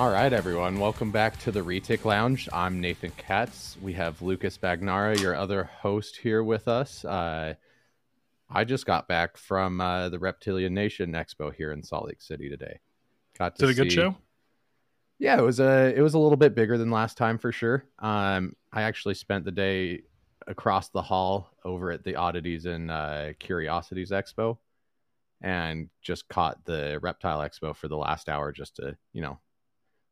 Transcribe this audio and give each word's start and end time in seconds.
All 0.00 0.08
right, 0.08 0.32
everyone. 0.32 0.78
Welcome 0.78 1.10
back 1.10 1.38
to 1.40 1.52
the 1.52 1.60
Retic 1.60 2.06
Lounge. 2.06 2.48
I'm 2.54 2.80
Nathan 2.80 3.12
Katz. 3.18 3.76
We 3.82 3.92
have 3.92 4.22
Lucas 4.22 4.56
Bagnara, 4.56 5.20
your 5.20 5.34
other 5.34 5.64
host, 5.64 6.16
here 6.16 6.42
with 6.42 6.68
us. 6.68 7.04
Uh, 7.04 7.52
I 8.48 8.64
just 8.64 8.86
got 8.86 9.08
back 9.08 9.36
from 9.36 9.78
uh, 9.78 10.08
the 10.08 10.18
Reptilian 10.18 10.72
Nation 10.72 11.12
Expo 11.12 11.54
here 11.54 11.70
in 11.72 11.82
Salt 11.82 12.06
Lake 12.06 12.22
City 12.22 12.48
today. 12.48 12.80
Got 13.38 13.56
to 13.56 13.66
Did 13.66 13.72
a 13.72 13.74
good 13.74 13.90
see- 13.90 13.96
show? 13.96 14.16
Yeah, 15.18 15.38
it 15.38 15.42
was 15.42 15.60
a 15.60 15.92
it 15.94 16.00
was 16.00 16.14
a 16.14 16.18
little 16.18 16.38
bit 16.38 16.54
bigger 16.54 16.78
than 16.78 16.90
last 16.90 17.18
time 17.18 17.36
for 17.36 17.52
sure. 17.52 17.84
Um, 17.98 18.56
I 18.72 18.84
actually 18.84 19.16
spent 19.16 19.44
the 19.44 19.52
day 19.52 20.04
across 20.46 20.88
the 20.88 21.02
hall 21.02 21.50
over 21.62 21.90
at 21.90 22.04
the 22.04 22.16
Oddities 22.16 22.64
and 22.64 22.90
uh, 22.90 23.34
Curiosities 23.38 24.12
Expo, 24.12 24.56
and 25.42 25.90
just 26.00 26.26
caught 26.30 26.64
the 26.64 26.98
Reptile 27.02 27.40
Expo 27.40 27.76
for 27.76 27.88
the 27.88 27.98
last 27.98 28.30
hour, 28.30 28.50
just 28.50 28.76
to 28.76 28.96
you 29.12 29.20
know, 29.20 29.38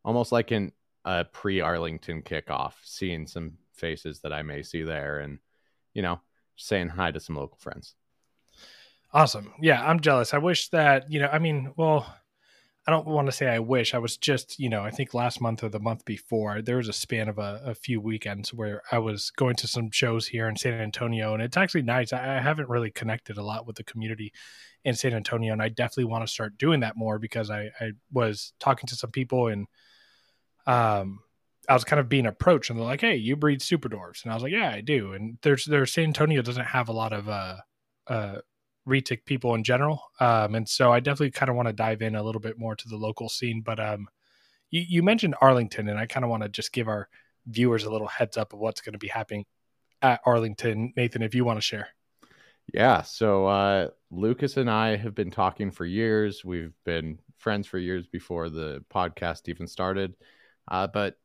almost 0.09 0.33
like 0.33 0.53
in 0.53 0.73
a 1.05 1.27
pre 1.27 1.61
Arlington 1.61 2.23
kickoff, 2.23 2.73
seeing 2.83 3.27
some 3.27 3.59
faces 3.75 4.21
that 4.21 4.33
I 4.33 4.41
may 4.41 4.63
see 4.63 4.83
there, 4.83 5.19
and 5.19 5.39
you 5.93 6.01
know, 6.01 6.23
saying 6.57 6.89
hi 6.89 7.11
to 7.11 7.21
some 7.21 7.37
local 7.37 7.59
friends. 7.59 7.95
Awesome. 9.13 9.53
Yeah, 9.61 9.87
I'm 9.87 10.01
jealous. 10.01 10.33
I 10.33 10.39
wish 10.39 10.69
that, 10.69 11.13
you 11.13 11.21
know, 11.21 11.29
I 11.31 11.39
mean, 11.39 11.73
well, 11.77 12.15
I 12.87 12.91
don't 12.91 13.07
want 13.07 13.27
to 13.27 13.33
say 13.33 13.49
I 13.49 13.59
wish. 13.59 13.93
I 13.93 13.99
was 13.99 14.17
just, 14.17 14.59
you 14.59 14.71
know, 14.71 14.83
I 14.83 14.91
think 14.91 15.13
last 15.13 15.43
month 15.43 15.63
or 15.63 15.69
the 15.69 15.79
month 15.79 16.07
before, 16.07 16.63
there 16.63 16.79
was 16.79 16.89
a 16.89 16.93
span 16.95 17.29
of 17.29 17.39
a, 17.39 17.61
a 17.65 17.75
few 17.75 18.01
weekends 18.01 18.55
where 18.55 18.81
I 18.91 18.99
was 18.99 19.31
going 19.31 19.57
to 19.57 19.69
some 19.69 19.91
shows 19.91 20.29
here 20.29 20.49
in 20.49 20.57
San 20.57 20.75
Antonio, 20.75 21.35
and 21.35 21.43
it's 21.43 21.59
actually 21.59 21.83
nice. 21.83 22.15
I, 22.15 22.39
I 22.39 22.41
haven't 22.41 22.71
really 22.71 22.91
connected 22.91 23.37
a 23.37 23.43
lot 23.43 23.67
with 23.67 23.77
the 23.77 23.85
community 23.85 24.33
in 24.85 24.95
San 24.95 25.13
Antonio, 25.13 25.53
and 25.53 25.63
I 25.63 25.69
definitely 25.69 26.05
want 26.05 26.27
to 26.27 26.33
start 26.33 26.57
doing 26.57 26.81
that 26.81 26.97
more 26.97 27.19
because 27.19 27.51
I, 27.51 27.71
I 27.79 27.93
was 28.11 28.55
talking 28.59 28.87
to 28.87 28.97
some 28.97 29.11
people 29.11 29.49
and 29.49 29.67
um 30.69 31.21
I 31.69 31.75
was 31.75 31.85
kind 31.85 32.01
of 32.01 32.09
being 32.09 32.27
approached 32.27 32.71
and 32.71 32.79
they're 32.79 32.87
like, 32.87 33.01
Hey, 33.01 33.17
you 33.17 33.37
breed 33.37 33.61
super 33.61 33.89
dwarfs. 33.89 34.23
And 34.23 34.33
I 34.33 34.35
was 34.35 34.43
like, 34.43 34.53
Yeah, 34.53 34.71
I 34.71 34.81
do. 34.81 35.15
And 35.15 35.39
there's 35.43 35.65
there's 35.65 35.93
San 35.93 36.05
Antonio 36.05 36.43
doesn't 36.43 36.65
have 36.67 36.89
a 36.89 36.93
lot 36.93 37.13
of 37.13 37.29
uh 37.29 37.57
uh 38.07 38.39
retic 38.89 39.25
people 39.25 39.55
in 39.55 39.63
general. 39.63 40.03
Um, 40.19 40.55
and 40.55 40.69
so 40.69 40.91
I 40.93 41.01
definitely 41.01 41.31
kind 41.31 41.51
of 41.51 41.57
want 41.57 41.69
to 41.69 41.73
dive 41.73 42.03
in 42.03 42.17
a 42.17 42.23
little 42.23 42.41
bit 42.41 42.59
more 42.59 42.75
to 42.75 42.89
the 42.89 42.97
local 42.97 43.29
scene. 43.29 43.61
But 43.61 43.79
um, 43.79 44.09
you, 44.71 44.83
you 44.89 45.03
mentioned 45.03 45.35
Arlington, 45.41 45.89
and 45.89 45.99
I 45.99 46.07
kind 46.07 46.25
of 46.25 46.31
want 46.31 46.43
to 46.43 46.49
just 46.49 46.73
give 46.73 46.89
our 46.89 47.09
viewers 47.47 47.85
a 47.85 47.91
little 47.91 48.07
heads 48.07 48.37
up 48.37 48.53
of 48.53 48.59
what's 48.59 48.81
going 48.81 48.95
to 48.95 48.99
be 48.99 49.09
happening 49.09 49.45
at 50.03 50.21
Arlington. 50.25 50.93
Nathan, 50.97 51.23
if 51.23 51.35
you 51.35 51.45
want 51.45 51.59
to 51.59 51.63
share. 51.63 51.89
Yeah, 52.73 53.03
so 53.03 53.47
uh, 53.47 53.89
Lucas 54.11 54.57
and 54.59 54.71
I 54.71 54.97
have 54.97 55.15
been 55.15 55.31
talking 55.31 55.71
for 55.71 55.87
years. 55.87 56.45
We've 56.45 56.75
been 56.85 57.19
friends 57.39 57.67
for 57.67 57.79
years 57.79 58.07
before 58.07 58.51
the 58.51 58.85
podcast 58.93 59.49
even 59.49 59.67
started. 59.67 60.15
Uh, 60.71 60.87
but 60.87 61.17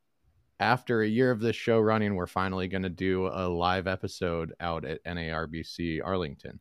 after 0.59 1.01
a 1.01 1.07
year 1.07 1.31
of 1.31 1.39
this 1.39 1.55
show 1.55 1.79
running, 1.79 2.15
we're 2.15 2.27
finally 2.27 2.67
going 2.67 2.83
to 2.83 2.89
do 2.89 3.27
a 3.27 3.47
live 3.47 3.87
episode 3.87 4.53
out 4.59 4.85
at 4.85 5.03
NARBC 5.03 6.01
Arlington. 6.03 6.59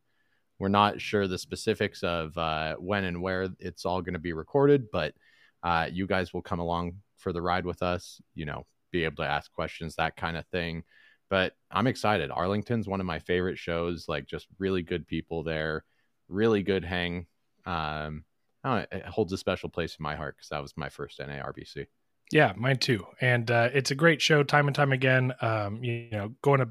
We're 0.58 0.68
not 0.68 1.00
sure 1.00 1.26
the 1.26 1.38
specifics 1.38 2.02
of 2.02 2.36
uh, 2.38 2.76
when 2.76 3.04
and 3.04 3.22
where 3.22 3.48
it's 3.58 3.84
all 3.84 4.02
going 4.02 4.14
to 4.14 4.20
be 4.20 4.32
recorded, 4.32 4.86
but 4.92 5.14
uh, 5.62 5.88
you 5.90 6.06
guys 6.06 6.32
will 6.32 6.42
come 6.42 6.60
along 6.60 6.94
for 7.18 7.32
the 7.32 7.42
ride 7.42 7.66
with 7.66 7.82
us, 7.82 8.20
you 8.34 8.44
know, 8.44 8.66
be 8.90 9.04
able 9.04 9.16
to 9.16 9.28
ask 9.28 9.52
questions, 9.52 9.96
that 9.96 10.16
kind 10.16 10.36
of 10.36 10.46
thing 10.46 10.84
but 11.32 11.54
I'm 11.70 11.86
excited. 11.86 12.30
Arlington's 12.30 12.86
one 12.86 13.00
of 13.00 13.06
my 13.06 13.18
favorite 13.18 13.56
shows. 13.56 14.04
Like, 14.06 14.26
just 14.26 14.46
really 14.58 14.82
good 14.82 15.06
people 15.06 15.42
there, 15.42 15.82
really 16.28 16.62
good 16.62 16.84
hang. 16.84 17.26
Um, 17.64 18.26
it 18.62 19.06
holds 19.06 19.32
a 19.32 19.38
special 19.38 19.70
place 19.70 19.96
in 19.98 20.02
my 20.02 20.14
heart 20.14 20.36
because 20.36 20.50
that 20.50 20.60
was 20.60 20.74
my 20.76 20.90
first 20.90 21.18
NARBC. 21.20 21.86
Yeah, 22.32 22.54
mine 22.56 22.78
too. 22.78 23.06
And 23.20 23.50
uh, 23.50 23.68
it's 23.74 23.90
a 23.90 23.94
great 23.94 24.22
show, 24.22 24.42
time 24.42 24.66
and 24.66 24.74
time 24.74 24.90
again. 24.90 25.34
Um, 25.42 25.84
you, 25.84 25.92
you 25.92 26.10
know, 26.12 26.34
going 26.42 26.60
to 26.60 26.70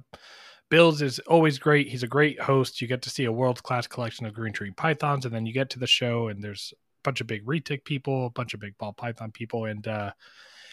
Bills 0.70 1.02
is 1.02 1.20
always 1.20 1.60
great. 1.60 1.88
He's 1.90 2.04
a 2.04 2.08
great 2.08 2.40
host. 2.42 2.82
You 2.82 2.88
get 2.88 3.02
to 3.04 3.10
see 3.10 3.26
a 3.26 3.32
world 3.32 3.62
class 3.62 3.88
collection 3.88 4.26
of 4.26 4.34
green 4.34 4.54
tree 4.54 4.72
pythons, 4.72 5.26
and 5.26 5.36
then 5.36 5.46
you 5.46 5.54
get 5.54 5.70
to 5.72 5.80
the 5.80 5.88
show, 5.88 6.30
and 6.30 6.44
there's 6.44 6.74
a 6.74 6.78
bunch 7.04 7.22
of 7.22 7.28
big 7.28 7.46
retic 7.46 7.86
people, 7.86 8.26
a 8.28 8.30
bunch 8.30 8.54
of 8.54 8.60
big 8.60 8.78
ball 8.78 8.94
python 8.94 9.32
people, 9.32 9.66
and 9.66 9.88
uh, 9.88 10.12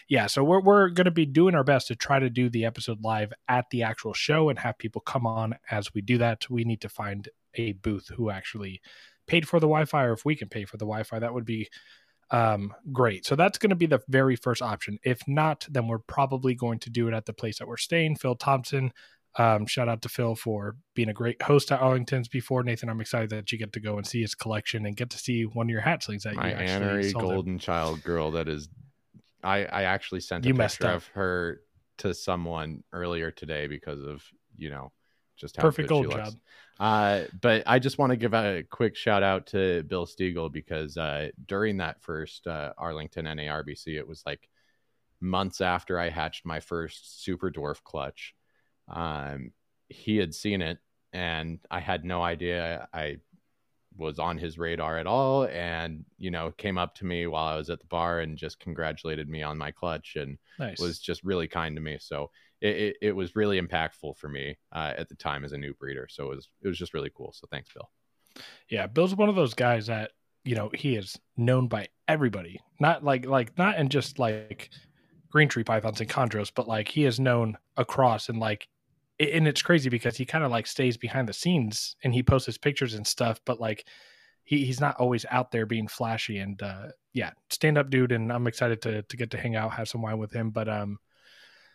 yeah, 0.07 0.25
so 0.25 0.43
we're 0.43 0.61
we're 0.61 0.89
going 0.89 1.05
to 1.05 1.11
be 1.11 1.25
doing 1.25 1.53
our 1.53 1.63
best 1.65 1.87
to 1.87 1.95
try 1.95 2.17
to 2.17 2.29
do 2.29 2.49
the 2.49 2.65
episode 2.65 3.03
live 3.03 3.31
at 3.47 3.65
the 3.71 3.83
actual 3.83 4.13
show 4.13 4.49
and 4.49 4.57
have 4.57 4.77
people 4.77 5.01
come 5.01 5.27
on 5.27 5.55
as 5.69 5.93
we 5.93 6.01
do 6.01 6.17
that. 6.17 6.49
We 6.49 6.63
need 6.63 6.81
to 6.81 6.89
find 6.89 7.29
a 7.55 7.73
booth 7.73 8.09
who 8.15 8.29
actually 8.31 8.81
paid 9.27 9.47
for 9.47 9.59
the 9.59 9.67
Wi-Fi, 9.67 10.05
or 10.05 10.13
if 10.13 10.25
we 10.25 10.35
can 10.35 10.49
pay 10.49 10.65
for 10.65 10.77
the 10.77 10.85
Wi-Fi, 10.85 11.19
that 11.19 11.33
would 11.33 11.45
be 11.45 11.67
um, 12.31 12.73
great. 12.91 13.25
So 13.25 13.35
that's 13.35 13.57
going 13.57 13.71
to 13.71 13.75
be 13.75 13.85
the 13.85 14.01
very 14.07 14.35
first 14.35 14.61
option. 14.61 14.99
If 15.03 15.27
not, 15.27 15.65
then 15.69 15.87
we're 15.87 15.99
probably 15.99 16.55
going 16.55 16.79
to 16.79 16.89
do 16.89 17.07
it 17.07 17.13
at 17.13 17.25
the 17.25 17.33
place 17.33 17.59
that 17.59 17.67
we're 17.67 17.77
staying. 17.77 18.15
Phil 18.17 18.35
Thompson. 18.35 18.91
Um, 19.37 19.67
shout 19.67 19.87
out 19.87 20.01
to 20.01 20.09
Phil 20.09 20.33
for 20.35 20.75
being 20.95 21.07
a 21.07 21.13
great 21.13 21.41
host 21.41 21.71
at 21.71 21.79
Arlington's 21.79 22.27
before. 22.27 22.63
Nathan, 22.63 22.89
I'm 22.89 22.99
excited 22.99 23.29
that 23.29 23.51
you 23.51 23.59
get 23.59 23.71
to 23.73 23.79
go 23.79 23.97
and 23.97 24.05
see 24.05 24.21
his 24.21 24.33
collection 24.33 24.87
and 24.87 24.97
get 24.97 25.11
to 25.11 25.19
see 25.19 25.43
one 25.43 25.67
of 25.67 25.69
your 25.69 25.83
hatchlings 25.83 26.23
that 26.23 26.35
My 26.35 26.49
you 26.49 26.55
actually 26.55 27.11
sold 27.11 27.23
him. 27.25 27.29
golden 27.29 27.59
child 27.59 28.03
girl 28.03 28.31
that 28.31 28.49
is, 28.49 28.69
I, 29.43 29.65
I 29.65 29.83
actually 29.83 30.21
sent 30.21 30.45
a 30.45 30.47
You 30.47 30.55
picture 30.55 30.87
of 30.87 31.05
her 31.13 31.61
to 31.99 32.15
someone 32.15 32.83
earlier 32.91 33.29
today 33.29 33.67
because 33.67 34.03
of, 34.03 34.23
you 34.57 34.71
know, 34.71 34.91
just 35.37 35.55
how 35.55 35.61
Perfect 35.61 35.89
gold 35.89 36.07
looks. 36.07 36.31
job. 36.31 36.33
Uh, 36.79 37.23
but 37.41 37.63
I 37.67 37.77
just 37.79 37.97
want 37.97 38.11
to 38.11 38.15
give 38.15 38.33
a 38.33 38.63
quick 38.69 38.95
shout 38.95 39.21
out 39.21 39.47
to 39.47 39.83
Bill 39.83 40.05
Stiegel 40.05 40.51
because 40.51 40.95
uh, 40.97 41.29
during 41.45 41.77
that 41.77 42.01
first 42.01 42.47
uh, 42.47 42.71
Arlington 42.77 43.25
NARBC, 43.25 43.97
it 43.97 44.07
was 44.07 44.23
like 44.25 44.47
months 45.19 45.59
after 45.59 45.99
I 45.99 46.09
hatched 46.09 46.45
my 46.45 46.61
first 46.61 47.23
super 47.23 47.51
dwarf 47.51 47.83
clutch. 47.83 48.33
Um, 48.87 49.51
he 49.89 50.17
had 50.17 50.33
seen 50.33 50.61
it, 50.61 50.77
and 51.11 51.59
I 51.69 51.81
had 51.81 52.05
no 52.05 52.23
idea 52.23 52.87
I 52.93 53.17
was 53.97 54.17
on 54.17 54.37
his 54.37 54.57
radar 54.57 54.97
at 54.97 55.07
all. 55.07 55.45
And 55.45 56.05
you 56.17 56.31
know, 56.31 56.51
came 56.51 56.77
up 56.77 56.95
to 56.95 57.05
me 57.05 57.27
while 57.27 57.53
I 57.53 57.57
was 57.57 57.69
at 57.69 57.79
the 57.79 57.87
bar 57.87 58.21
and 58.21 58.37
just 58.37 58.59
congratulated 58.59 59.27
me 59.27 59.43
on 59.43 59.57
my 59.57 59.71
clutch 59.71 60.15
and 60.15 60.37
Nice. 60.57 60.79
was 60.79 60.99
just 60.99 61.23
really 61.23 61.47
kind 61.49 61.75
to 61.75 61.81
me. 61.81 61.97
So 61.99 62.31
it, 62.61 62.75
it, 62.75 62.97
it 63.01 63.11
was 63.13 63.35
really 63.35 63.59
impactful 63.59 64.17
for 64.17 64.27
me 64.27 64.57
uh, 64.73 64.93
at 64.97 65.09
the 65.09 65.15
time 65.15 65.43
as 65.43 65.51
a 65.51 65.57
new 65.57 65.73
breeder. 65.73 66.07
So 66.09 66.25
it 66.31 66.35
was 66.35 66.49
it 66.61 66.67
was 66.67 66.77
just 66.77 66.93
really 66.93 67.11
cool. 67.15 67.33
So 67.33 67.47
thanks, 67.51 67.69
Bill. 67.73 67.89
Yeah, 68.69 68.87
Bill's 68.87 69.15
one 69.15 69.29
of 69.29 69.35
those 69.35 69.53
guys 69.53 69.87
that 69.87 70.11
you 70.43 70.55
know 70.55 70.69
he 70.73 70.95
is 70.95 71.17
known 71.37 71.67
by 71.67 71.87
everybody. 72.07 72.59
Not 72.79 73.03
like 73.03 73.25
like 73.25 73.57
not 73.57 73.77
in 73.77 73.89
just 73.89 74.19
like 74.19 74.69
green 75.29 75.47
tree 75.47 75.63
pythons 75.63 76.01
and 76.01 76.09
chondros, 76.09 76.51
but 76.53 76.67
like 76.67 76.87
he 76.87 77.05
is 77.05 77.19
known 77.19 77.57
across 77.77 78.29
and 78.29 78.39
like 78.39 78.67
and 79.19 79.47
it's 79.47 79.61
crazy 79.61 79.89
because 79.89 80.15
he 80.17 80.25
kind 80.25 80.43
of 80.43 80.51
like 80.51 80.65
stays 80.65 80.97
behind 80.97 81.27
the 81.27 81.33
scenes 81.33 81.95
and 82.03 82.13
he 82.13 82.23
posts 82.23 82.45
his 82.45 82.57
pictures 82.57 82.93
and 82.93 83.05
stuff, 83.05 83.39
but 83.45 83.59
like 83.59 83.85
he, 84.43 84.65
he's 84.65 84.79
not 84.79 84.95
always 84.95 85.25
out 85.29 85.51
there 85.51 85.65
being 85.65 85.87
flashy 85.87 86.39
and 86.39 86.61
uh 86.61 86.87
yeah, 87.13 87.31
stand 87.49 87.77
up 87.77 87.89
dude 87.89 88.11
and 88.11 88.31
I'm 88.31 88.47
excited 88.47 88.81
to 88.83 89.03
to 89.03 89.17
get 89.17 89.31
to 89.31 89.37
hang 89.37 89.55
out, 89.55 89.73
have 89.73 89.89
some 89.89 90.01
wine 90.01 90.17
with 90.17 90.31
him. 90.31 90.51
But 90.51 90.69
um 90.69 90.99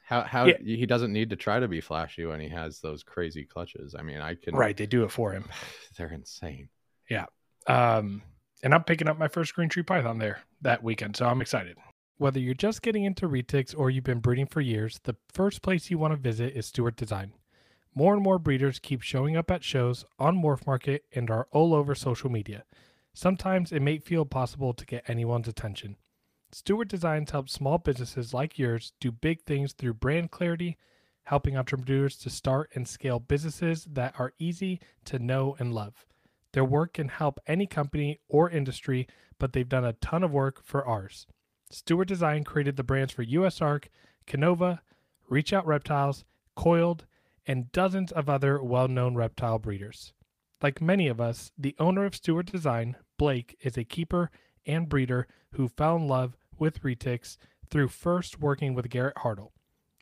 How 0.05 0.23
how 0.23 0.45
Yeah. 0.47 0.59
he 0.62 0.85
doesn't 0.87 1.12
need 1.12 1.31
to 1.31 1.37
try 1.37 1.59
to 1.59 1.67
be 1.69 1.81
flashy 1.81 2.27
when 2.27 2.39
he 2.41 2.49
has 2.51 2.81
those 2.81 3.03
crazy 3.03 3.45
clutches. 3.45 3.95
I 3.99 4.03
mean, 4.03 4.19
I 4.19 4.35
can. 4.35 4.55
right, 4.55 4.77
they 4.77 4.87
do 4.87 5.05
it 5.05 5.11
for 5.11 5.33
him. 5.33 5.45
They're 5.97 6.12
insane. 6.12 6.69
Yeah. 7.09 7.27
Um, 7.67 8.23
and 8.62 8.75
I'm 8.75 8.85
picking 8.85 9.09
up 9.09 9.19
my 9.19 9.29
first 9.29 9.55
green 9.55 9.69
tree 9.69 9.83
python 9.83 10.19
there 10.19 10.41
that 10.62 10.83
weekend, 10.83 11.17
so 11.17 11.27
I'm 11.27 11.41
excited. 11.41 11.77
Whether 12.19 12.39
you're 12.39 12.55
just 12.55 12.83
getting 12.83 13.05
into 13.05 13.29
retics 13.29 13.75
or 13.77 13.91
you've 13.91 14.05
been 14.05 14.21
breeding 14.21 14.47
for 14.47 14.61
years, 14.61 15.01
the 15.05 15.17
first 15.33 15.62
place 15.62 15.91
you 15.91 15.99
want 15.99 16.12
to 16.12 16.17
visit 16.17 16.55
is 16.55 16.67
Stewart 16.67 16.97
Design. 16.97 17.33
More 17.95 18.15
and 18.15 18.23
more 18.23 18.39
breeders 18.39 18.79
keep 18.79 19.03
showing 19.03 19.37
up 19.37 19.50
at 19.50 19.65
shows 19.65 20.05
on 20.19 20.41
Morph 20.41 20.67
Market 20.67 21.05
and 21.15 21.31
are 21.31 21.49
all 21.50 21.75
over 21.75 21.95
social 21.95 22.31
media. 22.31 22.65
Sometimes 23.15 23.73
it 23.73 23.81
may 23.81 23.99
feel 23.99 24.25
possible 24.25 24.73
to 24.75 24.85
get 24.85 25.05
anyone's 25.09 25.49
attention. 25.49 25.97
Stewart 26.55 26.87
Designs 26.87 27.33
helps 27.33 27.53
small 27.53 27.79
businesses 27.79 28.33
like 28.33 28.61
yours 28.61 28.93
do 29.01 29.11
big 29.11 29.43
things 29.43 29.73
through 29.73 29.95
brand 29.95 30.31
clarity, 30.31 30.79
helping 31.25 31.56
entrepreneurs 31.56 32.17
to 32.19 32.31
start 32.31 32.71
and 32.77 32.87
scale 32.87 33.19
businesses 33.19 33.85
that 33.91 34.15
are 34.21 34.35
easy 34.39 34.79
to 35.05 35.19
know 35.19 35.56
and 35.59 35.75
love. 35.75 36.06
Their 36.53 36.65
work 36.65 36.93
can 36.93 37.09
help 37.09 37.41
any 37.49 37.67
company 37.67 38.21
or 38.29 38.49
industry, 38.49 39.09
but 39.41 39.53
they've 39.53 39.69
done 39.69 39.85
a 39.85 39.95
ton 39.95 40.23
of 40.23 40.31
work 40.31 40.62
for 40.62 40.87
ours. 40.87 41.27
Stewart 41.71 42.06
Design 42.06 42.45
created 42.45 42.77
the 42.77 42.85
brands 42.85 43.12
for 43.12 43.25
USARK, 43.25 43.87
Canova, 44.25 44.81
Reach 45.29 45.53
Out 45.53 45.67
Reptiles, 45.67 46.25
Coiled, 46.55 47.05
and 47.49 47.73
dozens 47.73 48.12
of 48.12 48.29
other 48.29 48.62
well 48.62 48.87
known 48.87 49.17
reptile 49.17 49.59
breeders. 49.59 50.12
Like 50.62 50.81
many 50.81 51.09
of 51.09 51.21
us, 51.21 51.50
the 51.59 51.75
owner 51.81 52.05
of 52.05 52.15
Stewart 52.15 52.47
Design, 52.47 52.95
Blake, 53.19 53.57
is 53.61 53.77
a 53.77 53.83
keeper 53.83 54.31
and 54.65 54.89
breeder 54.89 55.27
who 55.55 55.67
fell 55.67 55.97
in 55.97 56.07
love 56.07 56.37
with 56.59 56.83
retics 56.83 57.37
through 57.71 57.89
first 57.89 58.41
working 58.41 58.75
with 58.75 58.91
Garrett 58.91 59.17
Hartle. 59.17 59.53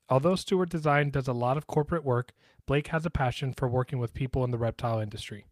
Although 0.08 0.36
Stewart 0.36 0.68
Design 0.68 1.10
does 1.10 1.28
a 1.28 1.32
lot 1.32 1.56
of 1.56 1.66
corporate 1.66 2.04
work, 2.04 2.32
Blake 2.66 2.88
has 2.88 3.06
a 3.06 3.10
passion 3.10 3.52
for 3.52 3.68
working 3.68 3.98
with 3.98 4.14
people 4.14 4.44
in 4.44 4.50
the 4.50 4.58
reptile 4.58 4.98
industry. 4.98 5.46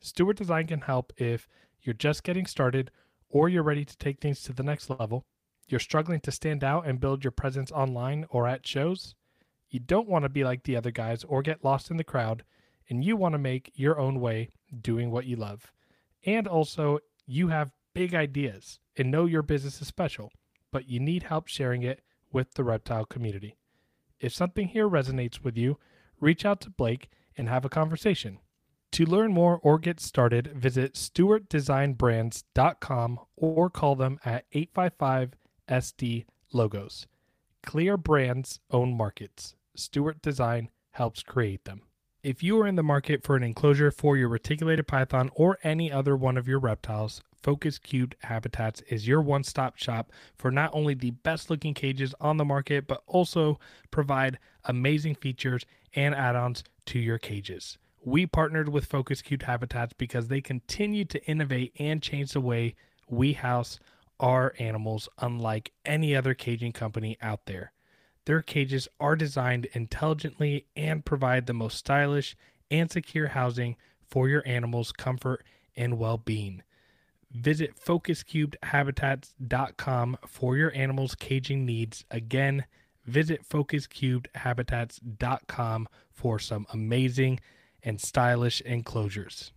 Stewart 0.00 0.36
Design 0.36 0.66
can 0.66 0.80
help 0.80 1.12
if 1.16 1.46
you're 1.82 1.94
just 1.94 2.24
getting 2.24 2.46
started 2.46 2.90
or 3.28 3.48
you're 3.48 3.62
ready 3.62 3.84
to 3.84 3.96
take 3.96 4.20
things 4.20 4.42
to 4.42 4.52
the 4.52 4.62
next 4.62 4.90
level. 4.90 5.24
You're 5.68 5.80
struggling 5.80 6.20
to 6.20 6.32
stand 6.32 6.64
out 6.64 6.86
and 6.86 7.00
build 7.00 7.22
your 7.22 7.30
presence 7.30 7.70
online 7.70 8.26
or 8.30 8.48
at 8.48 8.66
shows? 8.66 9.14
You 9.68 9.78
don't 9.78 10.08
want 10.08 10.24
to 10.24 10.28
be 10.28 10.42
like 10.42 10.64
the 10.64 10.76
other 10.76 10.90
guys 10.90 11.22
or 11.22 11.42
get 11.42 11.64
lost 11.64 11.90
in 11.90 11.96
the 11.96 12.04
crowd, 12.04 12.44
and 12.88 13.04
you 13.04 13.16
want 13.16 13.34
to 13.34 13.38
make 13.38 13.70
your 13.74 13.98
own 14.00 14.18
way 14.18 14.50
doing 14.80 15.12
what 15.12 15.26
you 15.26 15.36
love. 15.36 15.72
And 16.26 16.48
also, 16.48 16.98
you 17.24 17.48
have 17.48 17.70
big 17.94 18.14
ideas 18.14 18.80
and 18.96 19.10
know 19.10 19.26
your 19.26 19.42
business 19.42 19.80
is 19.80 19.86
special, 19.86 20.32
but 20.72 20.88
you 20.88 21.00
need 21.00 21.24
help 21.24 21.48
sharing 21.48 21.82
it 21.82 22.02
with 22.32 22.54
the 22.54 22.64
reptile 22.64 23.04
community. 23.04 23.56
If 24.18 24.32
something 24.32 24.68
here 24.68 24.88
resonates 24.88 25.42
with 25.42 25.56
you, 25.56 25.78
reach 26.20 26.44
out 26.44 26.60
to 26.62 26.70
Blake 26.70 27.10
and 27.36 27.48
have 27.48 27.64
a 27.64 27.70
conversation. 27.70 28.38
To 28.92 29.04
learn 29.06 29.32
more 29.32 29.58
or 29.62 29.78
get 29.78 30.00
started, 30.00 30.52
visit 30.54 30.94
stewartdesignbrands.com 30.94 33.20
or 33.36 33.70
call 33.70 33.94
them 33.94 34.18
at 34.24 34.46
855 34.52 35.34
SD 35.68 36.24
Logos. 36.52 37.06
Clear 37.62 37.96
brands 37.96 38.58
own 38.70 38.96
markets. 38.96 39.54
Stewart 39.76 40.20
Design 40.20 40.70
helps 40.90 41.22
create 41.22 41.64
them. 41.64 41.82
If 42.22 42.42
you 42.42 42.60
are 42.60 42.66
in 42.66 42.74
the 42.74 42.82
market 42.82 43.22
for 43.22 43.36
an 43.36 43.42
enclosure 43.42 43.90
for 43.90 44.16
your 44.16 44.28
reticulated 44.28 44.86
python 44.86 45.30
or 45.34 45.58
any 45.62 45.92
other 45.92 46.16
one 46.16 46.36
of 46.36 46.48
your 46.48 46.58
reptiles, 46.58 47.22
Focus 47.42 47.78
Cubed 47.78 48.16
Habitats 48.20 48.82
is 48.88 49.08
your 49.08 49.22
one 49.22 49.44
stop 49.44 49.76
shop 49.76 50.12
for 50.36 50.50
not 50.50 50.70
only 50.72 50.94
the 50.94 51.10
best 51.10 51.50
looking 51.50 51.74
cages 51.74 52.14
on 52.20 52.36
the 52.36 52.44
market, 52.44 52.86
but 52.86 53.02
also 53.06 53.58
provide 53.90 54.38
amazing 54.64 55.14
features 55.14 55.64
and 55.94 56.14
add 56.14 56.36
ons 56.36 56.62
to 56.86 56.98
your 56.98 57.18
cages. 57.18 57.78
We 58.04 58.26
partnered 58.26 58.68
with 58.68 58.86
Focus 58.86 59.22
Cubed 59.22 59.44
Habitats 59.44 59.92
because 59.92 60.28
they 60.28 60.40
continue 60.40 61.04
to 61.06 61.24
innovate 61.26 61.72
and 61.78 62.02
change 62.02 62.32
the 62.32 62.40
way 62.40 62.74
we 63.08 63.34
house 63.34 63.78
our 64.18 64.54
animals, 64.58 65.08
unlike 65.18 65.72
any 65.84 66.14
other 66.14 66.34
caging 66.34 66.72
company 66.72 67.16
out 67.22 67.46
there. 67.46 67.72
Their 68.26 68.42
cages 68.42 68.86
are 69.00 69.16
designed 69.16 69.66
intelligently 69.72 70.66
and 70.76 71.04
provide 71.04 71.46
the 71.46 71.54
most 71.54 71.78
stylish 71.78 72.36
and 72.70 72.90
secure 72.90 73.28
housing 73.28 73.76
for 74.06 74.28
your 74.28 74.42
animals' 74.46 74.92
comfort 74.92 75.42
and 75.76 75.98
well 75.98 76.18
being. 76.18 76.62
Visit 77.32 77.76
focuscubedhabitats.com 77.76 80.18
for 80.26 80.56
your 80.56 80.74
animal's 80.74 81.14
caging 81.14 81.64
needs. 81.64 82.04
Again, 82.10 82.64
visit 83.06 83.48
focuscubedhabitats.com 83.48 85.88
for 86.10 86.38
some 86.38 86.66
amazing 86.72 87.40
and 87.82 87.98
stylish 88.00 88.60
enclosures. 88.62 89.52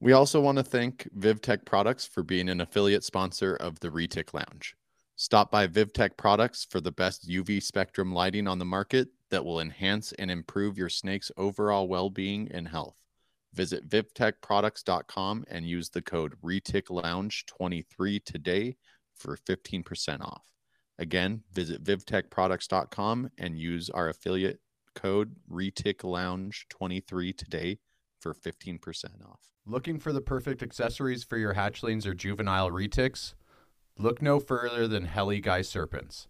We 0.00 0.12
also 0.12 0.40
want 0.40 0.58
to 0.58 0.64
thank 0.64 1.08
VivTech 1.18 1.64
Products 1.64 2.06
for 2.06 2.22
being 2.22 2.50
an 2.50 2.60
affiliate 2.60 3.04
sponsor 3.04 3.56
of 3.56 3.80
the 3.80 3.88
Retic 3.88 4.34
Lounge. 4.34 4.76
Stop 5.16 5.50
by 5.50 5.66
VivTech 5.66 6.16
Products 6.16 6.66
for 6.68 6.80
the 6.80 6.92
best 6.92 7.28
UV 7.28 7.62
spectrum 7.62 8.12
lighting 8.12 8.46
on 8.46 8.58
the 8.58 8.64
market 8.64 9.08
that 9.30 9.44
will 9.44 9.60
enhance 9.60 10.12
and 10.12 10.30
improve 10.30 10.76
your 10.76 10.88
snake's 10.88 11.30
overall 11.36 11.88
well 11.88 12.10
being 12.10 12.50
and 12.52 12.68
health. 12.68 12.96
Visit 13.54 13.88
vivtechproducts.com 13.88 15.44
and 15.48 15.66
use 15.66 15.90
the 15.90 16.02
code 16.02 16.34
ReticLounge23 16.42 18.24
today 18.24 18.76
for 19.14 19.36
15% 19.36 20.20
off. 20.22 20.42
Again, 20.98 21.42
visit 21.52 21.82
vivtechproducts.com 21.84 23.30
and 23.38 23.58
use 23.58 23.90
our 23.90 24.08
affiliate 24.08 24.60
code 24.94 25.36
ReticLounge23 25.50 27.36
today 27.36 27.78
for 28.20 28.34
15% 28.34 28.78
off. 29.24 29.40
Looking 29.66 29.98
for 29.98 30.12
the 30.12 30.20
perfect 30.20 30.62
accessories 30.62 31.24
for 31.24 31.36
your 31.36 31.54
hatchlings 31.54 32.06
or 32.06 32.14
juvenile 32.14 32.70
retics? 32.70 33.34
Look 33.98 34.20
no 34.20 34.40
further 34.40 34.88
than 34.88 35.04
Heli 35.04 35.40
Guy 35.40 35.62
Serpents. 35.62 36.26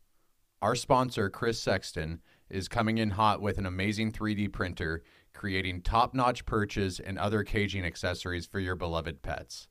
Our 0.60 0.74
sponsor, 0.74 1.30
Chris 1.30 1.60
Sexton, 1.60 2.20
is 2.48 2.68
coming 2.68 2.98
in 2.98 3.10
hot 3.10 3.40
with 3.40 3.58
an 3.58 3.66
amazing 3.66 4.12
3D 4.12 4.52
printer 4.52 5.02
creating 5.34 5.82
top 5.82 6.14
notch 6.14 6.46
perches 6.46 6.98
and 7.00 7.19
other 7.19 7.42
caging 7.42 7.84
accessories 7.84 8.46
for 8.46 8.60
your 8.60 8.76
beloved 8.76 9.22
pets. 9.22 9.69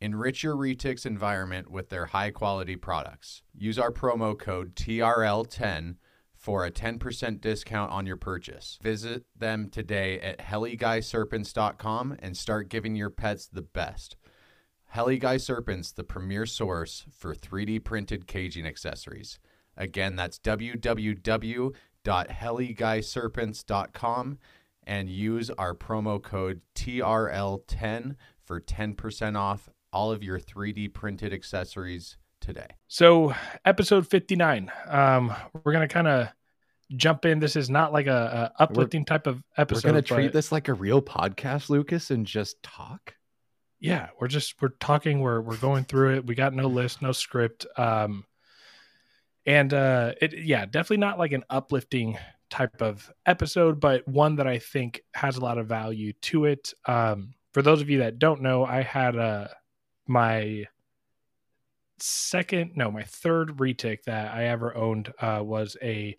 Enrich 0.00 0.42
your 0.42 0.54
Retics 0.54 1.06
environment 1.06 1.70
with 1.70 1.88
their 1.88 2.06
high 2.06 2.30
quality 2.30 2.76
products. 2.76 3.42
Use 3.56 3.78
our 3.78 3.90
promo 3.90 4.38
code 4.38 4.76
TRL10 4.76 5.96
for 6.34 6.66
a 6.66 6.70
10% 6.70 7.40
discount 7.40 7.90
on 7.90 8.06
your 8.06 8.16
purchase. 8.18 8.78
Visit 8.82 9.24
them 9.34 9.70
today 9.70 10.20
at 10.20 10.38
heliguyserpents.com 10.38 12.16
and 12.18 12.36
start 12.36 12.68
giving 12.68 12.94
your 12.94 13.10
pets 13.10 13.46
the 13.46 13.62
best. 13.62 14.16
Heli 14.90 15.18
Guy 15.18 15.38
Serpents, 15.38 15.92
the 15.92 16.04
premier 16.04 16.46
source 16.46 17.06
for 17.10 17.34
3D 17.34 17.82
printed 17.82 18.26
caging 18.26 18.66
accessories. 18.66 19.38
Again, 19.76 20.14
that's 20.14 20.38
www.heliguyserpents.com 22.06 24.38
and 24.86 25.10
use 25.10 25.50
our 25.50 25.74
promo 25.74 26.22
code 26.22 26.60
TRL10 26.76 28.14
for 28.44 28.60
10% 28.60 29.36
off 29.36 29.68
all 29.92 30.12
of 30.12 30.22
your 30.22 30.38
3D 30.38 30.94
printed 30.94 31.32
accessories 31.32 32.16
today. 32.40 32.68
So, 32.86 33.34
episode 33.64 34.06
59. 34.06 34.70
Um, 34.86 35.34
we're 35.64 35.72
going 35.72 35.88
to 35.88 35.92
kind 35.92 36.06
of 36.06 36.28
jump 36.94 37.24
in. 37.24 37.40
This 37.40 37.56
is 37.56 37.68
not 37.68 37.92
like 37.92 38.06
a, 38.06 38.52
a 38.56 38.62
uplifting 38.62 39.00
we're, 39.00 39.06
type 39.06 39.26
of 39.26 39.42
episode. 39.56 39.84
We're 39.84 39.92
going 39.92 40.04
to 40.04 40.14
treat 40.14 40.32
this 40.32 40.52
like 40.52 40.68
a 40.68 40.74
real 40.74 41.02
podcast, 41.02 41.70
Lucas, 41.70 42.12
and 42.12 42.24
just 42.24 42.62
talk. 42.62 43.16
Yeah, 43.80 44.10
we're 44.20 44.28
just 44.28 44.54
we're 44.62 44.68
talking. 44.80 45.20
We're 45.20 45.40
we're 45.40 45.58
going 45.58 45.84
through 45.84 46.16
it. 46.16 46.26
We 46.26 46.34
got 46.34 46.54
no 46.54 46.66
list, 46.66 47.02
no 47.02 47.12
script. 47.12 47.66
Um, 47.76 48.24
and 49.46 49.72
uh, 49.72 50.12
it 50.20 50.34
yeah, 50.38 50.66
definitely 50.66 50.98
not 50.98 51.18
like 51.18 51.32
an 51.32 51.44
uplifting 51.48 52.18
type 52.50 52.82
of 52.82 53.10
episode, 53.26 53.80
but 53.80 54.06
one 54.06 54.36
that 54.36 54.46
I 54.46 54.58
think 54.58 55.02
has 55.14 55.36
a 55.36 55.40
lot 55.40 55.58
of 55.58 55.66
value 55.66 56.12
to 56.22 56.44
it. 56.46 56.72
Um, 56.86 57.34
for 57.52 57.62
those 57.62 57.80
of 57.80 57.88
you 57.88 57.98
that 57.98 58.18
don't 58.18 58.42
know, 58.42 58.64
I 58.64 58.82
had 58.82 59.16
uh, 59.16 59.48
my 60.06 60.66
second, 61.98 62.72
no, 62.74 62.90
my 62.90 63.02
third 63.02 63.56
retic 63.56 64.04
that 64.04 64.34
I 64.34 64.44
ever 64.44 64.76
owned 64.76 65.12
uh, 65.20 65.40
was 65.42 65.76
a 65.82 66.16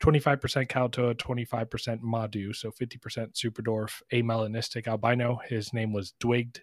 25% 0.00 0.68
Kalatoa, 0.68 1.14
25% 1.14 2.00
Madu, 2.02 2.52
so 2.52 2.70
50% 2.70 3.32
Superdwarf, 3.34 4.02
amelanistic 4.12 4.86
albino. 4.86 5.40
His 5.48 5.72
name 5.72 5.92
was 5.92 6.12
Dwigged. 6.20 6.62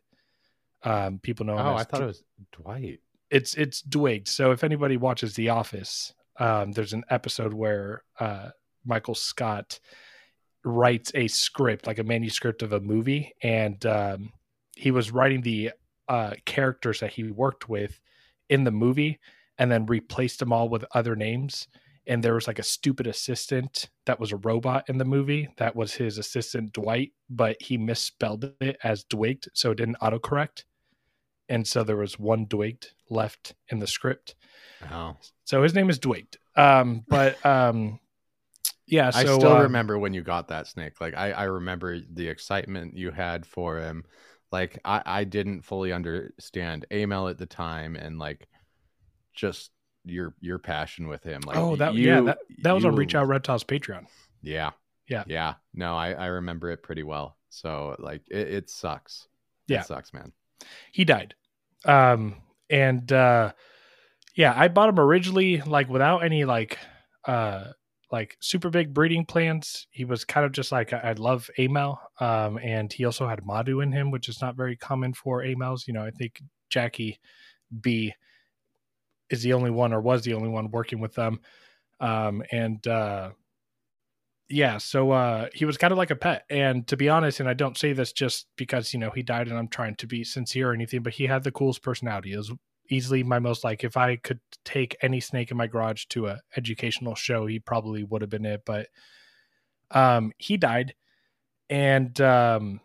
Um, 0.83 1.19
people 1.19 1.45
know. 1.45 1.57
Oh, 1.57 1.75
I 1.75 1.83
thought 1.83 2.01
it 2.01 2.07
was 2.07 2.23
Dwight. 2.51 2.99
It's 3.31 3.53
it's 3.55 3.81
Dwigged. 3.81 4.27
So 4.27 4.51
if 4.51 4.63
anybody 4.63 4.97
watches 4.97 5.33
The 5.33 5.49
Office, 5.49 6.13
um, 6.37 6.73
there's 6.73 6.93
an 6.93 7.05
episode 7.09 7.53
where 7.53 8.03
uh, 8.19 8.49
Michael 8.85 9.15
Scott 9.15 9.79
writes 10.63 11.11
a 11.15 11.27
script, 11.27 11.87
like 11.87 11.97
a 11.97 12.03
manuscript 12.03 12.61
of 12.61 12.73
a 12.73 12.79
movie, 12.79 13.33
and 13.41 13.83
um, 13.85 14.33
he 14.75 14.91
was 14.91 15.11
writing 15.11 15.41
the 15.41 15.71
uh, 16.07 16.33
characters 16.45 16.99
that 16.99 17.13
he 17.13 17.23
worked 17.23 17.69
with 17.69 17.99
in 18.49 18.65
the 18.65 18.71
movie, 18.71 19.17
and 19.57 19.71
then 19.71 19.85
replaced 19.85 20.39
them 20.39 20.51
all 20.51 20.67
with 20.67 20.85
other 20.93 21.15
names. 21.15 21.67
And 22.07 22.21
there 22.21 22.33
was 22.33 22.47
like 22.47 22.59
a 22.59 22.63
stupid 22.63 23.07
assistant 23.07 23.89
that 24.05 24.19
was 24.19 24.31
a 24.31 24.37
robot 24.37 24.89
in 24.89 24.97
the 24.97 25.05
movie 25.05 25.47
that 25.57 25.75
was 25.75 25.93
his 25.93 26.17
assistant 26.17 26.73
Dwight, 26.73 27.13
but 27.29 27.61
he 27.61 27.77
misspelled 27.77 28.51
it 28.59 28.77
as 28.83 29.05
Dwigged, 29.05 29.49
so 29.53 29.71
it 29.71 29.77
didn't 29.77 29.99
autocorrect. 30.01 30.63
And 31.51 31.67
so 31.67 31.83
there 31.83 31.97
was 31.97 32.17
one 32.17 32.45
Dwigged 32.45 32.93
left 33.09 33.55
in 33.67 33.79
the 33.79 33.87
script. 33.87 34.35
Oh. 34.89 35.17
So 35.43 35.61
his 35.61 35.75
name 35.75 35.89
is 35.89 35.99
Dwigged. 35.99 36.37
Um, 36.55 37.03
but 37.09 37.45
um, 37.45 37.99
yeah, 38.87 39.09
so, 39.09 39.19
I 39.19 39.23
still 39.23 39.53
uh, 39.53 39.63
remember 39.63 39.99
when 39.99 40.13
you 40.13 40.21
got 40.21 40.47
that 40.47 40.67
snake. 40.67 41.01
Like 41.01 41.13
I, 41.13 41.31
I 41.31 41.43
remember 41.43 41.99
the 41.99 42.27
excitement 42.29 42.97
you 42.97 43.11
had 43.11 43.45
for 43.45 43.79
him. 43.79 44.05
Like 44.49 44.79
I, 44.85 45.01
I 45.05 45.23
didn't 45.25 45.61
fully 45.61 45.91
understand 45.91 46.85
Amel 46.89 47.27
at 47.27 47.37
the 47.37 47.45
time, 47.45 47.95
and 47.95 48.17
like 48.17 48.47
just 49.33 49.71
your 50.05 50.33
your 50.39 50.57
passion 50.59 51.07
with 51.07 51.23
him. 51.23 51.41
Like 51.45 51.57
oh, 51.57 51.75
that 51.77 51.93
you, 51.93 52.07
yeah, 52.07 52.21
that, 52.21 52.37
that 52.63 52.71
was 52.73 52.83
you, 52.83 52.89
on 52.89 52.95
Reach 52.95 53.15
Out 53.15 53.27
Reptiles 53.27 53.63
Patreon. 53.63 54.07
Yeah, 54.41 54.71
yeah, 55.07 55.23
yeah. 55.27 55.55
No, 55.73 55.95
I 55.95 56.11
I 56.11 56.25
remember 56.27 56.69
it 56.71 56.83
pretty 56.83 57.03
well. 57.03 57.37
So 57.49 57.95
like 57.99 58.23
it, 58.29 58.47
it 58.47 58.69
sucks. 58.69 59.27
Yeah, 59.67 59.81
it 59.81 59.85
sucks, 59.85 60.13
man. 60.13 60.33
He 60.91 61.05
died, 61.05 61.33
um, 61.85 62.35
and 62.69 63.11
uh, 63.11 63.53
yeah, 64.35 64.53
I 64.55 64.67
bought 64.67 64.89
him 64.89 64.99
originally 64.99 65.61
like 65.61 65.89
without 65.89 66.23
any 66.23 66.45
like 66.45 66.77
uh 67.25 67.65
like 68.11 68.35
super 68.41 68.69
big 68.69 68.93
breeding 68.93 69.25
plans. 69.25 69.87
He 69.89 70.05
was 70.05 70.25
kind 70.25 70.45
of 70.45 70.51
just 70.51 70.71
like 70.71 70.93
I 70.93 71.13
love 71.13 71.49
Amel, 71.57 71.99
um, 72.19 72.59
and 72.61 72.91
he 72.91 73.05
also 73.05 73.27
had 73.27 73.45
Madu 73.45 73.81
in 73.81 73.91
him, 73.91 74.11
which 74.11 74.29
is 74.29 74.41
not 74.41 74.55
very 74.55 74.75
common 74.75 75.13
for 75.13 75.43
Amels. 75.43 75.87
You 75.87 75.93
know, 75.93 76.03
I 76.03 76.11
think 76.11 76.41
Jackie 76.69 77.19
B 77.79 78.13
is 79.29 79.43
the 79.43 79.53
only 79.53 79.71
one 79.71 79.93
or 79.93 80.01
was 80.01 80.23
the 80.23 80.33
only 80.33 80.49
one 80.49 80.71
working 80.71 80.99
with 80.99 81.13
them, 81.13 81.39
um, 81.99 82.43
and 82.51 82.85
uh, 82.85 83.31
yeah, 84.51 84.77
so 84.77 85.11
uh, 85.11 85.47
he 85.53 85.65
was 85.65 85.77
kind 85.77 85.91
of 85.91 85.97
like 85.97 86.11
a 86.11 86.15
pet. 86.15 86.45
And 86.49 86.85
to 86.87 86.97
be 86.97 87.09
honest, 87.09 87.39
and 87.39 87.47
I 87.47 87.53
don't 87.53 87.77
say 87.77 87.93
this 87.93 88.11
just 88.11 88.47
because 88.57 88.93
you 88.93 88.99
know 88.99 89.09
he 89.09 89.23
died, 89.23 89.47
and 89.47 89.57
I'm 89.57 89.67
trying 89.67 89.95
to 89.95 90.07
be 90.07 90.23
sincere 90.23 90.71
or 90.71 90.73
anything, 90.73 91.01
but 91.03 91.13
he 91.13 91.25
had 91.25 91.43
the 91.43 91.51
coolest 91.51 91.81
personality. 91.81 92.33
It 92.33 92.37
was 92.37 92.51
easily 92.89 93.23
my 93.23 93.39
most 93.39 93.63
like 93.63 93.83
if 93.83 93.95
I 93.95 94.17
could 94.17 94.41
take 94.65 94.97
any 95.01 95.21
snake 95.21 95.51
in 95.51 95.57
my 95.57 95.67
garage 95.67 96.05
to 96.09 96.27
a 96.27 96.41
educational 96.57 97.15
show, 97.15 97.45
he 97.45 97.59
probably 97.59 98.03
would 98.03 98.21
have 98.21 98.29
been 98.29 98.45
it. 98.45 98.63
But 98.65 98.87
um, 99.91 100.31
he 100.37 100.57
died, 100.57 100.95
and 101.69 102.19
um, 102.21 102.81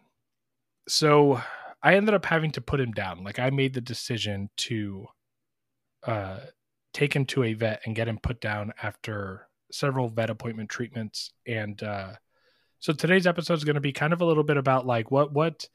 so 0.89 1.43
I 1.83 1.95
ended 1.95 2.15
up 2.15 2.27
having 2.27 2.53
to 2.53 2.61
put 2.61 2.81
him 2.81 2.93
down. 2.93 3.25
Like 3.25 3.39
I 3.39 3.51
made 3.51 3.75
the 3.75 3.81
decision 3.81 4.51
to 4.59 5.07
uh, 6.07 6.41
take 6.93 7.15
him 7.15 7.25
to 7.27 7.45
a 7.45 7.55
vet 7.55 7.83
and 7.85 7.97
get 7.97 8.09
him 8.09 8.19
put 8.19 8.41
down 8.41 8.73
after 8.83 9.49
several 9.73 10.09
vet 10.09 10.31
appointment 10.31 10.69
treatments. 10.71 11.33
And 11.47 11.83
uh, 11.83 12.13
so 12.79 12.93
today's 12.93 13.27
episode 13.27 13.55
is 13.55 13.65
going 13.65 13.75
to 13.75 13.81
be 13.81 13.93
kind 13.93 14.13
of 14.13 14.21
a 14.21 14.25
little 14.25 14.45
bit 14.45 14.57
about 14.57 14.87
like 14.87 15.11
what 15.11 15.33
what 15.33 15.69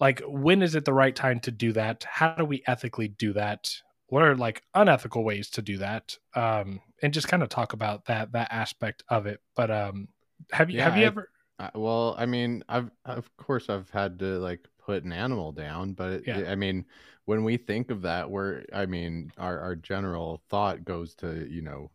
like 0.00 0.22
when 0.26 0.62
is 0.62 0.74
it 0.74 0.84
the 0.84 0.92
right 0.92 1.14
time 1.14 1.40
to 1.40 1.50
do 1.50 1.72
that? 1.72 2.04
How 2.08 2.34
do 2.34 2.44
we 2.44 2.62
ethically 2.66 3.08
do 3.08 3.32
that? 3.34 3.70
What 4.08 4.22
are 4.22 4.36
like 4.36 4.62
unethical 4.74 5.24
ways 5.24 5.50
to 5.50 5.62
do 5.62 5.78
that? 5.78 6.16
Um, 6.34 6.80
and 7.02 7.12
just 7.12 7.28
kind 7.28 7.42
of 7.42 7.48
talk 7.48 7.72
about 7.72 8.06
that 8.06 8.32
that 8.32 8.48
aspect 8.50 9.02
of 9.08 9.26
it. 9.26 9.40
But 9.56 9.70
um, 9.70 10.08
have 10.52 10.70
you 10.70 10.78
Yeah, 10.78 10.84
have 10.84 10.96
you 10.96 11.04
I- 11.04 11.06
ever? 11.06 11.30
Uh, 11.60 11.70
well, 11.74 12.14
I 12.16 12.24
mean, 12.26 12.62
I've 12.68 12.90
of 13.04 13.36
course 13.36 13.68
I've 13.68 13.90
had 13.90 14.20
to 14.20 14.38
like 14.38 14.68
put 14.78 15.02
an 15.02 15.12
animal 15.12 15.50
down, 15.50 15.92
but 15.92 16.24
Yeah. 16.24 16.48
I 16.48 16.54
mean, 16.54 16.84
when 17.24 17.42
we 17.42 17.56
think 17.56 17.90
of 17.90 18.02
that, 18.02 18.30
we're 18.30 18.62
I 18.72 18.86
mean, 18.86 19.32
our 19.36 19.58
our 19.58 19.74
general 19.74 20.40
thought 20.48 20.84
goes 20.84 21.16
to 21.16 21.48
you 21.50 21.62
know 21.62 21.90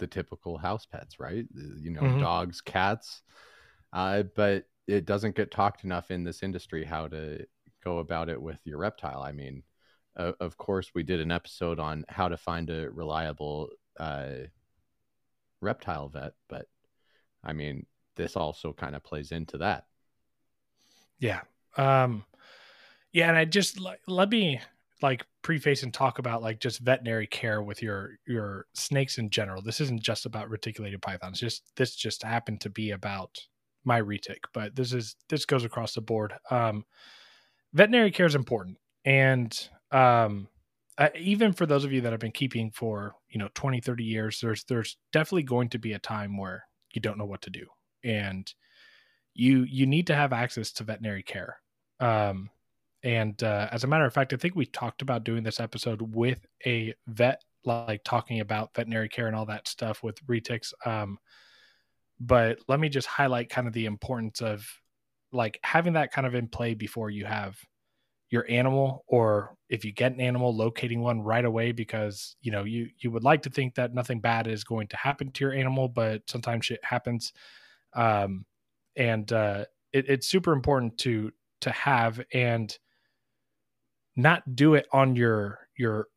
the 0.00 0.08
typical 0.08 0.58
house 0.58 0.86
pets, 0.86 1.20
right? 1.20 1.46
You 1.54 1.92
know, 1.92 2.08
Mhm. 2.08 2.18
dogs, 2.18 2.62
cats, 2.62 3.22
uh, 3.92 4.24
but 4.36 4.66
it 4.88 5.06
doesn't 5.06 5.36
get 5.36 5.52
talked 5.52 5.84
enough 5.84 6.10
in 6.10 6.24
this 6.24 6.42
industry 6.42 6.84
how 6.84 7.08
to 7.08 7.46
go 7.84 7.98
about 8.00 8.28
it 8.30 8.42
with 8.42 8.58
your 8.64 8.78
reptile. 8.78 9.22
I 9.22 9.32
mean, 9.32 9.62
uh, 10.16 10.32
of 10.40 10.56
course, 10.58 10.92
we 10.94 11.04
did 11.04 11.20
an 11.20 11.32
episode 11.32 11.80
on 11.80 12.04
how 12.08 12.28
to 12.28 12.38
find 12.38 12.70
a 12.70 12.90
reliable 12.90 13.70
uh, 14.00 14.46
reptile 15.60 16.08
vet, 16.08 16.34
but 16.48 16.66
I 17.44 17.52
mean, 17.52 17.86
this 18.16 18.36
also 18.36 18.72
kind 18.72 18.96
of 18.96 19.04
plays 19.04 19.32
into 19.32 19.58
that. 19.58 19.86
Yeah. 21.18 21.40
Um 21.76 22.24
yeah, 23.12 23.28
and 23.28 23.38
I 23.38 23.44
just 23.46 23.78
let 24.06 24.30
me 24.30 24.60
like 25.02 25.24
preface 25.42 25.82
and 25.82 25.92
talk 25.92 26.18
about 26.18 26.42
like 26.42 26.60
just 26.60 26.80
veterinary 26.80 27.26
care 27.26 27.62
with 27.62 27.82
your 27.82 28.18
your 28.26 28.66
snakes 28.74 29.18
in 29.18 29.30
general. 29.30 29.62
This 29.62 29.80
isn't 29.80 30.02
just 30.02 30.26
about 30.26 30.50
reticulated 30.50 31.02
pythons. 31.02 31.40
Just 31.40 31.62
this 31.76 31.94
just 31.94 32.22
happened 32.22 32.60
to 32.62 32.70
be 32.70 32.90
about 32.90 33.38
my 33.84 34.00
retic, 34.00 34.40
but 34.52 34.76
this 34.76 34.92
is 34.92 35.16
this 35.28 35.44
goes 35.44 35.64
across 35.64 35.94
the 35.94 36.00
board. 36.00 36.34
Um 36.50 36.84
veterinary 37.72 38.10
care 38.10 38.26
is 38.26 38.34
important 38.34 38.78
and 39.04 39.68
um 39.92 40.48
uh, 40.98 41.08
even 41.18 41.52
for 41.52 41.64
those 41.64 41.84
of 41.84 41.92
you 41.92 42.02
that 42.02 42.12
have 42.12 42.20
been 42.20 42.32
keeping 42.32 42.70
for 42.70 43.14
you 43.28 43.38
know 43.38 43.48
20 43.54 43.80
30 43.80 44.04
years 44.04 44.40
there's 44.40 44.64
there's 44.64 44.98
definitely 45.12 45.42
going 45.42 45.68
to 45.68 45.78
be 45.78 45.92
a 45.92 45.98
time 45.98 46.36
where 46.36 46.64
you 46.92 47.00
don't 47.00 47.16
know 47.16 47.24
what 47.24 47.42
to 47.42 47.50
do 47.50 47.66
and 48.04 48.54
you 49.34 49.62
you 49.62 49.86
need 49.86 50.06
to 50.06 50.14
have 50.14 50.32
access 50.32 50.72
to 50.72 50.84
veterinary 50.84 51.22
care 51.22 51.58
um 52.00 52.50
and 53.02 53.42
uh, 53.42 53.68
as 53.72 53.84
a 53.84 53.86
matter 53.86 54.04
of 54.04 54.12
fact 54.12 54.32
i 54.32 54.36
think 54.36 54.54
we 54.54 54.66
talked 54.66 55.02
about 55.02 55.24
doing 55.24 55.42
this 55.42 55.60
episode 55.60 56.02
with 56.14 56.46
a 56.66 56.94
vet 57.08 57.42
like 57.64 58.02
talking 58.04 58.40
about 58.40 58.74
veterinary 58.74 59.08
care 59.08 59.26
and 59.26 59.36
all 59.36 59.46
that 59.46 59.68
stuff 59.68 60.02
with 60.02 60.24
retics 60.26 60.72
um 60.86 61.18
but 62.18 62.58
let 62.68 62.80
me 62.80 62.88
just 62.88 63.06
highlight 63.06 63.48
kind 63.48 63.66
of 63.66 63.72
the 63.72 63.86
importance 63.86 64.40
of 64.40 64.66
like 65.32 65.58
having 65.62 65.94
that 65.94 66.12
kind 66.12 66.26
of 66.26 66.34
in 66.34 66.48
play 66.48 66.74
before 66.74 67.10
you 67.10 67.24
have 67.24 67.56
your 68.30 68.46
animal 68.48 69.04
or 69.08 69.56
if 69.68 69.84
you 69.84 69.92
get 69.92 70.12
an 70.12 70.20
animal 70.20 70.54
locating 70.54 71.00
one 71.00 71.20
right 71.20 71.44
away 71.44 71.72
because 71.72 72.36
you 72.40 72.52
know 72.52 72.64
you 72.64 72.88
you 72.98 73.10
would 73.10 73.24
like 73.24 73.42
to 73.42 73.50
think 73.50 73.74
that 73.74 73.92
nothing 73.92 74.20
bad 74.20 74.46
is 74.46 74.62
going 74.62 74.86
to 74.86 74.96
happen 74.96 75.30
to 75.32 75.44
your 75.44 75.52
animal 75.52 75.88
but 75.88 76.22
sometimes 76.28 76.64
shit 76.64 76.82
happens. 76.84 77.32
Um 77.94 78.46
and 78.96 79.30
uh 79.32 79.64
it, 79.92 80.08
it's 80.08 80.28
super 80.28 80.52
important 80.52 80.96
to 80.98 81.32
to 81.62 81.70
have. 81.70 82.20
And 82.32 82.76
not 84.16 84.54
do 84.54 84.74
it 84.74 84.86
on 84.92 85.16
your 85.16 85.68
your 85.76 86.08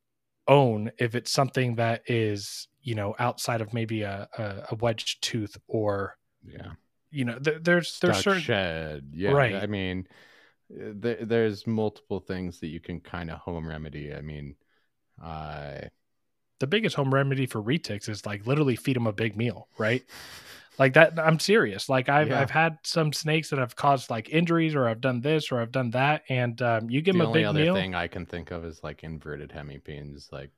own 0.48 0.92
if 0.98 1.16
it's 1.16 1.32
something 1.32 1.76
that 1.76 2.02
is 2.08 2.68
you 2.82 2.96
know 2.96 3.16
outside 3.20 3.62
of 3.62 3.74
maybe 3.74 4.02
a 4.02 4.28
a, 4.38 4.44
a 4.72 4.76
wedged 4.76 5.22
tooth 5.22 5.58
or 5.68 6.18
Yeah. 6.46 6.74
you 7.12 7.26
know 7.26 7.38
there, 7.40 7.60
there's 7.60 8.00
there's 8.00 8.18
Stuck 8.18 8.24
certain 8.24 8.42
shed. 8.42 9.12
Yeah. 9.14 9.32
Right. 9.32 9.56
I 9.56 9.68
mean, 9.68 10.08
uh, 10.72 10.92
there, 10.96 11.24
there's 11.24 11.66
multiple 11.66 12.20
things 12.20 12.60
that 12.60 12.68
you 12.68 12.80
can 12.80 13.00
kind 13.00 13.32
of 13.32 13.40
home 13.40 13.68
remedy. 13.68 14.14
I 14.14 14.22
mean, 14.22 14.56
uh, 15.24 15.82
the 16.60 16.68
biggest 16.68 16.96
home 16.96 17.14
remedy 17.14 17.46
for 17.46 17.62
retics 17.62 18.10
is 18.10 18.26
like 18.26 18.46
literally 18.46 18.76
feed 18.76 18.96
them 18.96 19.08
a 19.08 19.14
big 19.14 19.38
meal, 19.38 19.68
right? 19.78 20.04
Like 20.80 20.94
that. 20.94 21.20
I'm 21.20 21.40
serious. 21.40 21.88
Like 21.90 22.10
I've 22.10 22.30
Yeah. 22.30 22.42
I've 22.42 22.50
had 22.52 22.78
some 22.84 23.14
snakes 23.14 23.50
that 23.52 23.60
have 23.60 23.76
caused 23.76 24.10
like 24.10 24.30
injuries, 24.30 24.76
or 24.76 24.88
I've 24.88 25.02
done 25.02 25.22
this, 25.22 25.52
or 25.52 25.60
I've 25.62 25.72
done 25.72 25.92
that, 25.92 26.24
and 26.30 26.60
um, 26.62 26.90
you 26.90 27.02
give 27.02 27.14
the 27.14 27.20
them 27.20 27.28
a 27.28 27.30
only 27.30 27.40
big 27.42 27.46
other 27.46 27.60
meal, 27.60 27.76
thing 27.76 27.94
I 27.96 28.08
can 28.08 28.26
think 28.26 28.52
of 28.52 28.66
is 28.66 28.84
like 28.84 29.04
inverted 29.04 29.52
hemipenes, 29.52 30.32
like 30.32 30.50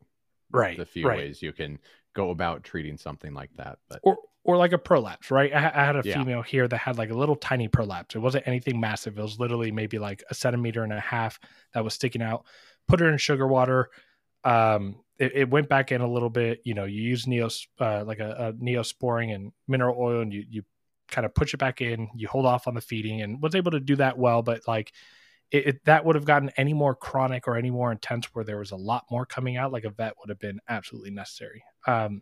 right? 0.52 0.78
the 0.78 0.86
few 0.86 1.08
right. 1.08 1.18
ways 1.18 1.42
you 1.42 1.52
can 1.54 1.80
go 2.14 2.30
about 2.32 2.64
treating 2.64 2.98
something 2.98 3.34
like 3.34 3.54
that. 3.58 3.80
But 3.90 4.00
or 4.04 4.18
or 4.44 4.58
like 4.58 4.74
a 4.74 4.78
prolapse, 4.78 5.32
right? 5.32 5.52
I, 5.54 5.72
I 5.74 5.86
had 5.86 5.96
a 5.96 6.02
Yeah. 6.06 6.20
female 6.20 6.42
here 6.44 6.68
that 6.68 6.78
had 6.78 6.98
like 6.98 7.10
a 7.10 7.16
little 7.18 7.36
tiny 7.36 7.68
prolapse. 7.68 8.16
It 8.16 8.20
wasn't 8.20 8.48
anything 8.48 8.80
massive. 8.80 9.18
It 9.18 9.22
was 9.22 9.40
literally 9.40 9.72
maybe 9.72 9.98
like 10.00 10.24
a 10.30 10.36
centimeter 10.36 10.84
and 10.84 10.94
a 10.94 11.00
half 11.00 11.40
that 11.74 11.84
was 11.84 11.94
sticking 11.96 12.22
out. 12.22 12.46
Put 12.88 13.00
her 13.00 13.10
in 13.10 13.18
sugar 13.18 13.48
water. 13.48 13.90
Um, 14.46 14.98
it, 15.18 15.32
it 15.36 15.50
went 15.50 15.70
back 15.70 15.92
in 15.92 16.02
a 16.02 16.08
little 16.08 16.30
bit. 16.30 16.62
You 16.64 16.74
know, 16.74 16.86
you 16.86 17.02
use 17.02 17.26
neos 17.26 17.68
uh, 17.80 18.04
like 18.06 18.20
a, 18.20 18.32
a 18.32 18.54
neosporin 18.54 19.34
and 19.34 19.52
mineral 19.68 19.98
oil, 20.00 20.22
and 20.22 20.34
you 20.34 20.46
you 20.50 20.64
kind 21.10 21.26
of 21.26 21.34
push 21.34 21.54
it 21.54 21.58
back 21.58 21.82
in. 21.82 22.10
You 22.16 22.28
hold 22.28 22.46
off 22.46 22.68
on 22.68 22.76
the 22.76 22.82
feeding, 22.82 23.22
and 23.22 23.42
was 23.42 23.56
able 23.56 23.72
to 23.72 23.80
do 23.80 23.96
that 23.98 24.18
well. 24.18 24.42
But 24.42 24.62
like 24.68 24.94
it, 25.52 25.68
it 25.68 25.86
that 25.86 26.06
would 26.06 26.16
have 26.16 26.26
gotten 26.26 26.52
any 26.58 26.74
more 26.74 26.96
chronic 26.96 27.48
or 27.48 27.56
any 27.56 27.72
more 27.72 27.92
intense 27.92 28.28
where 28.34 28.46
there 28.46 28.60
was 28.60 28.72
a 28.72 28.78
lot 28.78 29.06
more 29.10 29.26
coming 29.26 29.58
out. 29.58 29.72
Like 29.72 29.86
a 29.86 29.90
vet 29.90 30.14
would 30.20 30.30
have 30.30 30.40
been 30.40 30.60
absolutely 30.68 31.12
necessary. 31.12 31.64
Um, 31.88 32.22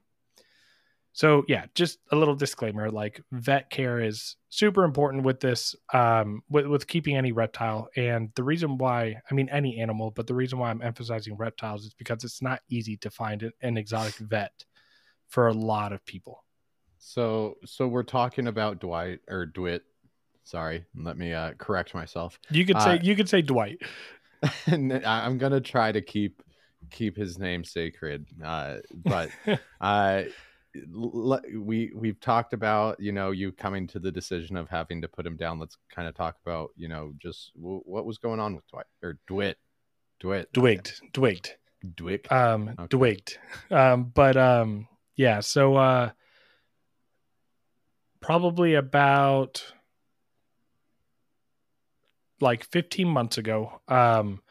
so 1.13 1.45
yeah, 1.47 1.65
just 1.75 1.99
a 2.11 2.15
little 2.15 2.35
disclaimer: 2.35 2.89
like 2.89 3.21
vet 3.31 3.69
care 3.69 4.01
is 4.01 4.35
super 4.49 4.83
important 4.83 5.23
with 5.23 5.39
this, 5.39 5.75
um, 5.93 6.41
with 6.49 6.65
with 6.65 6.87
keeping 6.87 7.15
any 7.15 7.31
reptile. 7.31 7.87
And 7.95 8.31
the 8.35 8.43
reason 8.43 8.79
why, 8.79 9.15
I 9.29 9.33
mean, 9.35 9.47
any 9.49 9.79
animal, 9.79 10.09
but 10.09 10.25
the 10.25 10.33
reason 10.33 10.57
why 10.57 10.71
I'm 10.71 10.81
emphasizing 10.81 11.37
reptiles 11.37 11.85
is 11.85 11.93
because 11.93 12.23
it's 12.23 12.41
not 12.41 12.61
easy 12.67 12.97
to 12.97 13.11
find 13.11 13.51
an, 13.61 13.77
exotic 13.77 14.15
vet 14.15 14.65
for 15.27 15.47
a 15.47 15.53
lot 15.53 15.93
of 15.93 16.03
people. 16.05 16.43
so, 16.97 17.57
so 17.63 17.87
we're 17.87 18.03
talking 18.03 18.47
about 18.47 18.79
Dwight 18.79 19.19
or 19.29 19.45
Dwight. 19.45 19.81
Sorry, 20.45 20.83
let 20.95 21.15
me 21.15 21.31
uh, 21.31 21.53
correct 21.59 21.93
myself. 21.93 22.39
You 22.49 22.65
could 22.65 22.81
say 22.81 22.95
Uh, 22.95 22.99
you 23.03 23.15
could 23.15 23.29
say 23.29 23.43
Dwight. 23.43 23.81
I'm 24.67 25.37
gonna 25.37 25.61
try 25.61 25.91
to 25.91 26.01
keep 26.01 26.41
keep 26.89 27.15
his 27.15 27.37
name 27.37 27.63
sacred. 27.63 28.25
Uh, 28.43 28.77
but 28.95 29.29
uh, 29.81 30.23
we 30.95 31.91
we've 31.95 32.19
talked 32.19 32.53
about 32.53 32.99
you 32.99 33.11
know 33.11 33.31
you 33.31 33.51
coming 33.51 33.85
to 33.87 33.99
the 33.99 34.11
decision 34.11 34.57
of 34.57 34.69
having 34.69 35.01
to 35.01 35.07
put 35.07 35.25
him 35.25 35.35
down. 35.37 35.59
Let's 35.59 35.77
kind 35.93 36.07
of 36.07 36.15
talk 36.15 36.35
about 36.45 36.71
you 36.75 36.87
know 36.87 37.13
just 37.19 37.51
w- 37.55 37.81
what 37.85 38.05
was 38.05 38.17
going 38.17 38.39
on 38.39 38.55
with 38.55 38.67
Dwight 38.67 38.85
or 39.03 39.17
Dwight, 39.27 39.57
Dwight, 40.19 40.47
Dwigged, 40.53 41.01
dwigged. 41.13 41.51
Dwight. 41.95 42.31
um 42.31 42.69
Okay. 42.79 42.87
dwigged 42.87 43.37
um 43.69 44.05
but 44.05 44.37
um 44.37 44.87
yeah 45.17 45.41
so 45.41 45.75
uh 45.75 46.11
probably 48.21 48.75
about 48.75 49.61
like 52.39 52.63
15 52.63 53.05
months 53.07 53.37
ago 53.37 53.81
um 53.89 54.41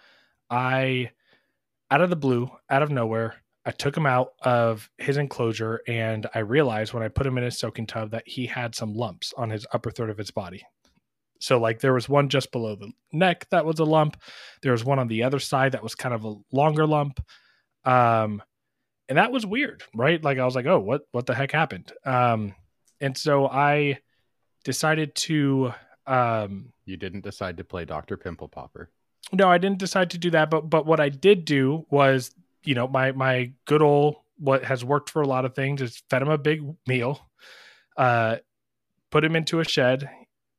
i 0.50 1.10
out 1.90 2.02
of 2.02 2.10
the 2.10 2.16
blue 2.16 2.50
out 2.68 2.82
of 2.82 2.90
nowhere 2.90 3.41
i 3.64 3.71
took 3.71 3.97
him 3.97 4.07
out 4.07 4.33
of 4.42 4.90
his 4.99 5.16
enclosure 5.16 5.81
and 5.87 6.26
i 6.35 6.38
realized 6.40 6.92
when 6.92 7.02
i 7.02 7.09
put 7.09 7.26
him 7.26 7.38
in 7.38 7.45
his 7.45 7.59
soaking 7.59 7.87
tub 7.87 8.11
that 8.11 8.26
he 8.26 8.47
had 8.47 8.75
some 8.75 8.95
lumps 8.95 9.33
on 9.37 9.50
his 9.50 9.66
upper 9.73 9.90
third 9.90 10.11
of 10.11 10.19
his 10.19 10.31
body. 10.31 10.62
So 11.40 11.59
like 11.59 11.81
there 11.81 11.92
was 11.95 12.09
one 12.09 12.28
just 12.28 12.52
below 12.52 12.76
the 12.76 12.92
neck 13.12 13.49
that 13.50 13.64
was 13.64 13.81
a 13.81 13.85
lump. 13.85 14.16
There 14.62 14.71
was 14.71 14.85
one 14.85 15.00
on 15.00 15.09
the 15.09 15.25
other 15.25 15.40
side 15.40 15.73
that 15.73 15.83
was 15.83 15.97
kind 15.97 16.14
of 16.14 16.25
a 16.25 16.35
longer 16.52 16.87
lump. 16.87 17.19
Um 17.85 18.42
and 19.09 19.19
that 19.19 19.33
was 19.33 19.45
weird 19.45 19.83
right? 19.95 20.23
Like 20.23 20.38
i 20.38 20.45
was 20.45 20.54
like 20.54 20.66
oh 20.66 20.78
what 20.78 21.02
what 21.12 21.26
the 21.26 21.35
heck 21.35 21.50
happened? 21.52 21.92
Um 22.04 22.54
and 23.00 23.16
so 23.19 23.47
i 23.49 23.99
decided 24.64 25.14
to 25.16 25.73
um 26.07 26.73
You 26.85 26.97
didn't 26.97 27.25
decide 27.25 27.57
to 27.57 27.64
play 27.64 27.85
Doctor 27.85 28.16
Pimple 28.16 28.49
Popper. 28.49 28.90
no 29.33 29.49
i 29.49 29.59
didn't 29.59 29.78
decide 29.78 30.11
to 30.11 30.19
do 30.19 30.31
that 30.31 30.50
but 30.50 30.69
but 30.71 30.87
what 30.87 31.00
i 31.00 31.09
did 31.09 31.45
do 31.45 31.87
was 31.90 32.31
you 32.64 32.75
know 32.75 32.88
my 32.88 33.12
my 33.12 33.52
good 33.66 33.83
old 33.83 34.16
what 34.38 34.64
has 34.64 34.85
worked 34.85 35.11
for 35.11 35.23
a 35.23 35.28
lot 35.28 35.45
of 35.45 35.54
things 35.54 35.83
is 35.83 36.02
fed 36.11 36.23
him 36.23 36.28
a 36.28 36.38
big 36.38 36.62
meal 36.87 37.21
uh 37.97 38.37
put 39.11 39.25
him 39.25 39.37
into 39.37 39.61
a 39.61 39.64
shed. 39.64 40.11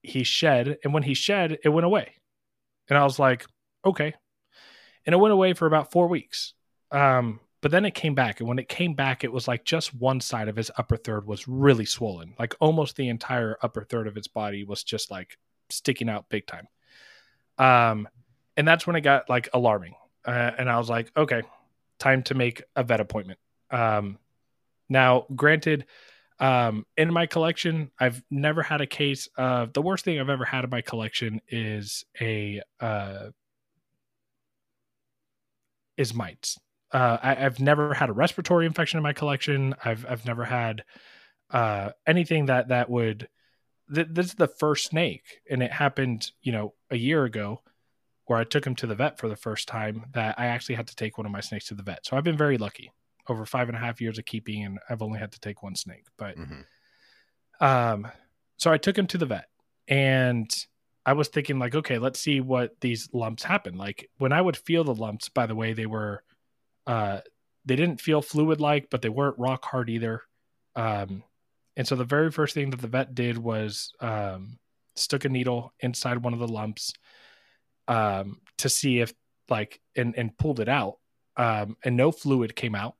He 0.01 0.23
shed 0.23 0.77
and 0.83 0.93
when 0.93 1.03
he 1.03 1.13
shed 1.13 1.57
it 1.63 1.69
went 1.69 1.85
away. 1.85 2.13
And 2.89 2.97
i 2.97 3.03
was 3.03 3.19
like 3.19 3.45
okay. 3.85 4.13
And 5.05 5.13
it 5.13 5.17
went 5.17 5.33
away 5.33 5.53
for 5.53 5.65
about 5.65 5.91
four 5.91 6.07
weeks. 6.07 6.53
Um, 6.91 7.41
but 7.61 7.71
then 7.71 7.85
it 7.85 7.93
came 7.93 8.13
back, 8.13 8.39
and 8.41 8.49
when 8.49 8.59
it 8.59 8.67
came 8.67 8.93
back, 8.93 9.23
it 9.23 9.31
was 9.31 9.47
like 9.47 9.63
just 9.63 9.93
one 9.93 10.19
side 10.19 10.49
of 10.49 10.55
his 10.57 10.69
upper 10.77 10.97
third 10.97 11.25
was 11.25 11.47
really 11.47 11.85
swollen, 11.85 12.33
like 12.37 12.55
almost 12.59 12.97
the 12.97 13.07
entire 13.07 13.57
upper 13.61 13.85
third 13.85 14.05
of 14.05 14.15
his 14.15 14.27
body 14.27 14.65
was 14.65 14.83
just 14.83 15.09
like 15.09 15.37
sticking 15.69 16.09
out 16.09 16.27
big 16.27 16.45
time. 16.45 16.67
Um, 17.57 18.09
and 18.57 18.67
that's 18.67 18.85
when 18.85 18.97
it 18.97 19.01
got 19.01 19.29
like 19.29 19.47
alarming, 19.53 19.95
uh, 20.25 20.51
and 20.57 20.69
I 20.69 20.77
was 20.77 20.89
like, 20.89 21.09
okay, 21.15 21.43
time 22.03 22.21
to 22.23 22.33
make 22.33 22.61
a 22.75 22.83
vet 22.83 22.99
appointment. 22.99 23.39
Um, 23.71 24.19
now, 24.89 25.25
granted, 25.33 25.85
um, 26.39 26.85
in 26.97 27.13
my 27.13 27.25
collection, 27.25 27.91
I've 27.97 28.21
never 28.29 28.61
had 28.61 28.81
a 28.81 28.85
case 28.85 29.29
of 29.37 29.71
the 29.71 29.81
worst 29.81 30.03
thing 30.03 30.19
I've 30.19 30.29
ever 30.29 30.43
had 30.43 30.65
in 30.65 30.69
my 30.69 30.81
collection 30.81 31.39
is 31.47 32.03
a 32.19 32.61
uh, 32.81 33.27
is 35.95 36.13
mites. 36.13 36.59
Uh, 36.91 37.17
I, 37.23 37.33
have 37.35 37.59
never 37.59 37.93
had 37.93 38.09
a 38.09 38.13
respiratory 38.13 38.65
infection 38.65 38.97
in 38.97 39.03
my 39.03 39.13
collection. 39.13 39.73
I've 39.83 40.05
I've 40.07 40.25
never 40.25 40.43
had 40.43 40.83
uh, 41.49 41.91
anything 42.05 42.47
that 42.47 42.67
that 42.67 42.89
would. 42.89 43.29
Th- 43.93 44.07
this 44.09 44.27
is 44.27 44.35
the 44.35 44.47
first 44.47 44.85
snake, 44.85 45.41
and 45.49 45.63
it 45.63 45.71
happened, 45.71 46.31
you 46.41 46.51
know, 46.51 46.73
a 46.91 46.97
year 46.97 47.23
ago, 47.23 47.61
where 48.25 48.39
I 48.39 48.43
took 48.43 48.65
him 48.65 48.75
to 48.75 48.87
the 48.87 48.95
vet 48.95 49.17
for 49.19 49.27
the 49.27 49.35
first 49.35 49.67
time. 49.67 50.05
That 50.13 50.35
I 50.37 50.47
actually 50.47 50.75
had 50.75 50.87
to 50.87 50.95
take 50.95 51.17
one 51.17 51.25
of 51.25 51.31
my 51.31 51.41
snakes 51.41 51.67
to 51.67 51.75
the 51.75 51.83
vet. 51.83 52.05
So 52.05 52.17
I've 52.17 52.23
been 52.23 52.37
very 52.37 52.57
lucky 52.57 52.91
over 53.29 53.45
five 53.45 53.69
and 53.69 53.77
a 53.77 53.81
half 53.81 54.01
years 54.01 54.17
of 54.17 54.25
keeping, 54.25 54.63
and 54.63 54.79
I've 54.89 55.01
only 55.01 55.19
had 55.19 55.31
to 55.31 55.39
take 55.39 55.63
one 55.63 55.75
snake. 55.75 56.05
But, 56.17 56.37
mm-hmm. 56.37 57.65
um, 57.65 58.11
so 58.57 58.71
I 58.71 58.77
took 58.77 58.97
him 58.97 59.07
to 59.07 59.17
the 59.17 59.25
vet, 59.25 59.47
and 59.87 60.49
I 61.05 61.13
was 61.13 61.27
thinking 61.27 61.59
like, 61.59 61.75
okay, 61.75 61.97
let's 61.97 62.19
see 62.19 62.39
what 62.39 62.79
these 62.79 63.09
lumps 63.13 63.43
happen. 63.43 63.77
Like 63.77 64.09
when 64.17 64.31
I 64.31 64.41
would 64.41 64.57
feel 64.57 64.83
the 64.83 64.95
lumps, 64.95 65.29
by 65.29 65.45
the 65.45 65.55
way, 65.55 65.73
they 65.73 65.85
were, 65.85 66.23
uh, 66.87 67.19
they 67.65 67.75
didn't 67.75 68.01
feel 68.01 68.21
fluid 68.21 68.61
like, 68.61 68.89
but 68.89 69.01
they 69.01 69.09
weren't 69.09 69.37
rock 69.37 69.65
hard 69.65 69.89
either. 69.89 70.21
Um, 70.75 71.23
and 71.75 71.87
so 71.87 71.95
the 71.95 72.05
very 72.05 72.31
first 72.31 72.53
thing 72.53 72.69
that 72.69 72.81
the 72.81 72.87
vet 72.87 73.15
did 73.15 73.37
was 73.37 73.91
um, 73.99 74.59
stuck 74.95 75.25
a 75.25 75.29
needle 75.29 75.73
inside 75.79 76.23
one 76.23 76.33
of 76.33 76.39
the 76.39 76.47
lumps 76.47 76.93
um, 77.87 78.39
to 78.59 78.69
see 78.69 78.99
if 78.99 79.13
like 79.49 79.79
and 79.95 80.17
and 80.17 80.37
pulled 80.37 80.59
it 80.59 80.69
out, 80.69 80.97
um, 81.37 81.77
and 81.83 81.97
no 81.97 82.11
fluid 82.11 82.55
came 82.55 82.75
out, 82.75 82.95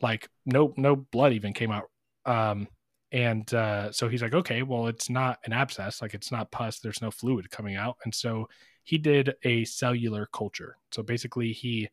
like 0.00 0.28
no 0.44 0.74
no 0.76 0.96
blood 0.96 1.32
even 1.32 1.52
came 1.52 1.70
out. 1.70 1.90
Um, 2.24 2.68
and 3.12 3.52
uh, 3.54 3.92
so 3.92 4.08
he's 4.08 4.22
like, 4.22 4.34
okay, 4.34 4.62
well, 4.62 4.88
it's 4.88 5.08
not 5.08 5.38
an 5.44 5.52
abscess, 5.52 6.02
like 6.02 6.12
it's 6.12 6.32
not 6.32 6.50
pus. 6.50 6.80
There's 6.80 7.00
no 7.00 7.10
fluid 7.10 7.50
coming 7.50 7.76
out, 7.76 7.96
and 8.04 8.14
so 8.14 8.48
he 8.82 8.98
did 8.98 9.34
a 9.42 9.64
cellular 9.64 10.28
culture. 10.32 10.76
So 10.92 11.02
basically, 11.02 11.52
he 11.52 11.88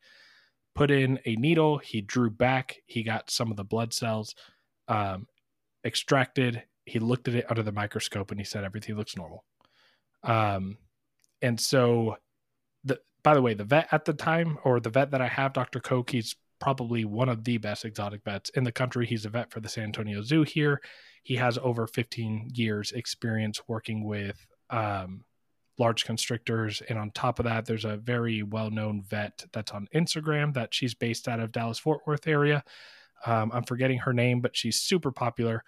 put 0.74 0.90
in 0.90 1.18
a 1.24 1.36
needle, 1.36 1.78
he 1.78 2.00
drew 2.00 2.30
back, 2.30 2.82
he 2.86 3.02
got 3.02 3.30
some 3.30 3.50
of 3.50 3.56
the 3.56 3.64
blood 3.64 3.92
cells 3.92 4.34
um, 4.88 5.26
extracted. 5.84 6.62
He 6.86 6.98
looked 6.98 7.28
at 7.28 7.34
it 7.34 7.46
under 7.48 7.62
the 7.62 7.72
microscope, 7.72 8.30
and 8.30 8.40
he 8.40 8.44
said 8.44 8.64
everything 8.64 8.96
looks 8.96 9.16
normal. 9.16 9.44
Um, 10.22 10.78
and 11.42 11.60
so 11.60 12.16
by 13.24 13.34
the 13.34 13.42
way, 13.42 13.54
the 13.54 13.64
vet 13.64 13.88
at 13.90 14.04
the 14.04 14.12
time, 14.12 14.58
or 14.62 14.78
the 14.78 14.90
vet 14.90 15.10
that 15.10 15.22
I 15.22 15.28
have, 15.28 15.54
Dr. 15.54 15.80
Koch, 15.80 16.10
he's 16.10 16.36
probably 16.60 17.04
one 17.04 17.28
of 17.28 17.42
the 17.42 17.56
best 17.58 17.84
exotic 17.84 18.22
vets 18.22 18.50
in 18.50 18.64
the 18.64 18.70
country. 18.70 19.06
He's 19.06 19.24
a 19.24 19.30
vet 19.30 19.50
for 19.50 19.60
the 19.60 19.68
San 19.68 19.84
Antonio 19.84 20.22
Zoo 20.22 20.42
here. 20.42 20.80
He 21.22 21.36
has 21.36 21.58
over 21.58 21.86
15 21.86 22.50
years 22.54 22.92
experience 22.92 23.62
working 23.66 24.04
with 24.04 24.46
um, 24.70 25.24
large 25.78 26.04
constrictors. 26.04 26.82
And 26.88 26.98
on 26.98 27.10
top 27.10 27.38
of 27.38 27.46
that, 27.46 27.64
there's 27.64 27.86
a 27.86 27.96
very 27.96 28.42
well 28.42 28.70
known 28.70 29.02
vet 29.02 29.44
that's 29.52 29.72
on 29.72 29.88
Instagram 29.94 30.52
that 30.54 30.74
she's 30.74 30.94
based 30.94 31.26
out 31.26 31.40
of 31.40 31.50
Dallas 31.50 31.78
Fort 31.78 32.00
Worth 32.06 32.28
area. 32.28 32.62
Um, 33.26 33.50
I'm 33.54 33.64
forgetting 33.64 33.98
her 34.00 34.12
name, 34.12 34.40
but 34.42 34.54
she's 34.54 34.76
super 34.76 35.10
popular 35.10 35.64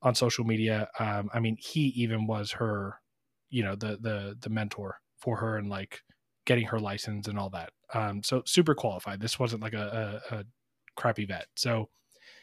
on 0.00 0.14
social 0.14 0.44
media. 0.44 0.88
Um, 0.98 1.28
I 1.32 1.40
mean, 1.40 1.58
he 1.60 1.88
even 1.88 2.26
was 2.26 2.52
her, 2.52 3.00
you 3.50 3.62
know, 3.62 3.74
the 3.74 3.98
the 4.00 4.36
the 4.40 4.50
mentor 4.50 4.98
for 5.18 5.36
her 5.36 5.56
and 5.56 5.68
like 5.68 6.02
getting 6.46 6.64
her 6.66 6.80
license 6.80 7.28
and 7.28 7.38
all 7.38 7.50
that. 7.50 7.70
Um, 7.92 8.22
so 8.22 8.42
super 8.46 8.74
qualified. 8.74 9.20
This 9.20 9.38
wasn't 9.38 9.62
like 9.62 9.74
a, 9.74 10.22
a, 10.30 10.36
a 10.36 10.44
crappy 10.96 11.26
vet. 11.26 11.46
So 11.56 11.90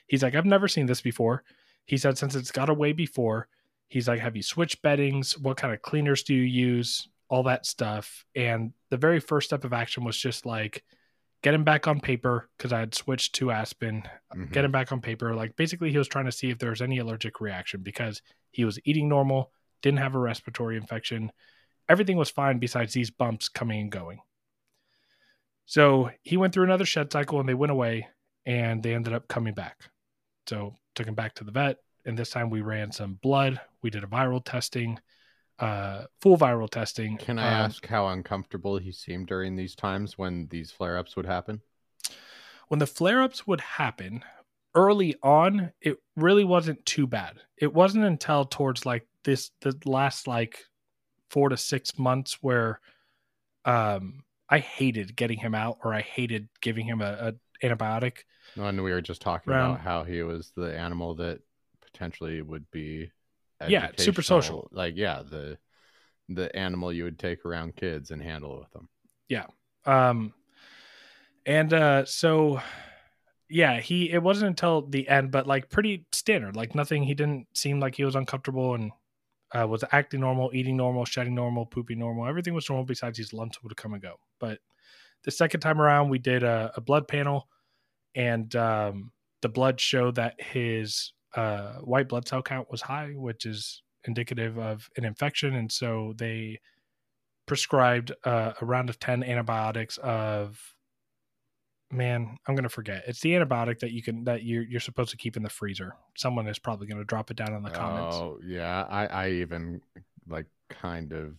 he's 0.05 0.21
like, 0.21 0.35
I've 0.35 0.45
never 0.45 0.67
seen 0.67 0.85
this 0.85 1.01
before. 1.01 1.43
He 1.85 1.97
said, 1.97 2.17
since 2.17 2.35
it's 2.35 2.51
got 2.51 2.69
away 2.69 2.93
before, 2.93 3.47
he's 3.87 4.07
like, 4.07 4.19
have 4.19 4.35
you 4.35 4.43
switched 4.43 4.81
beddings? 4.81 5.37
What 5.37 5.57
kind 5.57 5.73
of 5.73 5.81
cleaners 5.81 6.23
do 6.23 6.33
you 6.33 6.43
use? 6.43 7.07
All 7.29 7.43
that 7.43 7.65
stuff. 7.65 8.25
And 8.35 8.73
the 8.89 8.97
very 8.97 9.19
first 9.19 9.47
step 9.49 9.63
of 9.63 9.73
action 9.73 10.03
was 10.03 10.17
just 10.17 10.45
like, 10.45 10.83
get 11.41 11.53
him 11.53 11.63
back 11.63 11.87
on 11.87 11.99
paper 11.99 12.49
because 12.57 12.71
I 12.71 12.79
had 12.79 12.95
switched 12.95 13.35
to 13.35 13.51
Aspen, 13.51 14.03
mm-hmm. 14.33 14.51
get 14.51 14.65
him 14.65 14.71
back 14.71 14.91
on 14.91 15.01
paper. 15.01 15.35
Like 15.35 15.55
basically, 15.55 15.91
he 15.91 15.97
was 15.97 16.07
trying 16.07 16.25
to 16.25 16.31
see 16.31 16.49
if 16.49 16.57
there 16.57 16.69
was 16.69 16.81
any 16.81 16.99
allergic 16.99 17.41
reaction 17.41 17.81
because 17.81 18.21
he 18.51 18.63
was 18.65 18.79
eating 18.85 19.09
normal, 19.09 19.51
didn't 19.81 19.99
have 19.99 20.15
a 20.15 20.19
respiratory 20.19 20.77
infection, 20.77 21.31
everything 21.89 22.17
was 22.17 22.29
fine 22.29 22.59
besides 22.59 22.93
these 22.93 23.11
bumps 23.11 23.49
coming 23.49 23.81
and 23.81 23.91
going. 23.91 24.19
So 25.65 26.09
he 26.21 26.37
went 26.37 26.53
through 26.53 26.65
another 26.65 26.85
shed 26.85 27.11
cycle 27.11 27.39
and 27.39 27.47
they 27.47 27.53
went 27.53 27.71
away 27.71 28.07
and 28.45 28.83
they 28.83 28.93
ended 28.93 29.13
up 29.13 29.27
coming 29.27 29.53
back. 29.53 29.79
So 30.47 30.75
took 30.95 31.07
him 31.07 31.15
back 31.15 31.35
to 31.35 31.43
the 31.43 31.51
vet 31.51 31.77
and 32.05 32.17
this 32.17 32.29
time 32.29 32.49
we 32.49 32.61
ran 32.61 32.91
some 32.91 33.19
blood. 33.21 33.59
We 33.81 33.89
did 33.89 34.03
a 34.03 34.07
viral 34.07 34.43
testing, 34.43 34.99
uh, 35.59 36.03
full 36.21 36.37
viral 36.37 36.69
testing. 36.69 37.17
Can 37.17 37.39
I 37.39 37.47
um, 37.47 37.65
ask 37.65 37.85
how 37.85 38.07
uncomfortable 38.07 38.77
he 38.77 38.91
seemed 38.91 39.27
during 39.27 39.55
these 39.55 39.75
times 39.75 40.17
when 40.17 40.47
these 40.49 40.71
flare 40.71 40.97
ups 40.97 41.15
would 41.15 41.25
happen? 41.25 41.61
When 42.67 42.79
the 42.79 42.87
flare 42.87 43.21
ups 43.21 43.45
would 43.47 43.61
happen 43.61 44.23
early 44.75 45.15
on, 45.21 45.71
it 45.81 45.97
really 46.15 46.43
wasn't 46.43 46.85
too 46.85 47.07
bad. 47.07 47.37
It 47.57 47.73
wasn't 47.73 48.05
until 48.05 48.45
towards 48.45 48.85
like 48.85 49.07
this, 49.23 49.51
the 49.61 49.77
last 49.85 50.27
like 50.27 50.65
four 51.33 51.49
to 51.49 51.57
six 51.57 51.97
months 51.97 52.37
where 52.41 52.79
um, 53.65 54.23
I 54.47 54.59
hated 54.59 55.15
getting 55.15 55.39
him 55.39 55.55
out 55.55 55.79
or 55.83 55.95
I 55.95 56.01
hated 56.01 56.47
giving 56.61 56.85
him 56.85 57.01
a, 57.01 57.33
a 57.61 57.67
antibiotic. 57.67 58.19
And 58.55 58.83
we 58.83 58.91
were 58.91 59.01
just 59.01 59.21
talking 59.21 59.51
about 59.51 59.79
how 59.79 60.03
he 60.03 60.21
was 60.21 60.51
the 60.55 60.77
animal 60.77 61.15
that 61.15 61.39
potentially 61.81 62.41
would 62.41 62.69
be 62.69 63.11
yeah 63.67 63.89
super 63.97 64.21
social. 64.21 64.69
Like 64.71 64.95
yeah 64.95 65.23
the 65.27 65.57
the 66.29 66.55
animal 66.55 66.93
you 66.93 67.05
would 67.05 67.17
take 67.17 67.45
around 67.45 67.75
kids 67.75 68.11
and 68.11 68.21
handle 68.21 68.59
with 68.59 68.71
them. 68.71 68.89
Yeah. 69.27 69.45
Um 69.85 70.33
and 71.47 71.73
uh 71.73 72.05
so 72.05 72.61
yeah 73.49 73.79
he 73.79 74.11
it 74.11 74.21
wasn't 74.21 74.49
until 74.49 74.83
the 74.83 75.07
end 75.09 75.31
but 75.31 75.47
like 75.47 75.71
pretty 75.71 76.05
standard. 76.11 76.55
Like 76.55 76.75
nothing 76.75 77.03
he 77.03 77.15
didn't 77.15 77.47
seem 77.55 77.79
like 77.79 77.95
he 77.95 78.03
was 78.03 78.15
uncomfortable 78.15 78.75
and 78.75 78.91
uh, 79.53 79.67
was 79.67 79.83
acting 79.91 80.19
normal, 80.19 80.51
eating 80.53 80.77
normal, 80.77 81.05
shedding 81.05 81.35
normal, 81.35 81.65
pooping 81.65 81.99
normal. 81.99 82.27
Everything 82.27 82.53
was 82.53 82.69
normal 82.69 82.85
besides 82.85 83.17
these 83.17 83.33
lumps 83.33 83.61
would 83.61 83.75
come 83.77 83.93
and 83.93 84.01
go. 84.01 84.15
But 84.39 84.59
the 85.23 85.31
second 85.31 85.61
time 85.61 85.79
around, 85.79 86.09
we 86.09 86.19
did 86.19 86.43
a, 86.43 86.71
a 86.75 86.81
blood 86.81 87.07
panel, 87.07 87.47
and 88.15 88.53
um, 88.55 89.11
the 89.41 89.49
blood 89.49 89.79
showed 89.79 90.15
that 90.15 90.41
his 90.41 91.13
uh, 91.35 91.73
white 91.75 92.09
blood 92.09 92.27
cell 92.27 92.41
count 92.41 92.69
was 92.71 92.81
high, 92.81 93.11
which 93.15 93.45
is 93.45 93.81
indicative 94.05 94.57
of 94.57 94.89
an 94.97 95.05
infection. 95.05 95.55
And 95.55 95.71
so 95.71 96.13
they 96.17 96.59
prescribed 97.45 98.11
uh, 98.23 98.53
a 98.59 98.65
round 98.65 98.89
of 98.89 98.99
10 98.99 99.23
antibiotics 99.23 99.97
of 99.97 100.59
man, 101.93 102.37
I'm 102.47 102.55
gonna 102.55 102.69
forget. 102.69 103.03
It's 103.07 103.21
the 103.21 103.31
antibiotic 103.33 103.79
that 103.79 103.91
you 103.91 104.01
can 104.01 104.23
that 104.25 104.43
you're 104.43 104.63
you're 104.63 104.79
supposed 104.79 105.11
to 105.11 105.17
keep 105.17 105.37
in 105.37 105.43
the 105.43 105.49
freezer. 105.49 105.95
Someone 106.15 106.47
is 106.47 106.59
probably 106.59 106.87
gonna 106.87 107.03
drop 107.03 107.31
it 107.31 107.37
down 107.37 107.53
in 107.53 107.63
the 107.63 107.69
comments. 107.69 108.15
Oh 108.15 108.39
yeah, 108.45 108.85
I 108.89 109.05
I 109.05 109.29
even 109.29 109.81
like 110.27 110.47
kind 110.69 111.13
of 111.13 111.35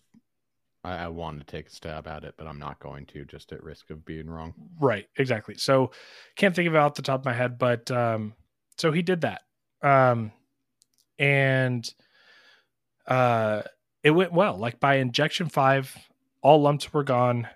I, 0.85 1.05
I 1.05 1.09
want 1.09 1.41
to 1.41 1.47
take 1.47 1.69
a 1.69 1.71
stab 1.71 2.07
at 2.07 2.25
it, 2.25 2.35
but 2.37 2.47
I'm 2.47 2.59
not 2.59 2.79
going 2.79 3.07
to, 3.07 3.25
just 3.25 3.53
at 3.53 3.63
risk 3.63 3.91
of 3.91 4.05
being 4.05 4.29
wrong. 4.29 4.55
Right, 4.79 5.07
exactly. 5.17 5.57
So 5.57 5.91
can't 6.37 6.55
think 6.55 6.69
of 6.69 6.75
it 6.75 6.79
off 6.79 6.95
the 6.95 7.03
top 7.03 7.21
of 7.21 7.25
my 7.25 7.33
head, 7.33 7.59
but 7.59 7.91
um, 7.91 8.35
so 8.79 8.93
he 8.93 9.03
did 9.03 9.23
that, 9.23 9.43
um, 9.83 10.33
and 11.19 11.89
uh, 13.07 13.63
it 14.03 14.11
went 14.11 14.33
well. 14.33 14.57
Like 14.57 14.79
by 14.81 14.97
injection 14.97 15.49
five, 15.49 15.97
all 16.43 16.61
lumps 16.61 16.93
were 16.93 17.05
gone, 17.05 17.49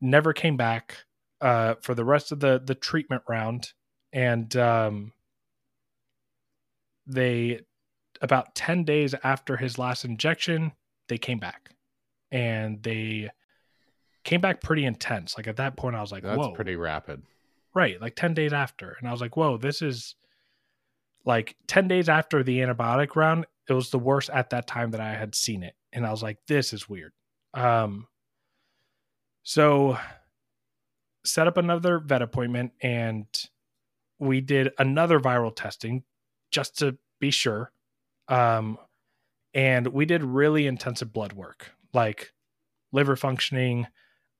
never 0.00 0.32
came 0.32 0.56
back 0.56 1.05
uh, 1.40 1.74
for 1.82 1.94
the 1.94 2.04
rest 2.04 2.32
of 2.32 2.40
the 2.40 2.60
the 2.64 2.74
treatment 2.74 3.22
round, 3.28 3.72
and 4.12 4.54
um, 4.56 5.12
they 7.06 7.60
about 8.20 8.54
ten 8.54 8.84
days 8.84 9.14
after 9.22 9.56
his 9.56 9.78
last 9.78 10.04
injection, 10.04 10.72
they 11.08 11.18
came 11.18 11.38
back, 11.38 11.70
and 12.30 12.82
they 12.82 13.30
came 14.24 14.40
back 14.40 14.60
pretty 14.60 14.84
intense. 14.84 15.36
Like 15.36 15.46
at 15.46 15.56
that 15.56 15.76
point, 15.76 15.96
I 15.96 16.00
was 16.00 16.12
like, 16.12 16.22
"That's 16.22 16.38
whoa, 16.38 16.52
pretty 16.52 16.76
rapid." 16.76 17.22
Right, 17.74 18.00
like 18.00 18.16
ten 18.16 18.34
days 18.34 18.52
after, 18.52 18.96
and 18.98 19.08
I 19.08 19.12
was 19.12 19.20
like, 19.20 19.36
"Whoa, 19.36 19.56
this 19.56 19.82
is." 19.82 20.14
Like 21.24 21.56
10 21.66 21.88
days 21.88 22.08
after 22.08 22.44
the 22.44 22.60
antibiotic 22.60 23.16
round, 23.16 23.46
it 23.68 23.72
was 23.72 23.90
the 23.90 23.98
worst 23.98 24.30
at 24.30 24.50
that 24.50 24.68
time 24.68 24.92
that 24.92 25.00
I 25.00 25.14
had 25.14 25.34
seen 25.34 25.64
it. 25.64 25.74
And 25.92 26.06
I 26.06 26.12
was 26.12 26.22
like, 26.22 26.38
this 26.46 26.72
is 26.72 26.88
weird. 26.88 27.10
Um, 27.52 28.06
so 29.42 29.98
set 31.26 31.46
up 31.46 31.56
another 31.56 31.98
vet 31.98 32.22
appointment 32.22 32.72
and 32.80 33.26
we 34.18 34.40
did 34.40 34.70
another 34.78 35.20
viral 35.20 35.54
testing 35.54 36.04
just 36.50 36.78
to 36.78 36.96
be 37.20 37.30
sure. 37.30 37.70
Um, 38.28 38.78
and 39.54 39.88
we 39.88 40.06
did 40.06 40.22
really 40.22 40.66
intensive 40.66 41.12
blood 41.12 41.32
work, 41.32 41.72
like 41.92 42.32
liver 42.92 43.16
functioning, 43.16 43.86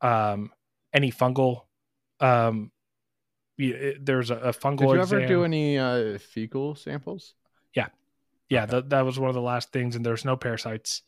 um, 0.00 0.50
any 0.92 1.10
fungal. 1.10 1.62
Um, 2.20 2.70
there's 3.58 4.30
a, 4.30 4.36
a 4.36 4.52
fungal. 4.52 4.78
Did 4.78 4.90
you 4.90 5.00
exam. 5.00 5.18
ever 5.20 5.28
do 5.28 5.44
any 5.44 5.78
uh, 5.78 6.18
fecal 6.18 6.74
samples? 6.74 7.34
Yeah, 7.74 7.88
yeah. 8.48 8.64
Okay. 8.64 8.72
That 8.72 8.90
that 8.90 9.04
was 9.06 9.18
one 9.18 9.30
of 9.30 9.34
the 9.34 9.40
last 9.40 9.72
things, 9.72 9.96
and 9.96 10.04
there's 10.04 10.24
no 10.24 10.36
parasites. 10.36 11.02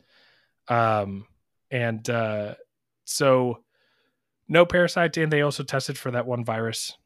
Um, 0.69 1.27
and 1.71 2.09
uh, 2.09 2.55
so 3.05 3.62
no 4.49 4.65
parasites, 4.65 5.19
and 5.19 5.33
they 5.33 5.43
also 5.43 5.63
tested 5.63 5.99
for 5.99 6.11
that 6.11 6.27
one 6.27 6.45
virus. 6.45 6.97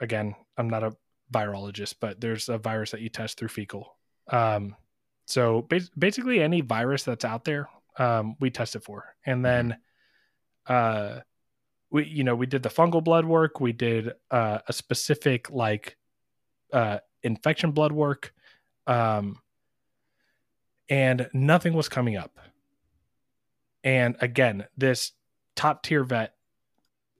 Again, 0.00 0.34
I'm 0.56 0.68
not 0.68 0.82
a 0.82 0.96
virologist, 1.32 1.96
but 2.00 2.20
there's 2.20 2.48
a 2.48 2.58
virus 2.58 2.90
that 2.90 3.00
you 3.00 3.08
test 3.08 3.38
through 3.38 3.48
fecal. 3.48 3.96
Um, 4.28 4.76
so 5.26 5.62
basically, 5.62 6.42
any 6.42 6.60
virus 6.60 7.04
that's 7.04 7.24
out 7.24 7.44
there, 7.44 7.68
um, 7.98 8.36
we 8.40 8.50
test 8.50 8.74
it 8.74 8.82
for, 8.82 9.14
and 9.24 9.44
then, 9.44 9.78
uh, 10.66 11.20
we 11.90 12.06
you 12.06 12.24
know 12.24 12.34
we 12.34 12.46
did 12.46 12.62
the 12.62 12.68
fungal 12.68 13.02
blood 13.02 13.24
work, 13.24 13.60
we 13.60 13.72
did 13.72 14.12
uh, 14.30 14.58
a 14.66 14.72
specific 14.72 15.50
like 15.50 15.96
uh, 16.72 16.98
infection 17.22 17.72
blood 17.72 17.92
work, 17.92 18.32
um, 18.86 19.38
and 20.88 21.28
nothing 21.32 21.74
was 21.74 21.88
coming 21.88 22.16
up. 22.16 22.38
And 23.82 24.16
again, 24.20 24.66
this 24.76 25.12
top 25.56 25.82
tier 25.82 26.04
vet 26.04 26.34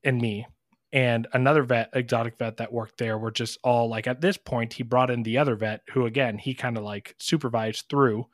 and 0.04 0.20
me 0.20 0.46
and 0.92 1.28
another 1.32 1.62
vet, 1.62 1.90
exotic 1.92 2.36
vet 2.38 2.56
that 2.56 2.72
worked 2.72 2.98
there 2.98 3.16
were 3.16 3.30
just 3.30 3.58
all 3.62 3.88
like 3.88 4.06
at 4.06 4.20
this 4.20 4.36
point 4.36 4.72
he 4.72 4.82
brought 4.82 5.10
in 5.10 5.22
the 5.22 5.38
other 5.38 5.54
vet 5.54 5.82
who 5.92 6.06
again 6.06 6.38
he 6.38 6.54
kind 6.54 6.76
of 6.76 6.82
like 6.82 7.14
supervised 7.18 7.84
through. 7.88 8.26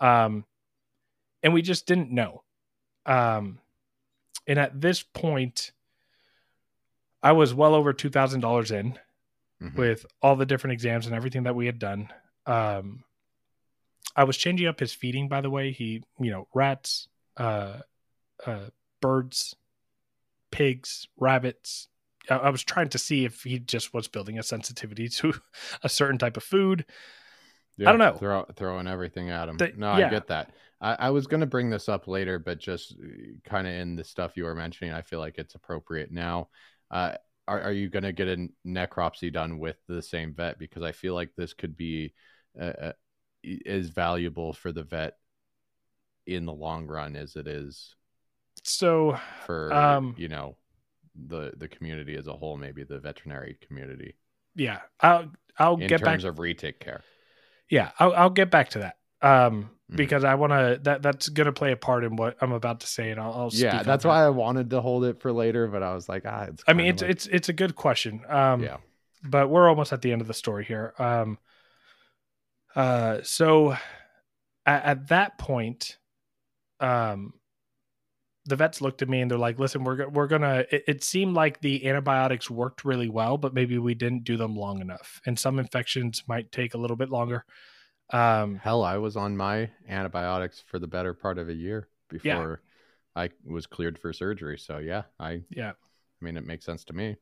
Um 0.00 0.44
and 1.42 1.52
we 1.52 1.62
just 1.62 1.86
didn't 1.86 2.10
know. 2.10 2.42
Um 3.04 3.58
and 4.46 4.58
at 4.58 4.80
this 4.80 5.02
point 5.02 5.72
I 7.22 7.32
was 7.32 7.54
well 7.54 7.74
over 7.74 7.92
two 7.92 8.10
thousand 8.10 8.40
dollars 8.40 8.70
in 8.70 8.98
mm-hmm. 9.62 9.78
with 9.78 10.06
all 10.22 10.36
the 10.36 10.46
different 10.46 10.72
exams 10.72 11.06
and 11.06 11.14
everything 11.14 11.42
that 11.42 11.54
we 11.56 11.66
had 11.66 11.78
done. 11.78 12.08
Um 12.46 13.04
I 14.16 14.24
was 14.24 14.36
changing 14.36 14.66
up 14.66 14.80
his 14.80 14.94
feeding 14.94 15.28
by 15.28 15.42
the 15.42 15.50
way. 15.50 15.72
He, 15.72 16.04
you 16.18 16.30
know, 16.30 16.48
rats, 16.54 17.08
uh 17.36 17.80
uh 18.46 18.70
birds, 19.02 19.56
pigs, 20.52 21.08
rabbits. 21.18 21.88
I, 22.30 22.36
I 22.36 22.50
was 22.50 22.62
trying 22.62 22.90
to 22.90 22.98
see 22.98 23.24
if 23.24 23.42
he 23.42 23.58
just 23.58 23.92
was 23.92 24.06
building 24.06 24.38
a 24.38 24.42
sensitivity 24.44 25.08
to 25.08 25.34
a 25.82 25.88
certain 25.88 26.18
type 26.18 26.36
of 26.36 26.44
food. 26.44 26.86
Yeah, 27.76 27.88
I 27.88 27.92
don't 27.92 27.98
know. 27.98 28.14
Throw, 28.14 28.44
throwing 28.54 28.86
everything 28.86 29.30
at 29.30 29.48
him. 29.48 29.56
The, 29.56 29.72
no, 29.76 29.96
yeah. 29.96 30.06
I 30.06 30.10
get 30.10 30.28
that. 30.28 30.52
I, 30.80 30.96
I 30.98 31.10
was 31.10 31.26
going 31.26 31.40
to 31.40 31.46
bring 31.46 31.70
this 31.70 31.88
up 31.88 32.06
later, 32.06 32.38
but 32.38 32.58
just 32.58 32.92
uh, 32.92 33.48
kind 33.48 33.66
of 33.66 33.72
in 33.72 33.96
the 33.96 34.04
stuff 34.04 34.36
you 34.36 34.44
were 34.44 34.54
mentioning, 34.54 34.92
I 34.92 35.02
feel 35.02 35.18
like 35.18 35.38
it's 35.38 35.54
appropriate 35.54 36.12
now. 36.12 36.48
Uh, 36.90 37.14
are, 37.48 37.62
are 37.62 37.72
you 37.72 37.88
going 37.88 38.04
to 38.04 38.12
get 38.12 38.28
a 38.28 38.48
necropsy 38.66 39.32
done 39.32 39.58
with 39.58 39.76
the 39.88 40.02
same 40.02 40.34
vet? 40.34 40.58
Because 40.58 40.82
I 40.82 40.92
feel 40.92 41.14
like 41.14 41.30
this 41.36 41.54
could 41.54 41.76
be 41.76 42.14
uh, 42.60 42.72
uh 42.80 42.92
as 43.66 43.88
valuable 43.88 44.52
for 44.52 44.70
the 44.70 44.84
vet 44.84 45.14
in 46.26 46.46
the 46.46 46.52
long 46.52 46.86
run 46.86 47.16
as 47.16 47.34
it 47.34 47.48
is 47.48 47.96
so 48.62 49.18
for 49.46 49.72
um, 49.72 50.14
you 50.16 50.28
know 50.28 50.56
the 51.28 51.52
the 51.56 51.68
community 51.68 52.16
as 52.16 52.26
a 52.26 52.32
whole, 52.32 52.56
maybe 52.56 52.84
the 52.84 52.98
veterinary 52.98 53.58
community. 53.66 54.14
Yeah, 54.54 54.80
I'll 55.00 55.30
I'll 55.58 55.74
in 55.74 55.86
get 55.86 56.00
back 56.00 56.14
in 56.14 56.20
terms 56.20 56.24
of 56.24 56.36
retic 56.36 56.80
care. 56.80 57.02
Yeah, 57.68 57.90
I'll 57.98 58.14
I'll 58.14 58.30
get 58.30 58.50
back 58.50 58.70
to 58.70 58.80
that. 58.80 58.96
Um, 59.22 59.62
mm-hmm. 59.62 59.96
because 59.96 60.24
I 60.24 60.34
want 60.34 60.52
to 60.52 60.80
that 60.82 61.02
that's 61.02 61.28
going 61.28 61.46
to 61.46 61.52
play 61.52 61.72
a 61.72 61.76
part 61.76 62.04
in 62.04 62.16
what 62.16 62.36
I'm 62.40 62.52
about 62.52 62.80
to 62.80 62.86
say, 62.86 63.10
and 63.10 63.20
I'll, 63.20 63.32
I'll 63.32 63.50
yeah, 63.52 63.82
that's 63.82 64.04
why 64.04 64.24
I 64.24 64.30
wanted 64.30 64.70
to 64.70 64.80
hold 64.80 65.04
it 65.04 65.20
for 65.20 65.32
later, 65.32 65.68
but 65.68 65.82
I 65.82 65.94
was 65.94 66.08
like, 66.08 66.24
ah, 66.26 66.46
it's. 66.48 66.64
I 66.66 66.72
mean, 66.72 66.86
it's 66.86 67.02
like... 67.02 67.10
it's 67.10 67.26
it's 67.26 67.48
a 67.48 67.52
good 67.52 67.76
question. 67.76 68.22
Um, 68.28 68.62
yeah, 68.62 68.78
but 69.22 69.48
we're 69.48 69.68
almost 69.68 69.92
at 69.92 70.02
the 70.02 70.12
end 70.12 70.20
of 70.20 70.26
the 70.26 70.34
story 70.34 70.64
here. 70.64 70.94
Um, 70.98 71.38
uh, 72.74 73.18
so 73.22 73.76
at, 74.66 74.84
at 74.84 75.08
that 75.08 75.38
point, 75.38 75.98
um, 76.80 77.34
the 78.44 78.56
vets 78.56 78.80
looked 78.80 79.02
at 79.02 79.08
me 79.08 79.20
and 79.20 79.30
they're 79.30 79.38
like, 79.38 79.58
"Listen, 79.58 79.84
we're 79.84 80.08
we're 80.08 80.26
gonna." 80.26 80.64
It, 80.70 80.84
it, 80.86 81.04
seemed 81.04 81.34
like 81.34 81.60
the 81.60 81.86
antibiotics 81.88 82.50
worked 82.50 82.84
really 82.84 83.08
well, 83.08 83.38
but 83.38 83.54
maybe 83.54 83.78
we 83.78 83.94
didn't 83.94 84.24
do 84.24 84.36
them 84.36 84.56
long 84.56 84.80
enough, 84.80 85.20
and 85.26 85.38
some 85.38 85.58
infections 85.58 86.24
might 86.26 86.50
take 86.50 86.74
a 86.74 86.78
little 86.78 86.96
bit 86.96 87.10
longer. 87.10 87.44
Um, 88.10 88.56
Hell, 88.56 88.82
I 88.82 88.98
was 88.98 89.16
on 89.16 89.36
my 89.36 89.70
antibiotics 89.88 90.62
for 90.66 90.78
the 90.78 90.86
better 90.86 91.14
part 91.14 91.38
of 91.38 91.48
a 91.48 91.54
year 91.54 91.88
before 92.08 92.60
yeah. 93.16 93.22
I 93.22 93.30
was 93.44 93.66
cleared 93.66 93.98
for 93.98 94.12
surgery. 94.12 94.58
So 94.58 94.78
yeah, 94.78 95.02
I 95.18 95.42
yeah, 95.50 95.70
I 95.70 96.24
mean, 96.24 96.36
it 96.36 96.46
makes 96.46 96.64
sense 96.64 96.84
to 96.84 96.92
me. 96.92 97.16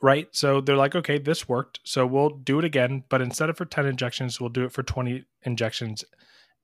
Right. 0.00 0.28
So 0.32 0.60
they're 0.60 0.76
like, 0.76 0.94
okay, 0.94 1.18
this 1.18 1.48
worked. 1.48 1.80
So 1.84 2.06
we'll 2.06 2.30
do 2.30 2.58
it 2.58 2.64
again, 2.64 3.04
but 3.08 3.20
instead 3.20 3.50
of 3.50 3.56
for 3.56 3.64
10 3.64 3.86
injections, 3.86 4.40
we'll 4.40 4.48
do 4.48 4.64
it 4.64 4.72
for 4.72 4.84
20 4.84 5.24
injections 5.42 6.04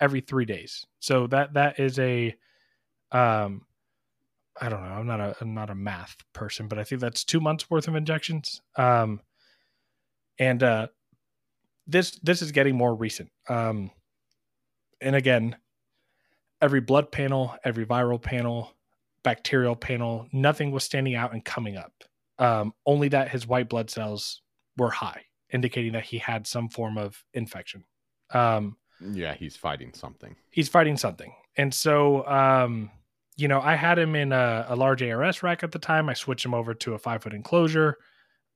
every 0.00 0.20
three 0.20 0.44
days. 0.44 0.86
So 1.00 1.26
that 1.28 1.54
that 1.54 1.80
is 1.80 1.98
a 1.98 2.36
um 3.12 3.62
I 4.60 4.68
don't 4.68 4.82
know. 4.82 4.94
I'm 4.94 5.06
not 5.06 5.20
a 5.20 5.36
I'm 5.40 5.54
not 5.54 5.70
a 5.70 5.74
math 5.74 6.16
person, 6.32 6.68
but 6.68 6.78
I 6.78 6.84
think 6.84 7.00
that's 7.00 7.24
two 7.24 7.40
months 7.40 7.70
worth 7.70 7.88
of 7.88 7.94
injections. 7.94 8.62
Um, 8.76 9.20
and 10.38 10.62
uh, 10.62 10.88
this 11.86 12.12
this 12.22 12.42
is 12.42 12.52
getting 12.52 12.76
more 12.76 12.94
recent. 12.94 13.30
Um, 13.48 13.90
and 15.00 15.14
again, 15.14 15.56
every 16.60 16.80
blood 16.80 17.12
panel, 17.12 17.54
every 17.64 17.86
viral 17.86 18.20
panel, 18.20 18.72
bacterial 19.22 19.76
panel, 19.76 20.26
nothing 20.32 20.70
was 20.70 20.84
standing 20.84 21.14
out 21.14 21.32
and 21.32 21.44
coming 21.44 21.76
up. 21.76 21.92
Um, 22.38 22.74
only 22.84 23.08
that 23.08 23.30
his 23.30 23.46
white 23.46 23.68
blood 23.68 23.90
cells 23.90 24.42
were 24.76 24.90
high, 24.90 25.22
indicating 25.50 25.92
that 25.92 26.04
he 26.04 26.18
had 26.18 26.46
some 26.46 26.68
form 26.68 26.98
of 26.98 27.24
infection. 27.34 27.84
Um, 28.30 28.76
yeah, 29.00 29.34
he's 29.34 29.56
fighting 29.56 29.92
something. 29.94 30.36
He's 30.50 30.68
fighting 30.68 30.96
something, 30.96 31.32
and 31.56 31.72
so 31.72 32.26
um, 32.26 32.90
you 33.36 33.48
know, 33.48 33.60
I 33.60 33.74
had 33.74 33.98
him 33.98 34.16
in 34.16 34.32
a, 34.32 34.66
a, 34.68 34.76
large 34.76 35.02
ARS 35.02 35.42
rack 35.42 35.62
at 35.62 35.72
the 35.72 35.78
time. 35.78 36.08
I 36.08 36.14
switched 36.14 36.44
him 36.44 36.54
over 36.54 36.72
to 36.74 36.94
a 36.94 36.98
five 36.98 37.22
foot 37.22 37.34
enclosure. 37.34 37.98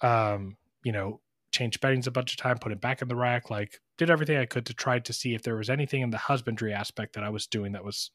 Um, 0.01 0.57
you 0.83 0.93
know, 0.93 1.21
changed 1.51 1.81
beddings 1.81 2.07
a 2.07 2.11
bunch 2.11 2.33
of 2.33 2.38
time, 2.38 2.59
put 2.59 2.73
him 2.73 2.79
back 2.79 3.03
in 3.03 3.09
the 3.09 3.16
rack, 3.16 3.51
like 3.51 3.81
did 3.99 4.11
everything 4.11 4.38
I 4.38 4.47
could 4.47 4.64
to 4.66 4.75
try 4.75 4.99
to 4.99 5.12
see 5.12 5.35
if 5.35 5.43
there 5.43 5.57
was 5.57 5.69
anything 5.69 6.01
in 6.01 6.11
the 6.11 6.16
husbandry 6.16 6.73
aspect 6.73 7.14
that 7.14 7.25
I 7.25 7.29
was 7.29 7.47
doing 7.47 7.73
that 7.73 7.85
was 7.85 8.11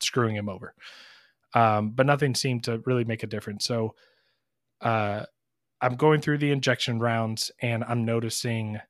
screwing 0.00 0.36
him 0.36 0.48
over. 0.48 0.74
Um, 1.54 1.90
but 1.90 2.04
nothing 2.04 2.34
seemed 2.34 2.64
to 2.64 2.82
really 2.84 3.04
make 3.04 3.22
a 3.22 3.26
difference. 3.26 3.64
So 3.64 3.94
uh, 4.82 5.24
I'm 5.80 5.96
going 5.96 6.20
through 6.20 6.38
the 6.38 6.50
injection 6.50 6.98
rounds 6.98 7.50
and 7.62 7.84
I'm 7.84 8.04
noticing 8.04 8.80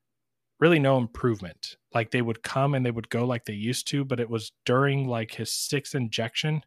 really 0.61 0.79
no 0.79 0.99
improvement. 0.99 1.77
Like 1.95 2.11
they 2.11 2.23
would 2.23 2.43
come 2.43 2.75
and 2.75 2.85
they 2.85 2.91
would 2.91 3.11
go 3.11 3.25
like 3.25 3.45
they 3.45 3.53
used 3.53 3.89
to, 3.89 4.05
but 4.05 4.21
it 4.21 4.29
was 4.29 4.53
during 4.65 5.09
like 5.09 5.33
his 5.33 5.53
sixth 5.53 5.95
injection 5.95 6.63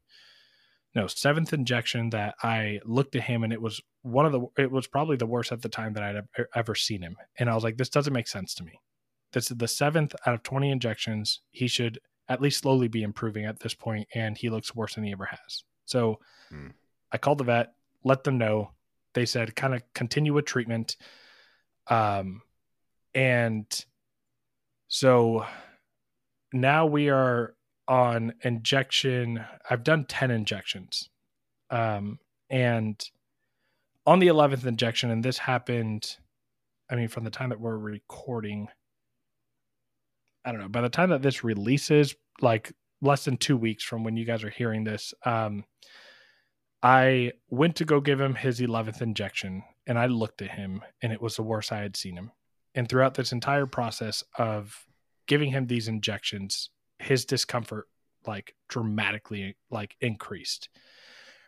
no 0.94 1.08
seventh 1.08 1.54
injection 1.54 2.10
that 2.10 2.36
I 2.44 2.80
looked 2.84 3.16
at 3.16 3.24
him 3.24 3.44
and 3.44 3.54
it 3.54 3.62
was 3.62 3.82
one 4.02 4.26
of 4.26 4.32
the 4.32 4.46
it 4.58 4.72
was 4.72 4.88
probably 4.88 5.16
the 5.16 5.26
worst 5.26 5.52
at 5.52 5.62
the 5.62 5.70
time 5.70 5.94
that 5.94 6.04
I'd 6.04 6.46
ever 6.56 6.76
seen 6.76 7.02
him 7.02 7.16
and 7.38 7.50
I 7.50 7.56
was 7.56 7.64
like 7.64 7.78
this 7.78 7.90
doesn't 7.90 8.14
make 8.14 8.28
sense 8.28 8.54
to 8.56 8.64
me. 8.64 8.80
This 9.34 9.50
is 9.50 9.58
the 9.58 9.68
seventh 9.68 10.14
out 10.26 10.34
of 10.34 10.44
20 10.44 10.70
injections. 10.70 11.42
He 11.52 11.68
should 11.68 12.00
at 12.28 12.42
least 12.42 12.60
slowly 12.60 12.88
be 12.88 13.04
improving 13.04 13.46
at 13.46 13.60
this 13.60 13.74
point 13.74 14.08
and 14.14 14.38
he 14.38 14.50
looks 14.50 14.76
worse 14.76 14.96
than 14.96 15.04
he 15.04 15.12
ever 15.12 15.26
has. 15.26 15.64
So 15.86 16.20
hmm. 16.50 16.70
I 17.12 17.18
called 17.18 17.38
the 17.38 17.46
vet, 17.46 17.74
let 18.04 18.24
them 18.24 18.38
know. 18.38 18.72
They 19.14 19.26
said 19.26 19.56
kind 19.56 19.74
of 19.76 19.82
continue 19.94 20.34
with 20.34 20.46
treatment. 20.46 20.98
Um 21.88 22.42
and 23.14 23.66
so 24.88 25.46
now 26.54 26.86
we 26.86 27.10
are 27.10 27.56
on 27.88 28.34
injection. 28.44 29.44
I've 29.70 29.84
done 29.84 30.06
10 30.06 30.32
injections. 30.32 31.10
Um, 31.70 32.20
and 32.50 33.02
on 34.06 34.20
the 34.20 34.28
11th 34.28 34.66
injection, 34.66 35.12
and 35.12 35.24
this 35.24 35.38
happened, 35.38 36.18
I 36.90 36.96
mean, 36.96 37.08
from 37.08 37.24
the 37.24 37.30
time 37.30 37.50
that 37.50 37.60
we're 37.60 37.78
recording, 37.78 38.68
I 40.44 40.52
don't 40.52 40.62
know, 40.62 40.70
by 40.70 40.82
the 40.82 40.90
time 40.90 41.10
that 41.12 41.22
this 41.22 41.44
releases, 41.44 42.16
like 42.42 42.74
less 43.02 43.26
than 43.26 43.38
two 43.38 43.58
weeks 43.58 43.84
from 43.84 44.04
when 44.04 44.18
you 44.18 44.26
guys 44.26 44.44
are 44.44 44.50
hearing 44.50 44.84
this, 44.84 45.14
um, 45.26 45.64
I 46.84 47.34
went 47.50 47.76
to 47.78 47.86
go 47.86 48.02
give 48.02 48.20
him 48.20 48.36
his 48.36 48.60
11th 48.60 49.02
injection 49.02 49.64
and 49.86 50.00
I 50.00 50.08
looked 50.08 50.42
at 50.42 50.52
him 50.52 50.82
and 51.02 51.14
it 51.14 51.22
was 51.22 51.36
the 51.36 51.44
worst 51.44 51.72
I 51.72 51.80
had 51.80 51.96
seen 51.96 52.18
him. 52.18 52.32
And 52.74 52.88
throughout 52.88 53.16
this 53.16 53.32
entire 53.32 53.66
process 53.66 54.24
of 54.38 54.86
giving 55.28 55.52
him 55.52 55.68
these 55.68 55.88
injections, 55.88 56.70
his 57.00 57.26
discomfort 57.26 57.88
like 58.26 58.56
dramatically 58.70 59.58
like 59.70 59.96
increased 60.00 60.70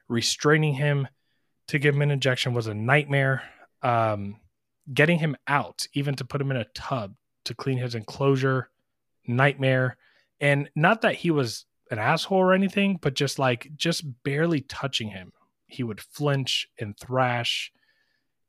restraining 0.08 0.76
him 0.76 1.08
to 1.68 1.80
give 1.80 1.96
him 1.96 2.02
an 2.02 2.12
injection 2.12 2.54
was 2.54 2.68
a 2.68 2.74
nightmare. 2.74 3.44
Um, 3.82 4.38
getting 4.94 5.20
him 5.20 5.36
out, 5.48 5.88
even 5.94 6.16
to 6.16 6.26
put 6.26 6.42
him 6.42 6.52
in 6.52 6.58
a 6.58 6.66
tub 6.76 7.16
to 7.46 7.56
clean 7.56 7.78
his 7.78 7.96
enclosure, 7.96 8.70
nightmare. 9.28 9.98
And 10.40 10.70
not 10.76 11.02
that 11.02 11.16
he 11.16 11.32
was 11.32 11.66
an 11.90 12.00
asshole 12.00 12.38
or 12.38 12.54
anything, 12.54 13.00
but 13.02 13.14
just 13.14 13.40
like 13.40 13.70
just 13.76 14.04
barely 14.24 14.62
touching 14.62 15.10
him, 15.10 15.32
he 15.68 15.84
would 15.84 16.02
flinch 16.02 16.68
and 16.80 16.98
thrash. 16.98 17.72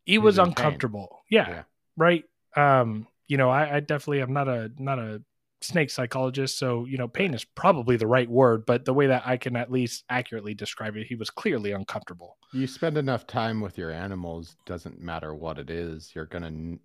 He 0.04 0.18
was 0.18 0.38
uncomfortable. 0.38 1.22
Yeah, 1.30 1.48
yeah, 1.48 1.62
right. 1.96 2.24
Um, 2.56 3.06
you 3.26 3.36
know, 3.36 3.50
I, 3.50 3.76
I 3.76 3.80
definitely 3.80 4.22
am 4.22 4.32
not 4.32 4.48
a 4.48 4.70
not 4.78 4.98
a 4.98 5.22
snake 5.60 5.90
psychologist, 5.90 6.58
so 6.58 6.84
you 6.84 6.98
know, 6.98 7.08
pain 7.08 7.34
is 7.34 7.44
probably 7.44 7.96
the 7.96 8.06
right 8.06 8.28
word, 8.28 8.66
but 8.66 8.84
the 8.84 8.94
way 8.94 9.06
that 9.06 9.22
I 9.26 9.36
can 9.36 9.56
at 9.56 9.72
least 9.72 10.04
accurately 10.08 10.54
describe 10.54 10.96
it, 10.96 11.06
he 11.06 11.14
was 11.14 11.30
clearly 11.30 11.72
uncomfortable. 11.72 12.36
You 12.52 12.66
spend 12.66 12.98
enough 12.98 13.26
time 13.26 13.60
with 13.60 13.78
your 13.78 13.90
animals, 13.90 14.56
doesn't 14.66 15.00
matter 15.00 15.34
what 15.34 15.58
it 15.58 15.70
is, 15.70 16.12
you're 16.14 16.26
gonna 16.26 16.76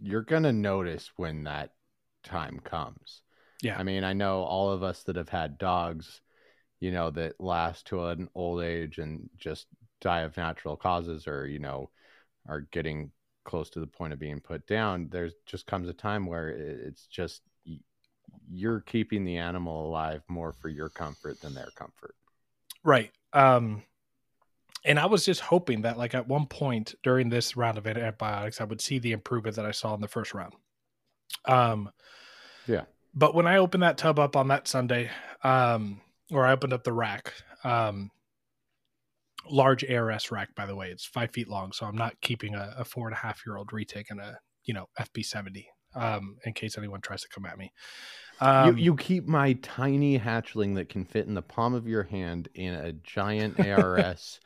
you're 0.00 0.22
gonna 0.22 0.52
notice 0.52 1.10
when 1.16 1.44
that 1.44 1.72
time 2.22 2.60
comes. 2.62 3.22
Yeah. 3.62 3.78
I 3.78 3.82
mean, 3.82 4.04
I 4.04 4.12
know 4.12 4.42
all 4.42 4.70
of 4.70 4.82
us 4.82 5.02
that 5.04 5.16
have 5.16 5.28
had 5.28 5.58
dogs, 5.58 6.20
you 6.80 6.92
know, 6.92 7.10
that 7.10 7.40
last 7.40 7.86
to 7.88 8.06
an 8.06 8.28
old 8.34 8.62
age 8.62 8.98
and 8.98 9.28
just 9.36 9.66
die 10.00 10.20
of 10.20 10.36
natural 10.36 10.76
causes 10.76 11.26
or, 11.26 11.46
you 11.46 11.58
know, 11.58 11.90
are 12.48 12.60
getting 12.60 13.10
close 13.48 13.70
to 13.70 13.80
the 13.80 13.86
point 13.86 14.12
of 14.12 14.18
being 14.18 14.40
put 14.40 14.66
down. 14.66 15.08
There's 15.10 15.32
just 15.46 15.66
comes 15.66 15.88
a 15.88 15.94
time 15.94 16.26
where 16.26 16.50
it's 16.50 17.06
just 17.06 17.40
you're 18.50 18.80
keeping 18.80 19.24
the 19.24 19.38
animal 19.38 19.86
alive 19.86 20.22
more 20.28 20.52
for 20.52 20.68
your 20.68 20.90
comfort 20.90 21.40
than 21.40 21.54
their 21.54 21.70
comfort. 21.74 22.14
Right. 22.84 23.10
Um 23.32 23.82
and 24.84 24.98
I 24.98 25.06
was 25.06 25.24
just 25.24 25.40
hoping 25.40 25.82
that 25.82 25.96
like 25.96 26.14
at 26.14 26.28
one 26.28 26.46
point 26.46 26.94
during 27.02 27.30
this 27.30 27.56
round 27.56 27.78
of 27.78 27.86
antibiotics 27.86 28.60
I 28.60 28.64
would 28.64 28.82
see 28.82 28.98
the 28.98 29.12
improvement 29.12 29.56
that 29.56 29.66
I 29.66 29.72
saw 29.72 29.94
in 29.94 30.02
the 30.02 30.08
first 30.08 30.34
round. 30.34 30.52
Um 31.46 31.90
yeah. 32.66 32.84
But 33.14 33.34
when 33.34 33.46
I 33.46 33.56
opened 33.56 33.82
that 33.82 33.96
tub 33.96 34.18
up 34.18 34.36
on 34.36 34.48
that 34.48 34.68
Sunday, 34.68 35.10
um, 35.42 36.02
or 36.30 36.46
I 36.46 36.52
opened 36.52 36.74
up 36.74 36.84
the 36.84 36.92
rack, 36.92 37.32
um, 37.64 38.10
large 39.50 39.88
ARS 39.88 40.30
rack, 40.30 40.54
by 40.54 40.66
the 40.66 40.76
way, 40.76 40.90
it's 40.90 41.04
five 41.04 41.30
feet 41.30 41.48
long, 41.48 41.72
so 41.72 41.86
I'm 41.86 41.96
not 41.96 42.14
keeping 42.20 42.54
a, 42.54 42.74
a 42.78 42.84
four 42.84 43.06
and 43.06 43.14
a 43.14 43.18
half 43.18 43.42
year 43.46 43.56
old 43.56 43.70
retic 43.70 44.10
in 44.10 44.18
a 44.18 44.38
you 44.64 44.74
know 44.74 44.86
FP 44.98 45.24
seventy. 45.24 45.68
Um, 45.94 46.36
in 46.44 46.52
case 46.52 46.76
anyone 46.76 47.00
tries 47.00 47.22
to 47.22 47.28
come 47.28 47.46
at 47.46 47.56
me. 47.56 47.72
Um, 48.40 48.76
you, 48.76 48.84
you 48.84 48.96
keep 48.96 49.26
my 49.26 49.54
tiny 49.54 50.18
hatchling 50.18 50.74
that 50.74 50.90
can 50.90 51.06
fit 51.06 51.26
in 51.26 51.32
the 51.32 51.42
palm 51.42 51.72
of 51.72 51.88
your 51.88 52.02
hand 52.02 52.48
in 52.54 52.74
a 52.74 52.92
giant 52.92 53.58
ARS 53.66 54.38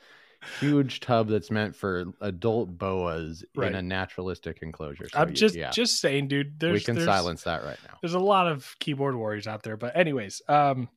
huge 0.60 1.00
tub 1.00 1.28
that's 1.28 1.50
meant 1.50 1.74
for 1.74 2.06
adult 2.20 2.76
boas 2.76 3.44
right. 3.54 3.68
in 3.68 3.74
a 3.74 3.82
naturalistic 3.82 4.58
enclosure. 4.62 5.08
So 5.12 5.18
I'm 5.18 5.34
just 5.34 5.54
yeah. 5.54 5.70
just 5.70 6.00
saying, 6.00 6.28
dude. 6.28 6.60
we 6.60 6.80
can 6.80 7.00
silence 7.00 7.44
that 7.44 7.64
right 7.64 7.78
now. 7.86 7.98
There's 8.00 8.14
a 8.14 8.20
lot 8.20 8.48
of 8.48 8.74
keyboard 8.80 9.14
warriors 9.14 9.46
out 9.46 9.62
there, 9.62 9.76
but 9.76 9.96
anyways, 9.96 10.42
um, 10.48 10.88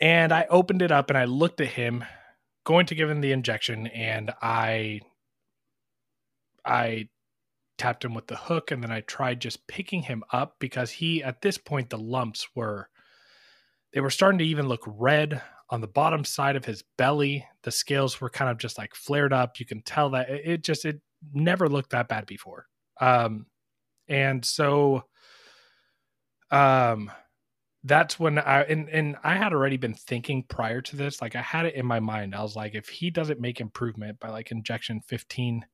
and 0.00 0.32
I 0.32 0.46
opened 0.50 0.82
it 0.82 0.92
up 0.92 1.10
and 1.10 1.18
I 1.18 1.24
looked 1.24 1.60
at 1.60 1.68
him, 1.68 2.04
going 2.66 2.84
to 2.86 2.94
give 2.94 3.08
him 3.08 3.22
the 3.22 3.32
injection, 3.32 3.86
and 3.86 4.32
I, 4.42 5.00
I 6.66 7.08
tapped 7.78 8.04
him 8.04 8.12
with 8.12 8.26
the 8.26 8.36
hook, 8.36 8.70
and 8.70 8.82
then 8.82 8.90
I 8.90 9.00
tried 9.00 9.40
just 9.40 9.66
picking 9.68 10.02
him 10.02 10.24
up 10.32 10.56
because 10.58 10.90
he, 10.90 11.22
at 11.22 11.40
this 11.40 11.56
point, 11.56 11.88
the 11.88 11.96
lumps 11.96 12.48
were, 12.54 12.90
they 13.94 14.00
were 14.00 14.10
starting 14.10 14.38
to 14.40 14.44
even 14.44 14.68
look 14.68 14.82
red 14.84 15.40
on 15.70 15.80
the 15.80 15.86
bottom 15.86 16.24
side 16.24 16.56
of 16.56 16.64
his 16.64 16.82
belly. 16.98 17.46
The 17.62 17.70
scales 17.70 18.20
were 18.20 18.30
kind 18.30 18.50
of 18.50 18.58
just 18.58 18.78
like 18.78 18.94
flared 18.94 19.32
up. 19.32 19.58
You 19.58 19.66
can 19.66 19.82
tell 19.82 20.10
that 20.10 20.28
it, 20.28 20.62
just 20.62 20.84
it 20.84 21.00
never 21.32 21.68
looked 21.68 21.90
that 21.90 22.08
bad 22.08 22.26
before. 22.26 22.66
Um 23.00 23.46
and 24.08 24.44
so 24.44 25.04
um 26.50 27.10
that's 27.86 28.18
when 28.18 28.38
I 28.38 28.62
and, 28.62 28.88
and 28.88 29.16
I 29.22 29.36
had 29.36 29.52
already 29.52 29.76
been 29.76 29.94
thinking 29.94 30.42
prior 30.48 30.80
to 30.82 30.96
this, 30.96 31.22
like 31.22 31.36
I 31.36 31.42
had 31.42 31.66
it 31.66 31.74
in 31.74 31.86
my 31.86 32.00
mind. 32.00 32.34
I 32.34 32.42
was 32.42 32.56
like, 32.56 32.74
if 32.74 32.88
he 32.88 33.10
doesn't 33.10 33.40
make 33.40 33.60
improvement 33.60 34.18
by 34.18 34.28
like 34.30 34.50
injection 34.50 35.00
15, 35.06 35.64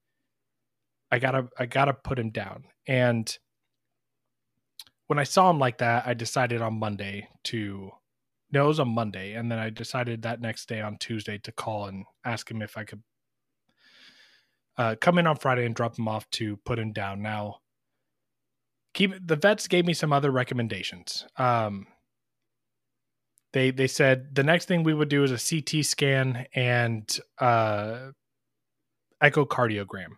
I 1.11 1.19
gotta 1.19 1.49
I 1.59 1.67
gotta 1.67 1.95
put 1.95 2.19
him 2.19 2.31
down. 2.31 2.65
And 2.87 3.37
when 5.07 5.19
I 5.19 5.25
saw 5.25 5.49
him 5.51 5.59
like 5.59 5.79
that, 5.79 6.07
I 6.07 6.13
decided 6.13 6.61
on 6.61 6.79
Monday 6.79 7.29
to 7.45 7.91
no, 8.53 8.65
it 8.67 8.69
was 8.69 8.81
on 8.81 8.89
Monday, 8.89 9.33
and 9.33 9.51
then 9.51 9.59
I 9.59 9.71
decided 9.71 10.23
that 10.23 10.43
next 10.43 10.69
day 10.69 10.83
on 10.83 10.99
Tuesday 10.99 11.39
to 11.39 11.53
call 11.53 11.87
and 11.87 12.05
ask 12.27 12.51
him 12.51 12.61
if 12.61 12.77
I 12.77 12.85
could 12.85 13.03
uh, 14.77 14.97
come 15.01 15.17
in 15.17 15.27
on 15.27 15.37
Friday 15.37 15.65
and 15.65 15.75
drop 15.75 15.99
him 15.99 16.09
off 16.09 16.29
to 16.33 16.59
put 16.59 16.79
him 16.79 16.93
down. 16.93 17.23
Now, 17.23 17.61
keep 18.93 19.15
the 19.27 19.37
vets 19.37 19.67
gave 19.67 19.87
me 19.87 19.95
some 19.95 20.13
other 20.13 20.31
recommendations. 20.31 21.27
Um, 21.39 21.87
they 23.53 23.71
they 23.71 23.87
said 23.87 24.35
the 24.35 24.43
next 24.43 24.67
thing 24.67 24.83
we 24.83 24.95
would 24.95 25.09
do 25.09 25.25
is 25.25 25.31
a 25.31 25.61
CT 25.61 25.85
scan 25.85 26.47
and 26.55 27.19
uh, 27.39 28.11
echocardiogram. 29.23 30.17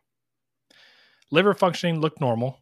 Liver 1.31 1.55
functioning 1.55 2.01
looked 2.01 2.21
normal 2.21 2.59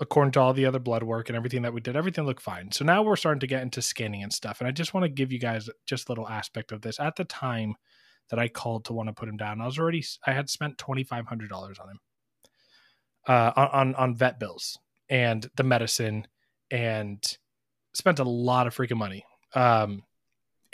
according 0.00 0.32
to 0.32 0.40
all 0.40 0.52
the 0.52 0.66
other 0.66 0.78
blood 0.78 1.02
work 1.02 1.28
and 1.28 1.36
everything 1.36 1.62
that 1.62 1.72
we 1.72 1.80
did, 1.80 1.96
everything 1.96 2.26
looked 2.26 2.42
fine. 2.42 2.70
So 2.72 2.84
now 2.84 3.02
we're 3.02 3.16
starting 3.16 3.40
to 3.40 3.46
get 3.46 3.62
into 3.62 3.80
scanning 3.80 4.22
and 4.22 4.32
stuff. 4.32 4.60
And 4.60 4.68
I 4.68 4.72
just 4.72 4.92
want 4.92 5.04
to 5.04 5.08
give 5.08 5.32
you 5.32 5.38
guys 5.38 5.68
just 5.86 6.08
a 6.08 6.12
little 6.12 6.28
aspect 6.28 6.72
of 6.72 6.82
this. 6.82 6.98
At 6.98 7.16
the 7.16 7.24
time 7.24 7.74
that 8.30 8.38
I 8.38 8.48
called 8.48 8.84
to 8.86 8.92
want 8.92 9.08
to 9.08 9.12
put 9.12 9.28
him 9.28 9.36
down, 9.36 9.60
I 9.60 9.66
was 9.66 9.78
already 9.78 10.04
I 10.26 10.32
had 10.32 10.50
spent 10.50 10.78
twenty 10.78 11.04
five 11.04 11.26
hundred 11.26 11.48
dollars 11.48 11.78
on 11.78 11.88
him. 11.90 12.00
Uh, 13.26 13.68
on 13.72 13.94
on 13.94 14.14
vet 14.14 14.38
bills 14.38 14.78
and 15.08 15.48
the 15.56 15.62
medicine 15.62 16.26
and 16.70 17.22
spent 17.94 18.18
a 18.18 18.24
lot 18.24 18.66
of 18.66 18.76
freaking 18.76 18.98
money. 18.98 19.24
Um, 19.54 20.02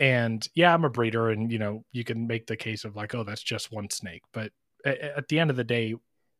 and 0.00 0.46
yeah, 0.54 0.74
I'm 0.74 0.84
a 0.84 0.90
breeder, 0.90 1.30
and 1.30 1.52
you 1.52 1.58
know 1.60 1.84
you 1.92 2.02
can 2.02 2.26
make 2.26 2.48
the 2.48 2.56
case 2.56 2.84
of 2.84 2.96
like, 2.96 3.14
oh, 3.14 3.22
that's 3.22 3.42
just 3.42 3.70
one 3.70 3.88
snake, 3.90 4.22
but 4.32 4.50
at 4.84 5.28
the 5.28 5.38
end 5.38 5.50
of 5.50 5.56
the 5.56 5.64
day, 5.64 5.94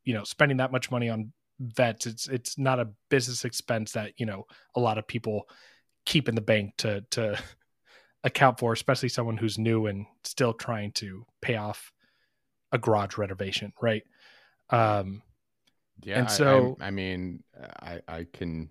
you 0.05 0.15
know, 0.15 0.25
spending 0.25 0.57
that 0.57 0.73
much 0.73 0.91
money 0.91 1.11
on 1.11 1.33
vets 1.61 2.07
it's 2.07 2.27
it's 2.29 2.59
not 2.59 2.81
a 2.81 2.89
business 3.11 3.45
expense 3.45 3.93
that 3.93 4.13
you 4.17 4.25
know 4.25 4.47
a 4.77 4.81
lot 4.81 4.97
of 4.99 5.07
people 5.07 5.47
keep 6.07 6.29
in 6.29 6.35
the 6.35 6.41
bank 6.41 6.73
to 6.79 7.03
to 7.11 7.39
account 8.25 8.59
for 8.59 8.73
especially 8.73 9.09
someone 9.09 9.37
who's 9.37 9.59
new 9.59 9.87
and 9.87 10.07
still 10.25 10.53
trying 10.53 10.91
to 10.93 11.25
pay 11.41 11.57
off 11.57 11.93
a 12.73 12.79
garage 12.79 13.19
renovation 13.19 13.73
right? 13.81 14.03
Um 14.71 15.23
yeah 16.03 16.21
and 16.21 16.31
so 16.31 16.77
I, 16.81 16.85
I, 16.85 16.89
I 16.89 16.91
mean 16.91 17.43
i 17.83 18.01
i 18.09 18.27
can 18.33 18.71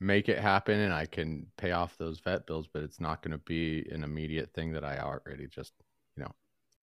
make 0.00 0.28
it 0.28 0.38
happen 0.38 0.78
and 0.80 0.92
i 0.92 1.04
can 1.04 1.46
pay 1.56 1.72
off 1.72 1.96
those 1.98 2.20
vet 2.20 2.46
bills 2.46 2.68
but 2.72 2.82
it's 2.82 3.00
not 3.00 3.22
going 3.22 3.32
to 3.32 3.38
be 3.38 3.86
an 3.90 4.04
immediate 4.04 4.52
thing 4.52 4.72
that 4.72 4.84
i 4.84 4.98
already 4.98 5.46
just 5.46 5.72
you 6.16 6.22
know 6.22 6.30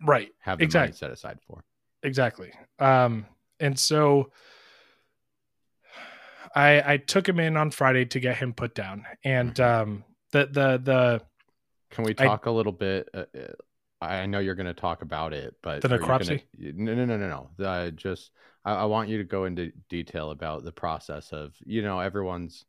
right 0.05 0.29
have 0.39 0.57
the 0.57 0.63
exactly. 0.63 0.87
money 0.87 0.97
set 0.97 1.11
aside 1.11 1.39
for 1.47 1.63
exactly 2.03 2.51
um 2.79 3.25
and 3.59 3.79
so 3.79 4.29
I 6.55 6.93
I 6.93 6.97
took 6.97 7.27
him 7.27 7.39
in 7.39 7.57
on 7.57 7.69
Friday 7.69 8.05
to 8.05 8.19
get 8.19 8.37
him 8.37 8.53
put 8.53 8.73
down, 8.73 9.05
and 9.23 9.53
mm-hmm. 9.53 9.81
um, 9.81 10.03
the 10.31 10.45
the 10.45 10.81
the. 10.81 11.21
Can 11.91 12.05
we 12.05 12.13
talk 12.13 12.43
I, 12.47 12.49
a 12.49 12.53
little 12.53 12.71
bit? 12.71 13.09
Uh, 13.13 13.25
uh 13.37 13.47
I 14.01 14.25
know 14.25 14.39
you're 14.39 14.55
going 14.55 14.65
to 14.67 14.73
talk 14.73 15.01
about 15.01 15.33
it, 15.33 15.55
but 15.61 15.81
the 15.81 15.87
necropsy. 15.87 16.43
Gonna, 16.59 16.73
no, 16.75 16.95
no, 16.95 17.05
no, 17.05 17.17
no, 17.17 17.49
no. 17.57 17.65
Uh, 17.65 17.89
just 17.91 18.31
I, 18.63 18.73
I 18.73 18.85
want 18.85 19.09
you 19.09 19.17
to 19.17 19.23
go 19.23 19.45
into 19.45 19.71
detail 19.89 20.31
about 20.31 20.63
the 20.63 20.71
process 20.71 21.31
of 21.31 21.53
you 21.65 21.81
know 21.81 21.99
everyone's 21.99 22.65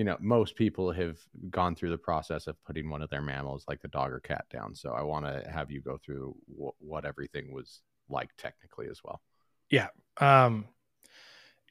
you 0.00 0.04
know 0.04 0.16
most 0.18 0.56
people 0.56 0.90
have 0.90 1.18
gone 1.50 1.74
through 1.74 1.90
the 1.90 1.98
process 1.98 2.46
of 2.46 2.56
putting 2.64 2.88
one 2.88 3.02
of 3.02 3.10
their 3.10 3.20
mammals 3.20 3.66
like 3.68 3.82
the 3.82 3.88
dog 3.88 4.10
or 4.10 4.18
cat 4.18 4.46
down 4.50 4.74
so 4.74 4.92
i 4.92 5.02
want 5.02 5.26
to 5.26 5.46
have 5.50 5.70
you 5.70 5.82
go 5.82 5.98
through 6.02 6.34
w- 6.50 6.72
what 6.78 7.04
everything 7.04 7.52
was 7.52 7.82
like 8.08 8.30
technically 8.38 8.86
as 8.90 9.02
well 9.04 9.20
yeah 9.68 9.88
um 10.22 10.64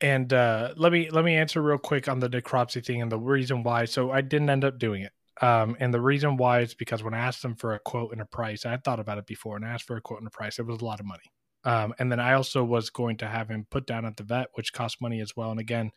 and 0.01 0.31
uh, 0.31 0.73
let 0.77 0.91
me 0.91 1.09
let 1.09 1.25
me 1.25 1.35
answer 1.35 1.61
real 1.61 1.77
quick 1.77 2.07
on 2.07 2.19
the 2.19 2.29
necropsy 2.29 2.85
thing 2.85 3.01
and 3.01 3.11
the 3.11 3.19
reason 3.19 3.63
why. 3.63 3.83
So 3.83 4.11
I 4.11 4.21
didn't 4.21 4.49
end 4.49 4.63
up 4.63 4.79
doing 4.79 5.01
it. 5.01 5.11
Um, 5.41 5.75
and 5.79 5.93
the 5.93 5.99
reason 5.99 6.37
why 6.37 6.61
is 6.61 6.73
because 6.73 7.03
when 7.03 7.13
I 7.13 7.19
asked 7.19 7.41
them 7.41 7.55
for 7.55 7.73
a 7.73 7.79
quote 7.79 8.13
and 8.13 8.21
a 8.21 8.25
price, 8.25 8.65
I 8.65 8.77
thought 8.77 9.01
about 9.01 9.17
it 9.17 9.27
before 9.27 9.57
and 9.57 9.65
asked 9.65 9.87
for 9.87 9.97
a 9.97 10.01
quote 10.01 10.19
and 10.19 10.27
a 10.27 10.31
price. 10.31 10.57
It 10.57 10.65
was 10.65 10.79
a 10.79 10.85
lot 10.85 11.01
of 11.01 11.05
money. 11.05 11.23
Um, 11.65 11.93
and 11.99 12.09
then 12.09 12.21
I 12.21 12.33
also 12.33 12.63
was 12.63 12.89
going 12.89 13.17
to 13.17 13.27
have 13.27 13.49
him 13.49 13.67
put 13.69 13.85
down 13.85 14.05
at 14.05 14.15
the 14.15 14.23
vet, 14.23 14.47
which 14.53 14.71
cost 14.71 15.01
money 15.01 15.19
as 15.19 15.35
well. 15.35 15.51
And 15.51 15.59
again, 15.59 15.91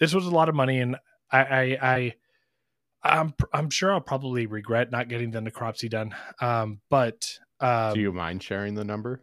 this 0.00 0.14
was 0.14 0.26
a 0.26 0.30
lot 0.30 0.48
of 0.48 0.56
money, 0.56 0.80
and 0.80 0.96
I, 1.32 1.40
I, 1.40 1.78
I 1.82 2.14
I'm 3.02 3.34
I'm 3.52 3.70
sure 3.70 3.92
I'll 3.92 4.00
probably 4.00 4.46
regret 4.46 4.90
not 4.92 5.08
getting 5.08 5.30
the 5.30 5.40
necropsy 5.40 5.90
done. 5.90 6.14
Um, 6.40 6.80
but 6.88 7.38
um, 7.60 7.94
do 7.94 8.00
you 8.00 8.12
mind 8.12 8.42
sharing 8.42 8.74
the 8.74 8.84
number? 8.84 9.22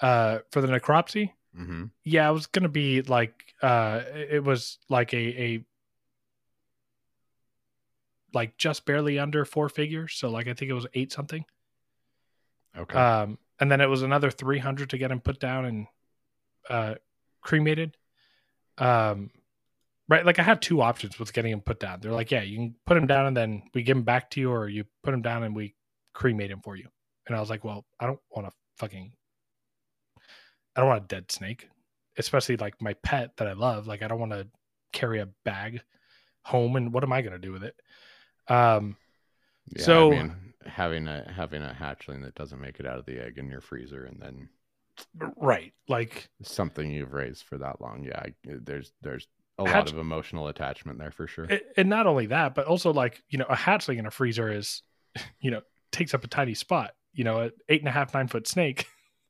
Uh, 0.00 0.38
for 0.50 0.60
the 0.60 0.68
necropsy, 0.68 1.30
Mm-hmm. 1.58 1.84
Yeah, 2.02 2.28
it 2.28 2.32
was 2.32 2.46
gonna 2.46 2.68
be 2.68 3.02
like 3.02 3.54
uh, 3.62 4.02
it 4.12 4.42
was 4.42 4.78
like 4.88 5.14
a 5.14 5.16
a 5.16 5.64
like 8.32 8.56
just 8.56 8.84
barely 8.84 9.18
under 9.18 9.44
four 9.44 9.68
figures. 9.68 10.14
So 10.14 10.30
like 10.30 10.48
I 10.48 10.54
think 10.54 10.70
it 10.70 10.74
was 10.74 10.86
eight 10.94 11.12
something. 11.12 11.44
Okay. 12.76 12.98
Um, 12.98 13.38
and 13.60 13.70
then 13.70 13.80
it 13.80 13.88
was 13.88 14.02
another 14.02 14.32
300 14.32 14.90
to 14.90 14.98
get 14.98 15.12
him 15.12 15.20
put 15.20 15.38
down 15.38 15.64
and 15.64 15.86
uh, 16.68 16.94
cremated. 17.40 17.96
Um, 18.78 19.30
right, 20.08 20.24
like 20.24 20.38
I 20.38 20.42
had 20.42 20.60
two 20.62 20.80
options 20.82 21.18
with 21.18 21.32
getting 21.32 21.52
him 21.52 21.60
put 21.60 21.80
down. 21.80 22.00
They're 22.00 22.12
like, 22.12 22.30
yeah, 22.30 22.42
you 22.42 22.56
can 22.56 22.74
put 22.86 22.96
him 22.96 23.06
down 23.06 23.26
and 23.26 23.36
then 23.36 23.62
we 23.74 23.82
give 23.82 23.96
him 23.96 24.02
back 24.04 24.30
to 24.30 24.40
you, 24.40 24.50
or 24.50 24.68
you 24.68 24.84
put 25.02 25.14
him 25.14 25.22
down 25.22 25.42
and 25.42 25.54
we 25.54 25.74
cremate 26.12 26.50
him 26.50 26.60
for 26.62 26.76
you. 26.76 26.88
And 27.26 27.36
I 27.36 27.40
was 27.40 27.50
like, 27.50 27.64
well, 27.64 27.84
I 27.98 28.06
don't 28.06 28.20
want 28.30 28.46
a 28.48 28.52
fucking, 28.78 29.12
I 30.76 30.80
don't 30.80 30.88
want 30.88 31.04
a 31.04 31.06
dead 31.06 31.30
snake, 31.32 31.68
especially 32.18 32.56
like 32.56 32.80
my 32.80 32.94
pet 33.02 33.36
that 33.38 33.48
I 33.48 33.52
love. 33.52 33.86
Like, 33.86 34.02
I 34.02 34.08
don't 34.08 34.20
want 34.20 34.32
to 34.32 34.46
carry 34.92 35.20
a 35.20 35.28
bag 35.44 35.80
home, 36.42 36.76
and 36.76 36.92
what 36.92 37.02
am 37.02 37.12
I 37.12 37.22
going 37.22 37.32
to 37.32 37.38
do 37.38 37.52
with 37.52 37.64
it? 37.64 37.74
Um, 38.48 38.96
Yeah, 39.74 39.82
So- 39.82 40.12
I 40.12 40.16
mean, 40.16 40.36
having 40.66 41.08
a 41.08 41.30
having 41.32 41.62
a 41.62 41.76
hatchling 41.78 42.22
that 42.22 42.34
doesn't 42.34 42.60
make 42.60 42.80
it 42.80 42.86
out 42.86 42.98
of 42.98 43.06
the 43.06 43.18
egg 43.22 43.38
in 43.38 43.50
your 43.50 43.60
freezer, 43.60 44.04
and 44.04 44.20
then 44.20 44.48
right, 45.36 45.72
like 45.88 46.28
something 46.42 46.90
you've 46.90 47.12
raised 47.12 47.44
for 47.44 47.58
that 47.58 47.80
long, 47.80 48.04
yeah, 48.04 48.18
I, 48.18 48.34
there's 48.44 48.92
there's 49.02 49.26
a 49.58 49.68
Hatch- 49.68 49.86
lot 49.86 49.92
of 49.92 49.98
emotional 49.98 50.48
attachment 50.48 50.98
there 50.98 51.10
for 51.10 51.26
sure. 51.26 51.46
A- 51.50 51.60
and 51.78 51.88
not 51.88 52.06
only 52.06 52.26
that, 52.26 52.54
but 52.54 52.66
also 52.66 52.92
like 52.92 53.22
you 53.28 53.38
know, 53.38 53.46
a 53.48 53.54
hatchling 53.56 53.98
in 53.98 54.06
a 54.06 54.10
freezer 54.10 54.50
is, 54.52 54.82
you 55.40 55.50
know, 55.50 55.60
takes 55.92 56.12
up 56.14 56.24
a 56.24 56.28
tiny 56.28 56.54
spot. 56.54 56.92
You 57.12 57.22
know, 57.24 57.40
an 57.40 57.52
eight 57.68 57.80
and 57.80 57.88
a 57.88 57.92
half, 57.92 58.12
nine 58.14 58.26
foot 58.28 58.48
snake. 58.48 58.86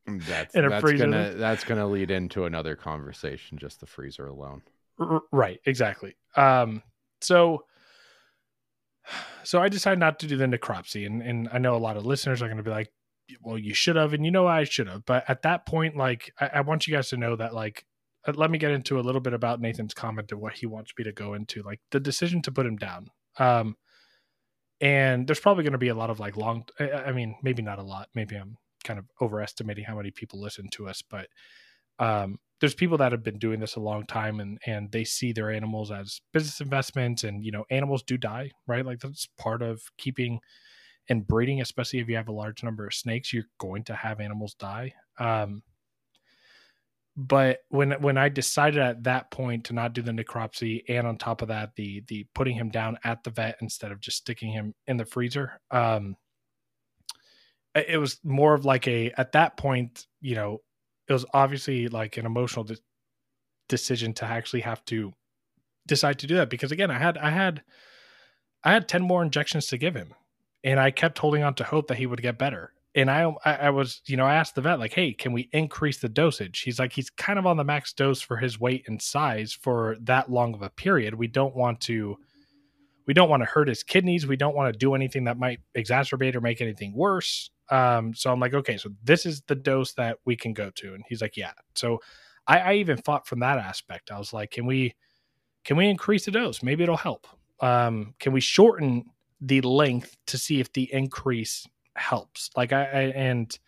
That's 0.07 0.55
in 0.55 0.65
a 0.65 0.71
that's 0.71 0.81
freezer. 0.83 1.05
gonna 1.05 1.35
that's 1.35 1.65
gonna 1.65 1.87
lead 1.87 2.11
into 2.11 2.45
another 2.47 2.77
conversation. 2.77 3.59
Just 3.59 3.81
the 3.81 3.87
freezer 3.87 4.27
alone. 4.27 4.63
R- 4.99 5.21
right, 5.33 5.61
exactly. 5.67 6.17
Um, 6.37 6.83
so, 7.21 7.65
so 9.43 9.61
I 9.61 9.69
decided 9.69 9.99
not 9.99 10.19
to 10.21 10.27
do 10.27 10.37
the 10.37 10.47
necropsy, 10.47 11.07
and 11.07 11.21
and 11.23 11.49
I 11.53 11.59
know 11.59 11.77
a 11.77 11.79
lot 11.79 11.97
of 11.97 12.07
listeners 12.07 12.41
are 12.41 12.47
going 12.47 12.57
to 12.59 12.63
be 12.63 12.71
like, 12.71 12.91
"Well, 13.43 13.59
you 13.59 13.75
should 13.75 13.97
have," 13.97 14.15
and 14.15 14.25
you 14.25 14.31
know 14.31 14.47
I 14.47 14.65
should 14.65 14.89
have, 14.89 15.05
but 15.05 15.25
at 15.29 15.43
that 15.43 15.67
point, 15.67 15.97
like, 15.97 16.33
I, 16.41 16.51
I 16.55 16.61
want 16.63 16.87
you 16.87 16.95
guys 16.95 17.11
to 17.11 17.17
know 17.19 17.37
that, 17.37 17.53
like, 17.55 17.85
let 18.33 18.51
me 18.51 18.59
get 18.59 18.71
into 18.71 18.99
a 18.99 19.03
little 19.03 19.21
bit 19.21 19.35
about 19.35 19.61
Nathan's 19.61 19.95
comment 19.95 20.33
and 20.33 20.41
what 20.41 20.55
he 20.55 20.67
wants 20.67 20.93
me 20.97 21.05
to 21.05 21.13
go 21.13 21.35
into, 21.35 21.63
like 21.63 21.81
the 21.91 22.01
decision 22.01 22.43
to 22.43 22.53
put 22.53 22.67
him 22.67 22.77
down. 22.77 23.09
Um, 23.39 23.77
and 24.81 25.27
there's 25.27 25.41
probably 25.41 25.65
going 25.65 25.73
to 25.73 25.79
be 25.79 25.89
a 25.89 25.95
lot 25.95 26.11
of 26.11 26.21
like 26.21 26.37
long. 26.37 26.65
I, 26.79 26.91
I 26.91 27.13
mean, 27.13 27.37
maybe 27.43 27.63
not 27.63 27.79
a 27.79 27.83
lot. 27.83 28.09
Maybe 28.15 28.37
I'm 28.37 28.57
kind 28.85 28.99
of 28.99 29.07
overestimating 29.21 29.85
how 29.85 29.97
many 29.97 30.11
people 30.11 30.41
listen 30.41 30.69
to 30.73 30.89
us, 30.89 31.03
but 31.03 31.29
um, 31.99 32.39
there's 32.61 32.75
people 32.75 32.99
that 32.99 33.13
have 33.13 33.23
been 33.23 33.39
doing 33.39 33.61
this 33.61 33.77
a 33.77 33.81
long 33.81 34.07
time 34.07 34.41
and 34.41 34.59
and 34.67 34.91
they 34.91 35.05
see 35.05 35.33
their 35.33 35.51
animals 35.51 35.91
as 35.91 36.21
business 36.33 36.61
investments 36.61 37.23
and 37.23 37.45
you 37.45 37.53
know 37.53 37.65
animals 37.71 38.03
do 38.03 38.17
die 38.17 38.51
right 38.67 38.87
like 38.87 39.01
that's 39.01 39.29
part 39.39 39.61
of 39.61 39.83
keeping 39.99 40.41
and 41.09 41.27
breeding 41.27 41.61
especially 41.61 41.99
if 41.99 42.09
you 42.09 42.17
have 42.17 42.29
a 42.29 42.33
large 42.33 42.63
number 42.63 42.87
of 42.87 42.95
snakes 42.95 43.33
you're 43.33 43.45
going 43.59 43.85
to 43.85 43.95
have 43.95 44.21
animals 44.21 44.55
die 44.55 44.93
um 45.19 45.63
but 47.17 47.61
when 47.69 47.93
when 48.01 48.19
i 48.19 48.29
decided 48.29 48.81
at 48.81 49.05
that 49.05 49.31
point 49.31 49.65
to 49.65 49.73
not 49.73 49.93
do 49.93 50.03
the 50.03 50.11
necropsy 50.11 50.83
and 50.89 51.07
on 51.07 51.17
top 51.17 51.43
of 51.43 51.49
that 51.49 51.71
the 51.77 52.03
the 52.09 52.27
putting 52.35 52.57
him 52.57 52.71
down 52.71 52.99
at 53.05 53.23
the 53.23 53.31
vet 53.31 53.57
instead 53.61 53.93
of 53.93 54.01
just 54.01 54.19
sticking 54.19 54.51
him 54.51 54.75
in 54.87 54.97
the 54.97 55.05
freezer 55.05 55.61
um 55.71 56.17
it 57.75 57.99
was 57.99 58.21
more 58.25 58.55
of 58.55 58.65
like 58.65 58.87
a 58.89 59.13
at 59.17 59.33
that 59.33 59.57
point 59.57 60.07
you 60.21 60.35
know 60.35 60.61
it 61.09 61.13
was 61.13 61.25
obviously 61.35 61.89
like 61.89 62.17
an 62.17 62.27
emotional 62.27 62.65
de- 62.65 62.77
decision 63.69 64.13
to 64.13 64.25
actually 64.25 64.61
have 64.61 64.85
to 64.85 65.13
decide 65.87 66.19
to 66.19 66.27
do 66.27 66.37
that 66.37 66.51
because 66.51 66.73
again 66.73 66.91
i 66.91 66.99
had 66.99 67.17
i 67.19 67.31
had 67.31 67.63
i 68.65 68.73
had 68.73 68.89
10 68.89 69.03
more 69.03 69.23
injections 69.23 69.67
to 69.67 69.79
give 69.79 69.95
him 69.95 70.15
and 70.65 70.81
i 70.81 70.91
kept 70.91 71.19
holding 71.19 71.45
on 71.45 71.55
to 71.55 71.65
hope 71.65 71.87
that 71.89 71.99
he 71.99 72.07
would 72.07 72.23
get 72.23 72.39
better 72.39 72.74
and 72.95 73.11
i 73.11 73.31
i, 73.45 73.71
was 73.71 74.01
you 74.07 74.17
know 74.17 74.27
i 74.27 74.35
asked 74.35 74.55
the 74.55 74.61
vet 74.61 74.79
like 74.79 74.93
hey 74.93 75.13
can 75.13 75.33
we 75.33 75.49
increase 75.53 75.99
the 75.99 76.09
dosage 76.09 76.61
he's 76.61 76.79
like 76.79 76.93
he's 76.93 77.11
kind 77.11 77.39
of 77.39 77.47
on 77.47 77.57
the 77.57 77.65
max 77.65 77.93
dose 77.93 78.21
for 78.21 78.37
his 78.37 78.59
weight 78.61 78.85
and 78.87 79.01
size 79.01 79.53
for 79.53 79.97
that 80.01 80.31
long 80.31 80.55
of 80.55 80.63
a 80.63 80.71
period 80.71 81.15
we 81.15 81.27
don't 81.27 81.57
want 81.57 81.81
to 81.81 82.17
we 83.07 83.13
don't 83.15 83.29
want 83.29 83.43
to 83.43 83.47
hurt 83.47 83.69
his 83.69 83.83
kidneys 83.83 84.27
we 84.27 84.37
don't 84.37 84.55
want 84.55 84.73
to 84.73 84.79
do 84.79 84.95
anything 84.95 85.25
that 85.25 85.39
might 85.39 85.61
exacerbate 85.77 86.35
or 86.35 86.41
make 86.41 86.61
anything 86.61 86.95
worse 86.95 87.51
um, 87.71 88.15
so 88.15 88.31
I'm 88.31 88.41
like, 88.41 88.55
okay, 88.55 88.77
so 88.77 88.91
this 89.03 89.27
is 89.27 89.43
the 89.43 89.55
dose 89.55 89.93
that 89.95 90.19
we 90.25 90.37
can 90.37 90.53
go 90.53 90.71
to. 90.77 90.95
And 90.95 91.05
he's 91.09 91.23
like, 91.23 91.37
yeah. 91.37 91.53
So 91.75 92.01
I, 92.47 92.59
I 92.59 92.75
even 92.75 92.99
fought 92.99 93.27
from 93.27 93.41
that 93.41 93.59
aspect. 93.59 94.11
I 94.11 94.19
was 94.19 94.33
like, 94.33 94.51
can 94.51 94.67
we 94.67 94.95
can 95.65 95.77
we 95.77 95.89
increase 95.89 96.27
the 96.27 96.31
dose? 96.31 96.63
Maybe 96.63 96.83
it'll 96.83 96.97
help. 96.97 97.27
Um, 97.61 98.15
can 98.19 98.33
we 98.33 98.41
shorten 98.41 99.07
the 99.41 99.63
length 99.63 100.17
to 100.27 100.37
see 100.37 100.61
if 100.61 100.73
the 100.73 100.93
increase 100.93 101.67
helps? 101.97 102.51
Like 102.57 102.73
I, 102.73 102.85
I 102.85 103.01
and 103.15 103.59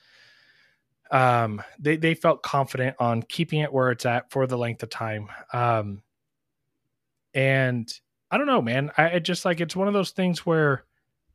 um 1.10 1.62
they, 1.78 1.96
they 1.96 2.14
felt 2.14 2.42
confident 2.42 2.96
on 2.98 3.22
keeping 3.22 3.60
it 3.60 3.72
where 3.72 3.90
it's 3.90 4.06
at 4.06 4.30
for 4.30 4.46
the 4.46 4.58
length 4.58 4.82
of 4.82 4.90
time. 4.90 5.28
Um 5.52 6.02
and 7.34 7.92
I 8.30 8.38
don't 8.38 8.46
know, 8.46 8.62
man. 8.62 8.90
I 8.96 9.06
it 9.06 9.20
just 9.20 9.44
like 9.44 9.60
it's 9.60 9.76
one 9.76 9.88
of 9.88 9.94
those 9.94 10.10
things 10.10 10.44
where 10.44 10.84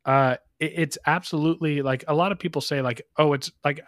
uh 0.06 0.36
it, 0.60 0.74
it's 0.76 0.98
absolutely 1.06 1.82
like 1.82 2.04
a 2.08 2.14
lot 2.14 2.32
of 2.32 2.40
people 2.40 2.62
say 2.62 2.82
like 2.82 3.02
oh 3.18 3.34
it's 3.34 3.52
like 3.66 3.84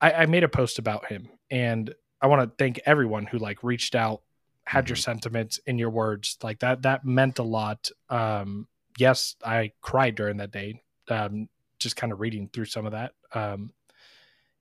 I, 0.00 0.12
I 0.12 0.26
made 0.26 0.44
a 0.44 0.48
post 0.48 0.78
about 0.78 1.06
him 1.06 1.28
and 1.50 1.94
i 2.20 2.26
want 2.26 2.42
to 2.42 2.54
thank 2.62 2.80
everyone 2.86 3.26
who 3.26 3.38
like 3.38 3.62
reached 3.62 3.94
out 3.94 4.22
had 4.64 4.88
your 4.88 4.96
sentiments 4.96 5.60
in 5.66 5.78
your 5.78 5.90
words 5.90 6.38
like 6.42 6.58
that 6.60 6.82
that 6.82 7.04
meant 7.04 7.38
a 7.38 7.44
lot 7.44 7.90
um 8.10 8.66
yes 8.98 9.36
i 9.44 9.72
cried 9.80 10.16
during 10.16 10.38
that 10.38 10.50
day 10.50 10.82
um 11.08 11.48
just 11.86 11.96
kind 11.96 12.12
of 12.12 12.20
reading 12.20 12.48
through 12.52 12.64
some 12.64 12.84
of 12.86 12.92
that 12.92 13.12
um 13.34 13.70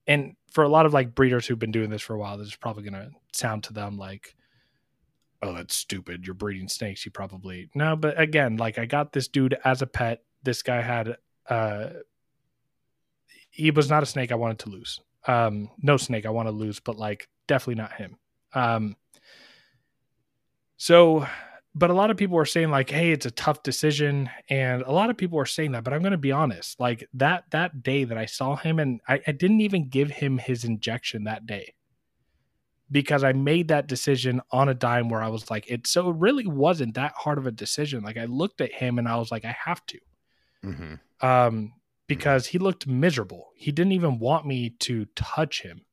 and 0.07 0.35
for 0.51 0.63
a 0.63 0.69
lot 0.69 0.85
of 0.85 0.93
like 0.93 1.15
breeders 1.15 1.47
who've 1.47 1.59
been 1.59 1.71
doing 1.71 1.89
this 1.89 2.01
for 2.01 2.13
a 2.13 2.19
while 2.19 2.37
this 2.37 2.47
is 2.47 2.55
probably 2.55 2.83
going 2.83 2.93
to 2.93 3.09
sound 3.33 3.63
to 3.63 3.73
them 3.73 3.97
like 3.97 4.35
oh 5.41 5.53
that's 5.53 5.75
stupid 5.75 6.25
you're 6.25 6.33
breeding 6.33 6.67
snakes 6.67 7.05
you 7.05 7.11
probably 7.11 7.69
no 7.75 7.95
but 7.95 8.19
again 8.19 8.57
like 8.57 8.77
i 8.77 8.85
got 8.85 9.13
this 9.13 9.27
dude 9.27 9.57
as 9.65 9.81
a 9.81 9.87
pet 9.87 10.23
this 10.43 10.61
guy 10.61 10.81
had 10.81 11.17
uh 11.49 11.87
he 13.49 13.71
was 13.71 13.89
not 13.89 14.03
a 14.03 14.05
snake 14.05 14.31
i 14.31 14.35
wanted 14.35 14.59
to 14.59 14.69
lose 14.69 14.99
um 15.27 15.69
no 15.81 15.97
snake 15.97 16.25
i 16.25 16.29
want 16.29 16.47
to 16.47 16.51
lose 16.51 16.79
but 16.79 16.97
like 16.97 17.27
definitely 17.47 17.75
not 17.75 17.93
him 17.93 18.17
um 18.53 18.95
so 20.77 21.25
but 21.75 21.89
a 21.89 21.93
lot 21.93 22.09
of 22.09 22.17
people 22.17 22.37
are 22.37 22.45
saying 22.45 22.71
like 22.71 22.89
hey 22.89 23.11
it's 23.11 23.25
a 23.25 23.31
tough 23.31 23.61
decision 23.61 24.29
and 24.49 24.81
a 24.83 24.91
lot 24.91 25.09
of 25.09 25.17
people 25.17 25.39
are 25.39 25.45
saying 25.45 25.73
that 25.73 25.83
but 25.83 25.93
i'm 25.93 26.01
going 26.01 26.11
to 26.11 26.17
be 26.17 26.31
honest 26.31 26.79
like 26.79 27.07
that 27.13 27.43
that 27.51 27.83
day 27.83 28.03
that 28.03 28.17
i 28.17 28.25
saw 28.25 28.55
him 28.55 28.79
and 28.79 29.01
I, 29.07 29.21
I 29.27 29.31
didn't 29.31 29.61
even 29.61 29.89
give 29.89 30.09
him 30.09 30.37
his 30.37 30.63
injection 30.63 31.25
that 31.25 31.45
day 31.45 31.75
because 32.89 33.23
i 33.23 33.33
made 33.33 33.67
that 33.67 33.87
decision 33.87 34.41
on 34.51 34.69
a 34.69 34.73
dime 34.73 35.09
where 35.09 35.21
i 35.21 35.27
was 35.27 35.51
like 35.51 35.69
it 35.69 35.85
so 35.85 36.09
it 36.09 36.15
really 36.17 36.47
wasn't 36.47 36.95
that 36.95 37.13
hard 37.15 37.37
of 37.37 37.45
a 37.45 37.51
decision. 37.51 38.03
Like 38.03 38.17
i 38.17 38.25
looked 38.25 38.61
at 38.61 38.71
him 38.71 38.97
and 38.97 39.07
i 39.07 39.17
was 39.17 39.31
like 39.31 39.45
i 39.45 39.55
have 39.65 39.85
to. 39.87 39.99
Hmm 40.63 40.95
um, 41.21 41.73
because 42.07 42.47
he 42.47 42.59
looked 42.59 42.87
miserable. 42.87 43.49
He 43.55 43.71
didn't 43.71 43.93
even 43.93 44.19
want 44.19 44.45
me 44.45 44.71
to 44.81 45.05
touch 45.15 45.61
him, 45.61 45.85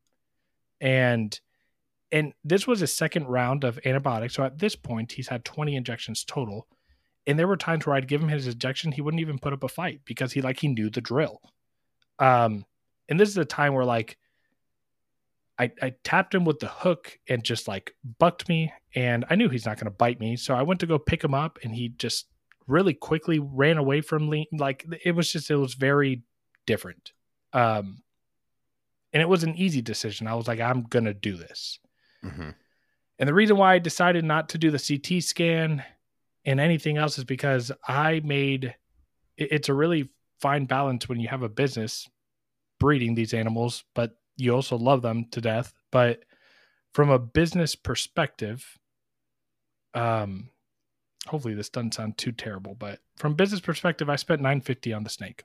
and 0.81 1.39
and 2.13 2.33
this 2.45 2.67
was 2.67 2.81
his 2.81 2.95
second 2.95 3.27
round 3.27 3.65
of 3.65 3.81
antibiotics. 3.85 4.35
So 4.35 4.45
at 4.45 4.59
this 4.59 4.77
point, 4.77 5.13
he's 5.13 5.29
had 5.29 5.45
twenty 5.45 5.75
injections 5.75 6.25
total, 6.25 6.69
and 7.27 7.39
there 7.39 7.49
were 7.49 7.57
times 7.57 7.87
where 7.87 7.97
I'd 7.97 8.09
give 8.09 8.23
him 8.23 8.29
his 8.29 8.47
injection, 8.47 8.93
he 8.93 9.01
wouldn't 9.01 9.23
even 9.23 9.39
put 9.39 9.53
up 9.53 9.65
a 9.65 9.69
fight 9.69 10.03
because 10.05 10.33
he 10.33 10.43
like 10.43 10.61
he 10.61 10.69
knew 10.69 10.91
the 10.91 11.01
drill. 11.01 11.41
Um, 12.19 12.65
and 13.09 13.19
this 13.19 13.31
is 13.31 13.39
a 13.39 13.45
time 13.45 13.75
where 13.75 13.85
like 13.85 14.19
I, 15.59 15.71
I 15.81 15.95
tapped 16.05 16.35
him 16.35 16.45
with 16.45 16.61
the 16.61 16.69
hook 16.69 17.19
and 17.29 17.45
just 17.45 17.67
like 17.67 17.95
bucked 18.19 18.49
me, 18.49 18.73
and 18.95 19.25
I 19.31 19.35
knew 19.35 19.49
he's 19.49 19.67
not 19.67 19.77
going 19.77 19.87
to 19.87 19.91
bite 19.91 20.21
me. 20.21 20.37
So 20.37 20.55
I 20.55 20.63
went 20.63 20.81
to 20.81 20.87
go 20.87 20.99
pick 20.99 21.25
him 21.25 21.35
up, 21.35 21.59
and 21.63 21.75
he 21.75 21.89
just 21.89 22.27
really 22.67 22.95
quickly 22.95 23.39
ran 23.39 23.77
away 23.77 24.01
from 24.01 24.29
me. 24.29 24.49
Like 24.53 24.87
it 25.05 25.13
was 25.13 25.33
just, 25.33 25.51
it 25.51 25.57
was 25.57 25.75
very 25.75 26.23
different. 26.67 27.13
Um, 27.53 28.03
and 29.13 29.21
it 29.21 29.29
was 29.29 29.45
an 29.45 29.57
easy 29.57 29.83
decision. 29.83 30.27
I 30.27 30.35
was 30.35 30.49
like, 30.49 30.61
I'm 30.61 30.85
going 30.85 31.05
to 31.05 31.13
do 31.15 31.37
this. 31.37 31.79
Hmm 32.23 32.51
And 33.19 33.29
the 33.29 33.35
reason 33.35 33.57
why 33.57 33.75
I 33.75 33.79
decided 33.79 34.25
not 34.25 34.49
to 34.51 34.59
do 34.59 34.71
the 34.71 34.79
CT 34.79 35.23
scan 35.23 35.85
and 36.45 36.61
anything 36.61 36.97
else 36.97 37.19
is 37.19 37.25
because 37.25 37.71
I 37.87 38.21
made 38.25 38.75
it's 39.37 39.69
a 39.69 39.75
really 39.75 40.11
fine 40.41 40.67
balance 40.67 41.09
when 41.09 41.21
you 41.21 41.29
have 41.29 41.43
a 41.43 41.49
business 41.49 42.09
breeding 42.79 43.15
these 43.15 43.33
animals, 43.33 43.85
but 43.95 44.17
you 44.37 44.55
also 44.55 44.77
love 44.77 45.03
them 45.03 45.27
to 45.31 45.41
death. 45.41 45.73
But 45.91 46.25
from 46.93 47.11
a 47.11 47.19
business 47.19 47.75
perspective, 47.75 48.79
um, 49.95 50.51
hopefully 51.27 51.55
this 51.55 51.69
doesn't 51.69 51.95
sound 51.95 52.19
too 52.19 52.33
terrible, 52.33 52.75
but 52.75 53.01
from 53.17 53.35
business 53.35 53.61
perspective, 53.61 54.11
I 54.11 54.17
spent 54.17 54.41
950 54.41 54.93
on 54.93 55.05
the 55.05 55.11
snake. 55.11 55.45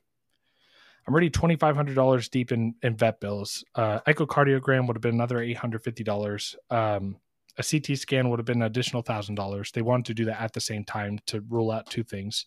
I'm 1.08 1.14
already 1.14 1.30
$2,500 1.30 2.30
deep 2.30 2.52
in, 2.52 2.74
in 2.82 2.94
vet 2.94 3.18
bills. 3.18 3.64
Uh, 3.74 4.00
echocardiogram 4.06 4.86
would 4.86 4.94
have 4.94 5.00
been 5.00 5.14
another 5.14 5.38
$850. 5.38 6.54
Um, 6.68 7.16
a 7.56 7.62
CT 7.62 7.96
scan 7.96 8.28
would 8.28 8.38
have 8.38 8.44
been 8.44 8.60
an 8.60 8.66
additional 8.66 9.00
thousand 9.00 9.34
dollars. 9.34 9.72
They 9.72 9.80
wanted 9.80 10.04
to 10.04 10.14
do 10.14 10.26
that 10.26 10.38
at 10.38 10.52
the 10.52 10.60
same 10.60 10.84
time 10.84 11.18
to 11.24 11.40
rule 11.48 11.70
out 11.70 11.86
two 11.86 12.04
things. 12.04 12.44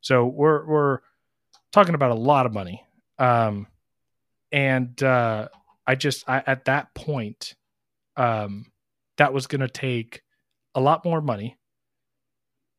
So 0.00 0.26
we're 0.26 0.66
we're 0.66 0.98
talking 1.70 1.94
about 1.94 2.10
a 2.10 2.14
lot 2.14 2.44
of 2.44 2.52
money. 2.52 2.84
Um, 3.20 3.68
and 4.50 5.00
uh, 5.00 5.46
I 5.86 5.94
just 5.94 6.28
I, 6.28 6.42
at 6.44 6.64
that 6.64 6.92
point, 6.94 7.54
um, 8.16 8.66
that 9.16 9.32
was 9.32 9.46
going 9.46 9.60
to 9.60 9.68
take 9.68 10.22
a 10.74 10.80
lot 10.80 11.04
more 11.04 11.20
money. 11.20 11.56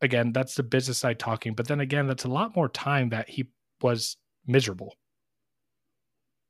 Again, 0.01 0.33
that's 0.33 0.55
the 0.55 0.63
business 0.63 0.97
side 0.97 1.17
talking, 1.17 1.53
but 1.53 1.69
then 1.69 1.79
again, 1.79 2.07
that's 2.07 2.25
a 2.25 2.29
lot 2.29 2.57
more 2.57 2.67
time 2.67 3.09
that 3.09 3.29
he 3.29 3.47
was 3.81 4.17
miserable. 4.45 4.97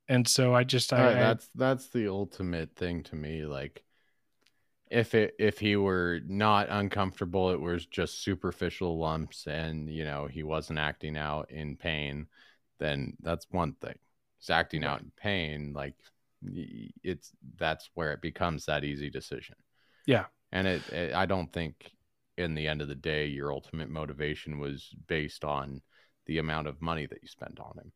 And 0.08 0.28
so 0.28 0.54
I 0.54 0.64
just 0.64 0.92
I, 0.92 1.02
right, 1.04 1.18
that's 1.18 1.48
that's 1.54 1.88
the 1.88 2.08
ultimate 2.08 2.76
thing 2.76 3.02
to 3.04 3.16
me. 3.16 3.44
Like 3.46 3.82
if 4.90 5.14
it 5.14 5.34
if 5.38 5.58
he 5.58 5.76
were 5.76 6.20
not 6.26 6.68
uncomfortable, 6.70 7.50
it 7.50 7.60
was 7.60 7.86
just 7.86 8.22
superficial 8.22 8.98
lumps, 8.98 9.46
and 9.46 9.88
you 9.88 10.04
know 10.04 10.26
he 10.26 10.42
wasn't 10.42 10.78
acting 10.78 11.16
out 11.16 11.50
in 11.50 11.76
pain, 11.76 12.26
then 12.78 13.16
that's 13.20 13.46
one 13.50 13.72
thing. 13.74 13.98
He's 14.38 14.50
acting 14.50 14.84
out 14.84 15.00
in 15.00 15.10
pain, 15.16 15.72
like 15.74 15.94
it's 17.02 17.30
that's 17.56 17.88
where 17.94 18.12
it 18.12 18.20
becomes 18.20 18.66
that 18.66 18.84
easy 18.84 19.08
decision. 19.08 19.56
Yeah, 20.06 20.26
and 20.52 20.66
it, 20.66 20.86
it 20.92 21.14
I 21.14 21.26
don't 21.26 21.52
think 21.52 21.90
in 22.36 22.54
the 22.54 22.68
end 22.68 22.82
of 22.82 22.88
the 22.88 22.94
day 22.94 23.26
your 23.26 23.52
ultimate 23.52 23.88
motivation 23.88 24.58
was 24.58 24.90
based 25.06 25.44
on 25.44 25.80
the 26.26 26.38
amount 26.38 26.66
of 26.66 26.80
money 26.80 27.06
that 27.06 27.22
you 27.22 27.28
spent 27.28 27.60
on 27.60 27.78
him. 27.78 27.92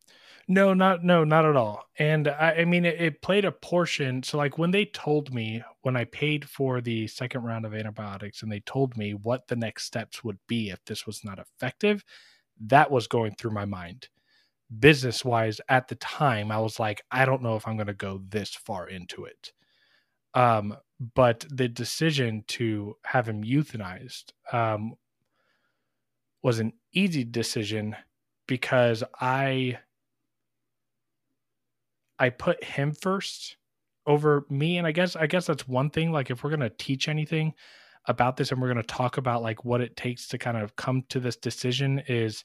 No, 0.47 0.73
not 0.73 1.05
no, 1.05 1.25
not 1.25 1.45
at 1.45 1.57
all. 1.57 1.85
And 1.99 2.29
I, 2.29 2.59
I 2.61 2.65
mean, 2.65 2.85
it, 2.85 3.01
it, 3.01 3.23
played 3.23 3.45
a 3.45 3.53
portion. 3.53 4.23
So, 4.23 4.39
like 4.39 4.57
when 4.57 4.71
they 4.71 4.87
told 4.87 5.33
me 5.33 5.63
when 5.83 5.97
I 5.97 6.05
paid 6.05 6.49
for 6.49 6.81
the 6.81 7.07
second 7.07 7.43
round 7.43 7.67
of 7.67 7.75
antibiotics, 7.75 8.43
and 8.43 8.51
they 8.51 8.61
told 8.61 8.97
me 8.97 9.13
what 9.13 9.49
the 9.49 9.57
next 9.57 9.85
steps 9.85 10.25
would 10.25 10.39
be 10.47 10.71
if 10.71 10.83
this 10.85 11.07
was 11.07 11.25
not 11.25 11.39
effective, 11.39 12.05
that 12.61 12.91
was 12.91 13.07
going 13.07 13.35
through 13.35 13.53
my 13.53 13.65
mind. 13.65 14.09
Business 14.79 15.25
wise, 15.25 15.61
at 15.69 15.89
the 15.89 15.95
time, 15.97 16.51
I 16.51 16.59
was 16.59 16.79
like, 16.79 17.03
I 17.11 17.25
don't 17.25 17.43
know 17.43 17.57
if 17.57 17.67
I'm 17.67 17.77
going 17.77 17.87
to 17.87 17.95
go 17.95 18.21
this 18.29 18.55
far 18.55 18.89
into 18.89 19.25
it. 19.25 19.53
Um, 20.35 20.77
but 21.15 21.47
the 21.51 21.69
decision 21.69 22.45
to 22.49 22.97
have 23.05 23.29
him 23.29 23.43
euthanized 23.43 24.33
um, 24.53 24.95
was 26.43 26.59
an 26.59 26.73
easy 26.93 27.25
decision 27.25 27.97
because 28.49 29.05
I 29.21 29.79
I 32.19 32.31
put 32.31 32.65
him 32.65 32.93
first 32.93 33.57
over 34.07 34.47
me. 34.49 34.79
And 34.79 34.87
I 34.87 34.93
guess 34.93 35.15
I 35.15 35.29
guess 35.29 35.47
that's 35.47 35.69
one 35.69 35.91
thing 35.91 36.11
like 36.11 36.31
if 36.31 36.43
we're 36.43 36.51
going 36.51 36.61
to 36.61 36.71
teach 36.71 37.09
anything 37.09 37.55
about 38.07 38.37
this 38.37 38.51
and 38.51 38.61
we're 38.61 38.73
going 38.73 38.85
to 38.85 38.95
talk 38.95 39.19
about 39.19 39.43
like 39.43 39.65
what 39.65 39.81
it 39.81 39.97
takes 39.97 40.27
to 40.29 40.39
kind 40.39 40.57
of 40.57 40.75
come 40.75 41.05
to 41.11 41.21
this 41.21 41.37
decision 41.37 42.03
is 42.09 42.45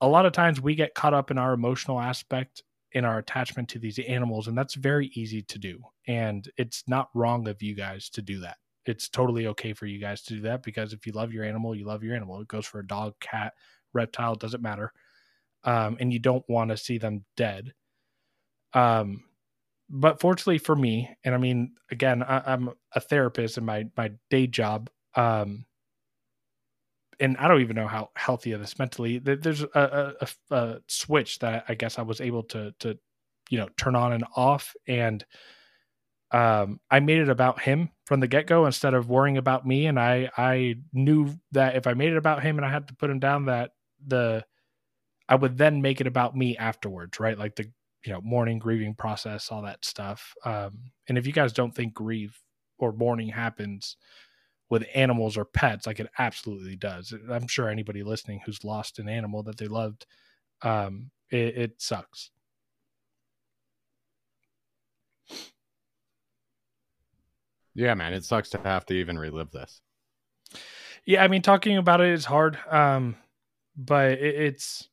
a 0.00 0.08
lot 0.08 0.24
of 0.24 0.32
times 0.32 0.60
we 0.60 0.76
get 0.76 0.94
caught 0.94 1.12
up 1.12 1.30
in 1.32 1.38
our 1.38 1.52
emotional 1.52 2.00
aspect 2.00 2.62
in 2.92 3.04
our 3.04 3.18
attachment 3.18 3.68
to 3.68 3.78
these 3.78 3.98
animals 3.98 4.46
and 4.46 4.56
that's 4.56 4.74
very 4.74 5.10
easy 5.14 5.42
to 5.42 5.58
do. 5.58 5.80
And 6.06 6.48
it's 6.56 6.84
not 6.86 7.10
wrong 7.12 7.48
of 7.48 7.60
you 7.60 7.74
guys 7.74 8.08
to 8.10 8.22
do 8.22 8.38
that. 8.40 8.56
It's 8.86 9.08
totally 9.08 9.48
okay 9.48 9.74
for 9.74 9.84
you 9.84 9.98
guys 9.98 10.22
to 10.22 10.34
do 10.34 10.40
that 10.42 10.62
because 10.62 10.92
if 10.92 11.06
you 11.06 11.12
love 11.12 11.32
your 11.32 11.44
animal 11.44 11.74
you 11.74 11.84
love 11.84 12.04
your 12.04 12.14
animal. 12.14 12.40
It 12.40 12.48
goes 12.48 12.64
for 12.66 12.78
a 12.78 12.86
dog 12.86 13.14
cat 13.20 13.52
reptile 13.92 14.36
doesn't 14.36 14.62
matter 14.62 14.92
um, 15.64 15.96
and 16.00 16.12
you 16.12 16.18
don't 16.18 16.44
want 16.48 16.70
to 16.70 16.76
see 16.76 16.98
them 16.98 17.24
dead. 17.36 17.72
Um, 18.74 19.24
but 19.90 20.20
fortunately 20.20 20.58
for 20.58 20.76
me, 20.76 21.10
and 21.24 21.34
I 21.34 21.38
mean, 21.38 21.72
again, 21.90 22.22
I, 22.22 22.52
am 22.52 22.70
a 22.92 23.00
therapist 23.00 23.56
in 23.58 23.64
my 23.64 23.86
my 23.96 24.12
day 24.30 24.46
job, 24.46 24.90
um, 25.14 25.64
and 27.18 27.36
I 27.38 27.48
don't 27.48 27.62
even 27.62 27.76
know 27.76 27.88
how 27.88 28.10
healthy 28.14 28.52
of 28.52 28.60
this 28.60 28.78
mentally. 28.78 29.18
There's 29.18 29.62
a, 29.62 30.14
a, 30.20 30.54
a 30.54 30.80
switch 30.86 31.38
that 31.40 31.64
I 31.68 31.74
guess 31.74 31.98
I 31.98 32.02
was 32.02 32.20
able 32.20 32.42
to 32.44 32.74
to 32.80 32.98
you 33.48 33.58
know 33.58 33.68
turn 33.78 33.96
on 33.96 34.12
and 34.12 34.24
off, 34.36 34.74
and 34.86 35.24
um, 36.32 36.80
I 36.90 37.00
made 37.00 37.20
it 37.20 37.30
about 37.30 37.62
him 37.62 37.90
from 38.04 38.20
the 38.20 38.28
get 38.28 38.46
go 38.46 38.66
instead 38.66 38.92
of 38.92 39.08
worrying 39.08 39.38
about 39.38 39.66
me. 39.66 39.86
And 39.86 39.98
I 39.98 40.30
I 40.36 40.76
knew 40.92 41.34
that 41.52 41.76
if 41.76 41.86
I 41.86 41.94
made 41.94 42.12
it 42.12 42.18
about 42.18 42.42
him 42.42 42.58
and 42.58 42.66
I 42.66 42.70
had 42.70 42.88
to 42.88 42.94
put 42.94 43.10
him 43.10 43.20
down, 43.20 43.46
that 43.46 43.70
the 44.06 44.44
I 45.28 45.34
would 45.34 45.58
then 45.58 45.82
make 45.82 46.00
it 46.00 46.06
about 46.06 46.36
me 46.36 46.56
afterwards, 46.56 47.20
right? 47.20 47.38
Like 47.38 47.56
the 47.56 47.70
you 48.04 48.12
know 48.12 48.20
mourning, 48.22 48.58
grieving 48.58 48.94
process, 48.94 49.50
all 49.50 49.62
that 49.62 49.84
stuff. 49.84 50.34
Um, 50.44 50.92
and 51.08 51.18
if 51.18 51.26
you 51.26 51.32
guys 51.32 51.52
don't 51.52 51.74
think 51.74 51.94
grief 51.94 52.40
or 52.78 52.92
mourning 52.92 53.28
happens 53.28 53.96
with 54.70 54.86
animals 54.94 55.36
or 55.36 55.44
pets, 55.44 55.86
like 55.86 56.00
it 56.00 56.10
absolutely 56.18 56.76
does. 56.76 57.14
I'm 57.30 57.48
sure 57.48 57.68
anybody 57.68 58.02
listening 58.02 58.40
who's 58.44 58.64
lost 58.64 58.98
an 58.98 59.08
animal 59.08 59.42
that 59.44 59.56
they 59.56 59.66
loved, 59.66 60.06
um, 60.62 61.10
it, 61.30 61.56
it 61.56 61.82
sucks. 61.82 62.30
Yeah, 67.74 67.94
man, 67.94 68.12
it 68.12 68.24
sucks 68.24 68.50
to 68.50 68.58
have 68.58 68.84
to 68.86 68.94
even 68.94 69.18
relive 69.18 69.52
this. 69.52 69.80
Yeah, 71.04 71.22
I 71.22 71.28
mean, 71.28 71.42
talking 71.42 71.76
about 71.76 72.00
it 72.00 72.10
is 72.10 72.24
hard, 72.24 72.58
um, 72.70 73.16
but 73.76 74.12
it, 74.12 74.34
it's 74.34 74.88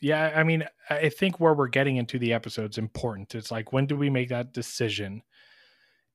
yeah, 0.00 0.32
I 0.34 0.44
mean, 0.44 0.64
I 0.90 1.08
think 1.08 1.40
where 1.40 1.54
we're 1.54 1.68
getting 1.68 1.96
into 1.96 2.18
the 2.18 2.32
episode's 2.32 2.78
important. 2.78 3.34
It's 3.34 3.50
like 3.50 3.72
when 3.72 3.86
do 3.86 3.96
we 3.96 4.10
make 4.10 4.28
that 4.28 4.52
decision, 4.52 5.22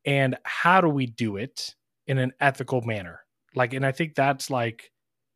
and 0.05 0.37
how 0.43 0.81
do 0.81 0.89
we 0.89 1.07
do 1.07 1.37
it 1.37 1.75
in 2.07 2.17
an 2.17 2.31
ethical 2.39 2.81
manner? 2.81 3.21
Like, 3.55 3.73
and 3.73 3.85
I 3.85 3.91
think 3.91 4.15
that's 4.15 4.49
like, 4.49 4.91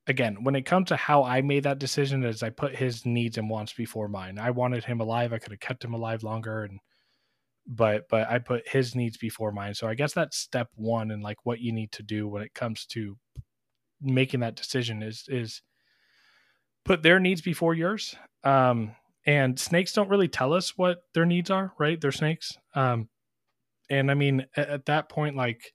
again, 0.07 0.43
when 0.43 0.55
it 0.55 0.65
comes 0.65 0.89
to 0.89 0.95
how 0.95 1.23
I 1.23 1.41
made 1.41 1.63
that 1.63 1.79
decision, 1.79 2.23
is 2.23 2.43
I 2.43 2.49
put 2.49 2.75
his 2.75 3.05
needs 3.05 3.37
and 3.37 3.49
wants 3.49 3.73
before 3.73 4.07
mine. 4.07 4.37
I 4.39 4.51
wanted 4.51 4.83
him 4.85 5.01
alive. 5.01 5.33
I 5.33 5.39
could 5.39 5.51
have 5.51 5.59
kept 5.59 5.83
him 5.83 5.93
alive 5.93 6.23
longer, 6.23 6.63
and 6.63 6.79
but 7.67 8.07
but 8.09 8.29
I 8.29 8.39
put 8.39 8.67
his 8.67 8.95
needs 8.95 9.17
before 9.17 9.51
mine. 9.51 9.73
So 9.73 9.87
I 9.87 9.95
guess 9.95 10.13
that's 10.13 10.37
step 10.37 10.69
one, 10.75 11.11
and 11.11 11.23
like 11.23 11.37
what 11.45 11.59
you 11.59 11.71
need 11.71 11.91
to 11.93 12.03
do 12.03 12.27
when 12.27 12.43
it 12.43 12.53
comes 12.53 12.85
to 12.87 13.17
making 14.01 14.41
that 14.41 14.55
decision 14.55 15.01
is 15.01 15.25
is 15.27 15.61
put 16.85 17.03
their 17.03 17.19
needs 17.19 17.41
before 17.41 17.73
yours 17.73 18.15
um, 18.45 18.95
and 19.25 19.59
snakes 19.59 19.91
don't 19.91 20.09
really 20.09 20.27
tell 20.27 20.53
us 20.53 20.77
what 20.77 20.99
their 21.13 21.25
needs 21.25 21.49
are, 21.49 21.73
right? 21.79 21.99
They're 21.99 22.11
snakes. 22.11 22.57
Um, 22.75 23.09
and 23.89 24.09
I 24.11 24.13
mean, 24.13 24.45
at, 24.55 24.69
at 24.69 24.85
that 24.85 25.09
point, 25.09 25.35
like, 25.35 25.73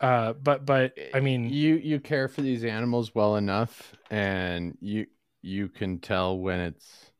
uh, 0.00 0.32
but 0.32 0.64
but 0.64 0.94
I 1.12 1.20
mean, 1.20 1.50
you 1.50 1.74
you 1.74 2.00
care 2.00 2.28
for 2.28 2.40
these 2.40 2.64
animals 2.64 3.14
well 3.14 3.36
enough, 3.36 3.94
and 4.10 4.76
you 4.80 5.06
you 5.42 5.68
can 5.68 5.98
tell 5.98 6.38
when 6.38 6.60
it's 6.60 7.10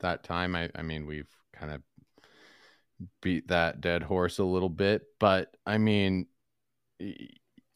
that 0.00 0.22
time. 0.24 0.54
I 0.54 0.70
I 0.74 0.82
mean, 0.82 1.06
we've 1.06 1.30
kind 1.52 1.72
of 1.72 1.82
beat 3.22 3.48
that 3.48 3.80
dead 3.80 4.02
horse 4.02 4.38
a 4.38 4.44
little 4.44 4.68
bit, 4.68 5.02
but 5.18 5.56
I 5.66 5.78
mean, 5.78 6.26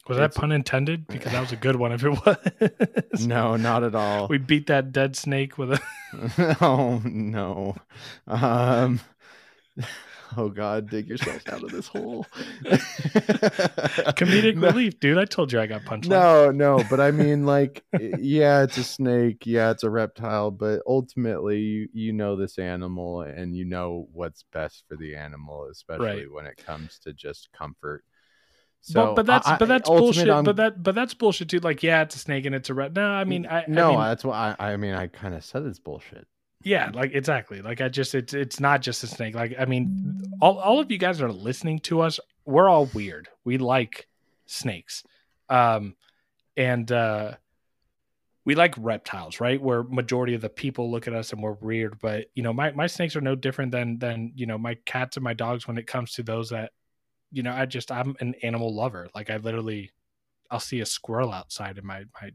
was 0.09 0.19
that 0.19 0.35
pun 0.35 0.53
intended? 0.53 1.07
Because 1.07 1.33
that 1.33 1.41
was 1.41 1.53
a 1.53 1.57
good 1.57 1.77
one 1.77 1.93
if 1.93 2.05
it 2.05 2.11
was. 3.13 3.27
no, 3.27 3.57
not 3.57 3.85
at 3.85 3.95
all. 3.95 4.29
We 4.29 4.39
beat 4.39 4.67
that 4.67 4.93
dead 4.93 5.17
snake 5.17 5.59
with 5.59 5.73
a 5.73 6.57
Oh 6.61 7.01
no. 7.05 7.77
Um 8.27 9.01
Oh 10.35 10.49
God, 10.49 10.89
dig 10.89 11.09
yourself 11.09 11.47
out 11.51 11.63
of 11.63 11.71
this 11.71 11.89
hole. 11.89 12.25
Comedic 14.17 14.57
no. 14.57 14.69
relief, 14.69 14.99
dude. 14.99 15.19
I 15.19 15.27
told 15.27 15.53
you 15.53 15.61
I 15.61 15.67
got 15.67 15.85
punched. 15.85 16.09
No, 16.09 16.51
no, 16.51 16.83
but 16.89 17.01
I 17.01 17.11
mean, 17.11 17.45
like, 17.45 17.85
yeah, 17.93 18.63
it's 18.63 18.79
a 18.79 18.85
snake, 18.85 19.45
yeah, 19.45 19.71
it's 19.73 19.83
a 19.83 19.91
reptile, 19.91 20.51
but 20.51 20.81
ultimately, 20.87 21.61
you 21.61 21.89
you 21.93 22.13
know 22.15 22.37
this 22.37 22.59
animal, 22.59 23.21
and 23.21 23.55
you 23.55 23.67
know 23.67 24.09
what's 24.15 24.45
best 24.55 24.85
for 24.89 24.97
the 24.97 25.17
animal, 25.17 25.69
especially 25.71 26.07
right. 26.07 26.33
when 26.33 26.47
it 26.47 26.57
comes 26.57 26.99
to 27.01 27.13
just 27.13 27.53
comfort 27.53 28.03
so, 28.83 29.07
but, 29.07 29.15
but 29.15 29.27
that's 29.27 29.47
I, 29.47 29.57
but 29.59 29.69
that's 29.69 29.89
bullshit. 29.89 30.29
I'm, 30.29 30.43
but 30.43 30.57
that 30.57 30.83
but 30.83 30.97
that's 30.97 31.15
bullshit 31.15 31.49
too. 31.49 31.61
Like, 31.61 31.85
yeah, 31.85 32.03
it's 32.03 32.17
a 32.17 32.19
snake 32.19 32.47
and 32.47 32.55
it's 32.55 32.69
a 32.69 32.75
red. 32.75 32.97
No, 32.97 33.07
I 33.07 33.23
mean, 33.23 33.47
I 33.47 33.65
no, 33.69 33.91
I 33.91 33.91
mean, 33.91 34.01
that's 34.01 34.25
why 34.25 34.57
I, 34.59 34.73
I 34.73 34.77
mean, 34.77 34.95
I 34.95 35.07
kind 35.07 35.35
of 35.35 35.45
said 35.45 35.63
it's 35.63 35.79
bullshit. 35.79 36.27
Yeah, 36.65 36.91
like 36.93 37.15
exactly. 37.15 37.63
Like 37.63 37.81
I 37.81 37.89
just 37.89 38.15
it's 38.17 38.35
it's 38.35 38.59
not 38.59 38.83
just 38.83 39.05
a 39.05 39.07
snake. 39.07 39.37
Like 39.37 39.55
I 39.57 39.67
mean, 39.67 40.25
all 40.41 40.59
all 40.59 40.81
of 40.81 40.91
you 40.91 40.99
guys 40.99 41.23
are 41.23 41.31
listening 41.31 41.79
to 41.81 42.01
us. 42.01 42.19
We're 42.45 42.69
all 42.69 42.87
weird. 42.87 43.29
We 43.45 43.57
like 43.59 44.09
snakes, 44.47 45.05
um, 45.49 45.95
and 46.57 46.91
uh, 46.91 47.35
we 48.45 48.57
like 48.57 48.75
reptiles, 48.79 49.41
right? 49.41 49.63
Where 49.63 49.85
majority 49.85 50.35
of 50.35 50.41
the 50.41 50.49
people 50.49 50.91
look 50.91 51.07
at 51.07 51.15
us 51.15 51.33
and 51.33 51.41
we're 51.41 51.53
weird. 51.53 52.01
But 52.01 52.27
you 52.35 52.43
know, 52.43 52.53
my 52.53 52.73
my 52.73 52.89
snakes 52.89 53.15
are 53.15 53.21
no 53.21 53.37
different 53.37 53.71
than 53.71 54.01
than 54.01 54.33
you 54.35 54.47
know 54.47 54.59
my 54.59 54.75
cats 54.87 55.17
and 55.17 55.23
my 55.23 55.35
dogs 55.35 55.69
when 55.69 55.79
it 55.79 55.87
comes 55.87 56.15
to 56.15 56.25
those 56.25 56.51
that 56.51 56.73
you 57.33 57.43
know, 57.43 57.53
I 57.53 57.67
just 57.67 57.91
I'm 57.91 58.15
an 58.21 58.35
animal 58.43 58.73
lover. 58.75 59.09
Like 59.15 59.31
I 59.31 59.39
literally, 59.39 59.91
I'll 60.51 60.61
see 60.61 60.81
a 60.81 60.87
squirrel 60.87 61.33
outside 61.33 61.79
and 61.79 61.87
my 61.87 62.05
my 62.21 62.31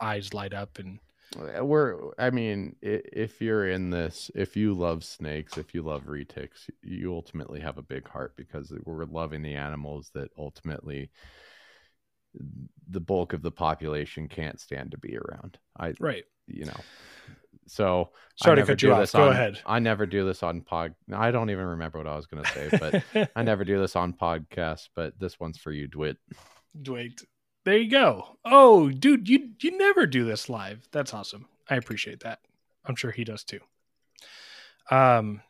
eyes 0.00 0.34
light 0.34 0.52
up 0.52 0.78
and. 0.78 0.98
Uh, 1.38 1.64
we're, 1.64 2.12
I 2.18 2.30
mean, 2.30 2.76
if 2.82 3.40
you're 3.40 3.68
in 3.68 3.90
this, 3.90 4.30
if 4.34 4.56
you 4.56 4.74
love 4.74 5.02
snakes, 5.02 5.56
if 5.56 5.74
you 5.74 5.82
love 5.82 6.04
retics, 6.04 6.68
you 6.82 7.12
ultimately 7.12 7.58
have 7.60 7.78
a 7.78 7.82
big 7.82 8.06
heart 8.06 8.34
because 8.36 8.72
we're 8.84 9.04
loving 9.06 9.42
the 9.42 9.54
animals 9.54 10.10
that 10.14 10.30
ultimately 10.38 11.10
the 12.88 13.00
bulk 13.00 13.32
of 13.32 13.42
the 13.42 13.50
population 13.50 14.28
can't 14.28 14.60
stand 14.60 14.90
to 14.92 14.98
be 14.98 15.16
around. 15.16 15.58
I, 15.76 15.94
right. 15.98 16.24
You 16.46 16.66
know, 16.66 16.80
so 17.66 18.10
Sorry 18.36 18.56
to 18.56 18.66
cut 18.66 18.82
you 18.82 18.92
off. 18.92 19.12
Go 19.12 19.24
on- 19.24 19.32
ahead. 19.32 19.60
I 19.66 19.78
never 19.78 20.06
do 20.06 20.24
this 20.26 20.42
on 20.42 20.60
pod. 20.62 20.94
I 21.12 21.30
don't 21.30 21.50
even 21.50 21.64
remember 21.66 21.98
what 21.98 22.06
I 22.06 22.16
was 22.16 22.26
going 22.26 22.42
to 22.44 22.50
say, 22.50 23.02
but 23.12 23.28
I 23.36 23.42
never 23.44 23.64
do 23.64 23.78
this 23.78 23.94
on 23.96 24.12
podcast. 24.12 24.88
But 24.94 25.18
this 25.18 25.38
one's 25.38 25.58
for 25.58 25.72
you, 25.72 25.86
Dwight. 25.88 26.16
Dwight, 26.80 27.22
There 27.64 27.76
you 27.76 27.90
go. 27.90 28.36
Oh, 28.44 28.90
dude, 28.90 29.28
you 29.28 29.50
you 29.60 29.76
never 29.78 30.06
do 30.06 30.24
this 30.24 30.48
live. 30.48 30.86
That's 30.92 31.14
awesome. 31.14 31.46
I 31.70 31.76
appreciate 31.76 32.20
that. 32.20 32.40
I'm 32.84 32.96
sure 32.96 33.10
he 33.12 33.24
does 33.24 33.44
too. 33.44 33.60
Um, 34.90 35.40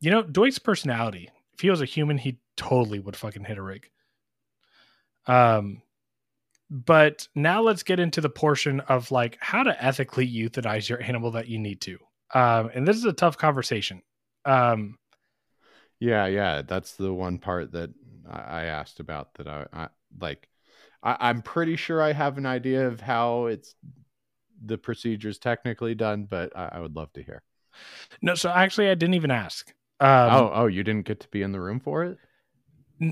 you 0.00 0.10
know, 0.10 0.22
Dwight's 0.22 0.58
personality. 0.58 1.30
If 1.54 1.60
he 1.60 1.70
was 1.70 1.82
a 1.82 1.86
human, 1.86 2.18
he 2.18 2.38
totally 2.56 2.98
would 2.98 3.16
fucking 3.16 3.44
hit 3.44 3.58
a 3.58 3.62
rig. 3.62 3.88
Um, 5.26 5.82
but 6.70 7.26
now 7.34 7.60
let's 7.62 7.82
get 7.82 7.98
into 7.98 8.20
the 8.20 8.30
portion 8.30 8.80
of 8.80 9.10
like 9.10 9.36
how 9.40 9.62
to 9.62 9.84
ethically 9.84 10.28
euthanize 10.28 10.88
your 10.88 11.02
animal 11.02 11.32
that 11.32 11.48
you 11.48 11.58
need 11.58 11.80
to. 11.82 11.98
Um, 12.32 12.70
and 12.72 12.86
this 12.86 12.96
is 12.96 13.04
a 13.04 13.12
tough 13.12 13.36
conversation. 13.36 14.02
Um, 14.44 14.96
Yeah, 15.98 16.26
yeah, 16.26 16.62
that's 16.62 16.94
the 16.96 17.12
one 17.12 17.38
part 17.38 17.72
that 17.72 17.90
I 18.28 18.64
asked 18.64 19.00
about. 19.00 19.34
That 19.34 19.48
I, 19.48 19.66
I 19.72 19.88
like. 20.18 20.48
I, 21.02 21.16
I'm 21.20 21.42
pretty 21.42 21.76
sure 21.76 22.00
I 22.00 22.12
have 22.12 22.38
an 22.38 22.46
idea 22.46 22.86
of 22.86 23.00
how 23.00 23.46
it's 23.46 23.74
the 24.64 24.78
procedure's 24.78 25.38
technically 25.38 25.94
done, 25.94 26.24
but 26.24 26.56
I, 26.56 26.70
I 26.72 26.80
would 26.80 26.94
love 26.94 27.12
to 27.14 27.22
hear. 27.22 27.42
no, 28.22 28.34
so 28.34 28.50
actually, 28.50 28.88
I 28.88 28.94
didn't 28.94 29.14
even 29.14 29.30
ask. 29.30 29.72
Um, 30.00 30.08
oh, 30.08 30.50
oh, 30.54 30.66
you 30.66 30.82
didn't 30.82 31.06
get 31.06 31.20
to 31.20 31.28
be 31.28 31.42
in 31.42 31.52
the 31.52 31.60
room 31.60 31.80
for 31.80 32.04
it? 32.04 32.18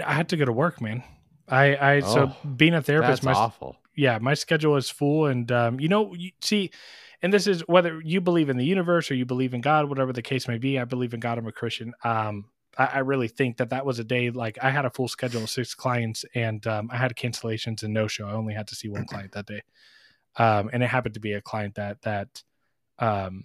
I 0.05 0.13
had 0.13 0.29
to 0.31 0.37
go 0.37 0.45
to 0.45 0.53
work, 0.53 0.81
man. 0.81 1.03
I, 1.49 1.95
I 1.95 2.01
so 2.01 2.33
Oh, 2.33 2.49
being 2.49 2.75
a 2.75 2.83
therapist, 2.83 3.23
That's 3.23 3.25
my 3.25 3.33
awful. 3.33 3.77
yeah, 3.97 4.19
my 4.19 4.35
schedule 4.35 4.77
is 4.77 4.91
full, 4.91 5.27
and 5.27 5.51
um, 5.51 5.81
you 5.81 5.89
know, 5.89 6.15
you, 6.15 6.31
see, 6.41 6.71
and 7.23 7.33
this 7.33 7.47
is 7.47 7.63
whether 7.67 8.01
you 8.01 8.21
believe 8.21 8.49
in 8.49 8.57
the 8.57 8.65
universe 8.65 9.11
or 9.11 9.15
you 9.15 9.25
believe 9.25 9.55
in 9.55 9.61
God, 9.61 9.89
whatever 9.89 10.13
the 10.13 10.23
case 10.23 10.47
may 10.47 10.59
be. 10.59 10.79
I 10.79 10.85
believe 10.85 11.15
in 11.15 11.21
God. 11.21 11.39
I'm 11.39 11.47
a 11.47 11.53
Christian. 11.53 11.95
Um, 12.05 12.47
I, 12.77 12.85
I 12.87 12.99
really 12.99 13.29
think 13.29 13.57
that 13.57 13.71
that 13.71 13.85
was 13.85 13.99
a 13.99 14.05
day 14.05 14.31
like 14.31 14.59
I 14.63 14.71
had 14.71 14.85
a 14.85 14.91
full 14.91 15.09
schedule 15.09 15.43
of 15.43 15.51
six 15.51 15.75
clients, 15.75 16.25
and 16.35 16.67
um, 16.67 16.89
I 16.93 16.97
had 16.97 17.15
cancellations 17.17 17.83
and 17.83 17.93
no 17.93 18.07
show. 18.07 18.27
I 18.27 18.33
only 18.33 18.55
had 18.55 18.69
to 18.69 18.75
see 18.75 18.89
one 18.89 19.05
client 19.09 19.33
that 19.33 19.47
day, 19.47 19.63
um, 20.37 20.71
and 20.73 20.83
it 20.83 20.89
happened 20.89 21.15
to 21.15 21.21
be 21.21 21.33
a 21.33 21.41
client 21.41 21.75
that 21.77 22.03
that, 22.03 22.43
um, 22.99 23.45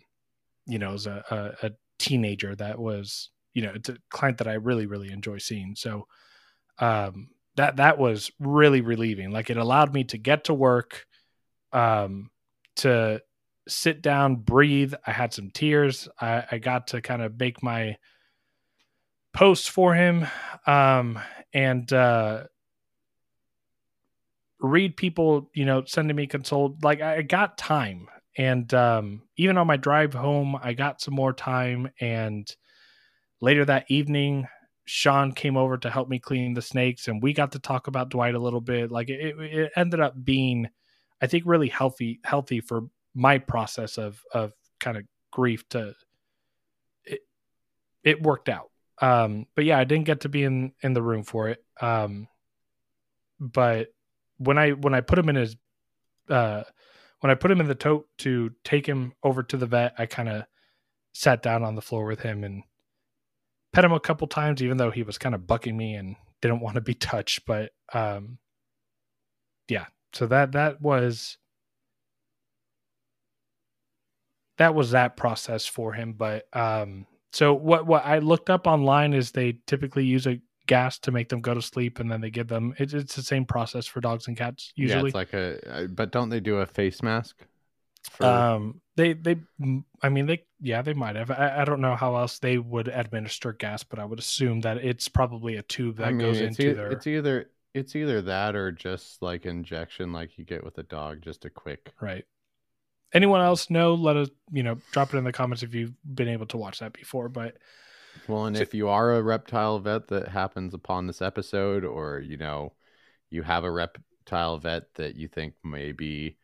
you 0.68 0.80
know, 0.80 0.92
was 0.92 1.08
a, 1.08 1.24
a, 1.62 1.68
a 1.68 1.72
teenager 2.00 2.56
that 2.56 2.78
was 2.78 3.30
you 3.54 3.62
know 3.62 3.72
it's 3.76 3.90
a 3.90 3.98
client 4.10 4.38
that 4.38 4.48
I 4.48 4.54
really 4.54 4.86
really 4.86 5.12
enjoy 5.12 5.38
seeing. 5.40 5.76
So, 5.76 6.08
um, 6.80 7.30
that 7.56 7.78
that 7.78 7.98
was 7.98 8.32
really 8.40 8.82
relieving. 8.82 9.32
Like 9.32 9.50
it 9.50 9.58
allowed 9.58 9.94
me 9.94 10.04
to 10.06 10.18
get 10.18 10.46
to 10.46 10.54
work, 10.54 11.06
um, 11.72 12.30
to 12.78 13.22
sit 13.68 14.02
down, 14.02 14.36
breathe. 14.36 14.94
I 15.06 15.12
had 15.12 15.34
some 15.34 15.52
tears. 15.52 16.08
I, 16.20 16.44
I 16.52 16.58
got 16.58 16.88
to 16.88 17.02
kind 17.02 17.22
of 17.22 17.40
make 17.40 17.64
my 17.64 17.98
post 19.34 19.72
for 19.72 19.94
him, 19.94 20.28
um, 20.68 21.20
and 21.54 21.92
uh, 21.92 22.44
read 24.60 24.98
people, 24.98 25.50
you 25.54 25.66
know, 25.66 25.84
sending 25.86 26.16
me 26.16 26.28
consult. 26.28 26.84
Like 26.84 27.02
I 27.02 27.22
got 27.22 27.58
time, 27.58 28.08
and 28.38 28.72
um, 28.74 29.24
even 29.38 29.58
on 29.58 29.68
my 29.68 29.78
drive 29.78 30.14
home, 30.14 30.58
I 30.62 30.74
got 30.74 31.02
some 31.02 31.14
more 31.14 31.34
time. 31.34 31.92
And 32.00 32.48
later 33.42 33.66
that 33.66 33.86
evening, 33.90 34.48
Sean 34.86 35.32
came 35.32 35.58
over 35.58 35.78
to 35.78 35.90
help 35.90 36.10
me 36.10 36.20
clean 36.20 36.54
the 36.54 36.62
snakes, 36.62 37.08
and 37.08 37.22
we 37.22 37.34
got 37.34 37.54
to 37.54 37.60
talk 37.60 37.88
about 37.88 38.10
Dwight 38.10 38.36
a 38.36 38.40
little 38.40 38.62
bit. 38.62 38.92
Like 38.92 39.10
it, 39.10 39.40
it 39.40 39.72
ended 39.76 40.00
up 40.00 40.14
being, 40.24 40.70
I 41.22 41.28
think, 41.28 41.44
really 41.46 41.70
healthy, 41.70 42.20
healthy 42.24 42.60
for 42.60 42.84
my 43.16 43.38
process 43.38 43.98
of 43.98 44.22
of 44.34 44.54
kind 44.80 44.98
of 44.98 45.04
grief. 45.32 45.68
To 45.70 45.94
it, 47.06 47.22
it 48.04 48.22
worked 48.22 48.50
out. 48.50 48.72
Um, 49.02 49.48
but 49.56 49.66
yeah, 49.66 49.80
I 49.80 49.86
didn't 49.86 50.06
get 50.06 50.22
to 50.22 50.30
be 50.30 50.44
in 50.44 50.74
in 50.82 50.94
the 50.94 51.02
room 51.02 51.24
for 51.24 51.50
it. 51.50 51.64
Um, 51.80 52.28
but 53.40 53.88
when 54.38 54.58
I 54.58 54.72
when 54.72 54.94
I 54.94 55.02
put 55.02 55.20
him 55.20 55.30
in 55.30 55.36
his 55.36 55.56
uh 56.30 56.64
when 57.22 57.32
I 57.32 57.36
put 57.36 57.52
him 57.52 57.62
in 57.62 57.68
the 57.68 57.76
tote 57.76 58.08
to 58.20 58.52
take 58.66 58.86
him 58.86 59.14
over 59.24 59.44
to 59.44 59.58
the 59.58 59.66
vet, 59.66 59.94
I 59.98 60.06
kind 60.08 60.28
of 60.28 60.44
sat 61.14 61.42
down 61.42 61.64
on 61.64 61.76
the 61.76 61.82
floor 61.82 62.06
with 62.06 62.20
him 62.20 62.44
and 62.44 62.64
pet 63.74 63.84
him 63.84 63.92
a 63.92 64.00
couple 64.00 64.28
times, 64.28 64.62
even 64.62 64.78
though 64.78 64.92
he 64.92 65.04
was 65.04 65.18
kind 65.18 65.36
of 65.36 65.46
bucking 65.48 65.76
me 65.76 65.96
and 65.96 66.16
didn't 66.42 66.62
want 66.62 66.76
to 66.76 66.82
be 66.82 66.94
touched. 66.94 67.46
But 67.46 67.72
um, 67.94 68.38
yeah, 69.68 69.86
so 70.14 70.28
that 70.28 70.54
that 70.54 70.82
was 70.82 71.38
that 74.58 74.76
was 74.76 74.92
that 74.92 75.18
process 75.18 75.66
for 75.66 75.94
him. 75.94 76.14
But 76.14 76.46
um, 76.54 77.08
so 77.32 77.54
what 77.54 77.86
what 77.88 78.06
I 78.06 78.20
looked 78.20 78.50
up 78.50 78.68
online 78.68 79.14
is 79.14 79.32
they 79.32 79.58
typically 79.68 80.06
use 80.06 80.28
a 80.28 80.40
gas 80.68 80.98
to 81.00 81.12
make 81.12 81.30
them 81.30 81.42
go 81.42 81.54
to 81.54 81.62
sleep, 81.62 82.00
and 82.00 82.10
then 82.12 82.22
they 82.22 82.30
give 82.30 82.48
them 82.48 82.74
it's, 82.78 82.94
it's 82.94 83.16
the 83.16 83.24
same 83.24 83.46
process 83.46 83.86
for 83.88 84.00
dogs 84.00 84.28
and 84.28 84.38
cats 84.38 84.72
Yeah, 84.76 84.84
usually. 84.84 85.08
it's 85.10 85.16
like 85.16 85.34
a. 85.34 85.84
uh, 85.84 85.88
But 85.88 86.12
don't 86.12 86.30
they 86.30 86.40
do 86.40 86.58
a 86.58 86.66
face 86.66 87.02
mask? 87.02 87.46
For, 88.12 88.26
Um, 88.26 88.82
they 88.96 89.14
they, 89.14 89.38
I 90.02 90.10
mean 90.10 90.26
they, 90.26 90.44
yeah, 90.60 90.82
they 90.82 90.94
might 90.94 91.16
have. 91.16 91.32
I, 91.32 91.62
I 91.62 91.66
don't 91.66 91.82
know 91.82 91.96
how 91.96 92.16
else 92.16 92.40
they 92.40 92.58
would 92.58 92.88
administer 92.90 93.54
gas, 93.54 93.84
but 93.84 93.98
I 94.00 94.06
would 94.06 94.20
assume 94.20 94.62
that 94.62 94.78
it's 94.78 95.08
probably 95.08 95.56
a 95.56 95.64
tube 95.64 95.98
that 95.98 96.08
I 96.08 96.12
mean, 96.12 96.20
goes 96.28 96.42
into 96.42 96.70
e- 96.72 96.74
their 96.74 96.92
it's 96.92 97.08
either 97.08 97.50
it's 97.74 97.96
either 97.96 98.22
that 98.24 98.56
or 98.56 98.72
just 98.72 99.22
like 99.22 99.46
injection, 99.46 100.12
like 100.14 100.38
you 100.38 100.46
get 100.46 100.64
with 100.64 100.78
a 100.78 100.84
dog, 100.84 101.22
just 101.22 101.46
a 101.46 101.50
quick. 101.50 101.92
right. 102.02 102.26
Anyone 103.14 103.42
else 103.42 103.70
know? 103.70 103.94
Let 103.94 104.18
us, 104.18 104.30
you 104.52 104.64
know, 104.64 104.78
drop 104.92 105.14
it 105.14 105.18
in 105.18 105.24
the 105.24 105.32
comments 105.32 105.62
if 105.62 105.76
you've 105.76 105.94
been 106.04 106.28
able 106.28 106.48
to 106.48 106.58
watch 106.58 106.80
that 106.80 106.94
before. 106.94 107.30
But 107.30 107.58
Well, 108.28 108.46
and 108.46 108.56
So- 108.58 108.62
if 108.64 108.74
you 108.74 108.90
are 108.90 109.14
a 109.14 109.22
reptile 109.22 109.80
vet 109.80 110.08
that 110.10 110.28
happens 110.30 110.74
upon 110.74 111.08
this 111.08 111.22
episode, 111.22 111.84
or 111.86 112.20
you 112.20 112.38
know, 112.38 112.74
you 113.30 113.44
have 113.44 113.64
a 113.64 113.72
reptile 113.72 114.58
vet 114.60 114.94
that 114.96 115.16
you 115.16 115.28
think 115.28 115.54
may 115.64 115.92
be 115.94 116.38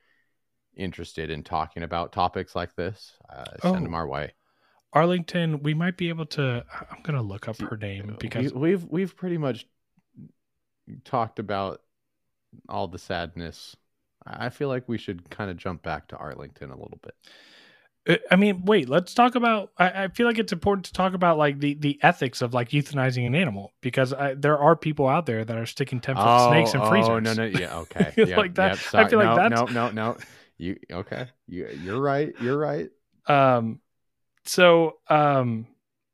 interested 0.79 1.29
in 1.29 1.43
talking 1.43 1.83
about 1.83 2.11
topics 2.11 2.55
like 2.55 2.75
this, 2.75 3.13
uh, 3.29 3.43
send 3.61 3.75
Oh. 3.75 3.79
them 3.81 3.93
our 3.93 4.07
way. 4.07 4.33
Arlington, 4.93 5.61
we 5.61 5.73
might 5.75 5.97
be 5.97 6.09
able 6.09 6.25
to. 6.27 6.65
I'm 6.89 7.01
gonna 7.03 7.21
look 7.21 7.47
up 7.47 7.59
her 7.61 7.77
name 7.77 8.15
because 8.19 8.53
we, 8.53 8.59
we've 8.71 8.85
we've 8.85 9.15
pretty 9.15 9.37
much 9.37 9.67
talked 11.05 11.39
about 11.39 11.81
all 12.67 12.87
the 12.87 12.97
sadness. 12.97 13.75
I 14.25 14.49
feel 14.49 14.67
like 14.67 14.87
we 14.89 14.97
should 14.97 15.29
kind 15.29 15.49
of 15.51 15.57
jump 15.57 15.81
back 15.83 16.07
to 16.09 16.17
Arlington 16.17 16.71
a 16.71 16.75
little 16.75 16.99
bit. 17.03 17.13
Uh, 18.07 18.15
I 18.31 18.35
mean, 18.35 18.65
wait. 18.65 18.89
Let's 18.89 19.13
talk 19.13 19.35
about. 19.35 19.71
I, 19.77 20.05
I 20.05 20.07
feel 20.07 20.25
like 20.25 20.39
it's 20.39 20.51
important 20.53 20.85
to 20.85 20.93
talk 20.93 21.13
about 21.13 21.37
like 21.37 21.59
the 21.59 21.75
the 21.75 21.99
ethics 22.01 22.41
of 22.41 22.53
like 22.55 22.69
euthanizing 22.69 23.27
an 23.27 23.35
animal 23.35 23.71
because 23.81 24.11
I, 24.13 24.33
there 24.33 24.57
are 24.57 24.75
people 24.75 25.07
out 25.07 25.25
there 25.27 25.45
that 25.45 25.55
are 25.57 25.65
sticking 25.67 25.99
ten 25.99 26.15
foot 26.15 26.49
snakes 26.49 26.73
in 26.73 26.83
freezers. 26.87 27.09
Oh 27.09 27.19
no 27.19 27.33
no 27.33 27.45
yeah 27.45 27.77
okay 27.81 28.13
Like 28.35 28.55
that- 28.55 28.77
yep, 28.77 28.95
I 28.95 29.07
feel 29.07 29.19
like 29.19 29.27
no, 29.27 29.35
that's- 29.35 29.71
no 29.71 29.89
no 29.89 29.91
no 29.91 30.17
you 30.59 30.77
okay. 30.91 31.27
You 31.47 31.67
you're 31.81 31.99
right. 31.99 32.33
You're 32.39 32.57
right. 32.57 32.89
Um 33.27 33.79
so 34.45 34.97
um 35.09 35.67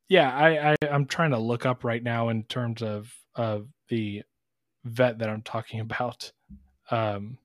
yeah 0.09 0.35
I, 0.35 0.71
I 0.71 0.75
i'm 0.91 1.05
trying 1.05 1.31
to 1.31 1.37
look 1.37 1.65
up 1.65 1.83
right 1.83 2.01
now 2.03 2.29
in 2.29 2.43
terms 2.43 2.81
of 2.81 3.13
of 3.35 3.67
the 3.89 4.23
vet 4.83 5.19
that 5.19 5.29
i'm 5.29 5.41
talking 5.41 5.79
about. 5.81 6.31
Um 6.91 7.37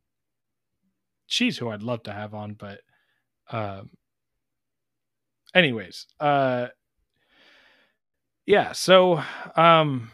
she's 1.27 1.57
who 1.57 1.69
i'd 1.71 1.83
love 1.83 2.03
to 2.03 2.13
have 2.13 2.35
on 2.35 2.55
but 2.55 2.81
um 3.51 3.91
anyways 5.55 6.07
uh 6.19 6.67
yeah 8.47 8.73
so 8.73 9.23
um 9.57 10.11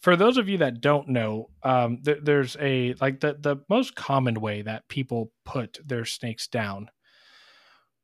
for 0.00 0.16
those 0.16 0.36
of 0.36 0.48
you 0.48 0.58
that 0.58 0.80
don't 0.80 1.08
know 1.08 1.50
um 1.62 1.98
th- 2.04 2.20
there's 2.22 2.56
a 2.60 2.94
like 3.00 3.20
the 3.20 3.36
the 3.40 3.56
most 3.68 3.94
common 3.94 4.40
way 4.40 4.62
that 4.62 4.88
people 4.88 5.32
put 5.44 5.78
their 5.84 6.04
snakes 6.04 6.46
down 6.46 6.88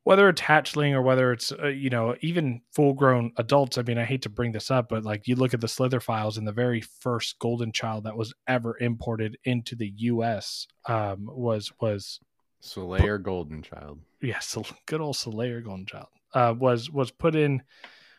whether 0.04 0.28
it's 0.28 0.42
hatchling 0.42 0.92
or 0.92 1.02
whether 1.02 1.32
it's 1.32 1.50
uh, 1.52 1.68
you 1.68 1.90
know 1.90 2.14
even 2.20 2.60
full 2.72 2.92
grown 2.92 3.32
adults 3.38 3.78
i 3.78 3.82
mean 3.82 3.98
i 3.98 4.04
hate 4.04 4.22
to 4.22 4.28
bring 4.28 4.52
this 4.52 4.70
up 4.70 4.88
but 4.88 5.04
like 5.04 5.26
you 5.26 5.34
look 5.34 5.54
at 5.54 5.60
the 5.60 5.68
slither 5.68 6.00
files 6.00 6.36
and 6.36 6.46
the 6.46 6.52
very 6.52 6.80
first 6.80 7.38
golden 7.38 7.72
child 7.72 8.04
that 8.04 8.16
was 8.16 8.32
ever 8.46 8.76
imported 8.78 9.36
into 9.44 9.74
the 9.74 9.92
us 9.98 10.66
um 10.86 11.28
was 11.30 11.72
was 11.80 12.20
Slayer 12.60 13.18
Golden 13.18 13.60
Child. 13.60 13.98
Yes 14.22 14.56
good 14.86 15.00
old 15.00 15.16
Solaire 15.16 15.62
golden 15.62 15.86
child 15.86 16.08
uh 16.32 16.54
was 16.56 16.90
was 16.90 17.10
put 17.10 17.34
in 17.34 17.62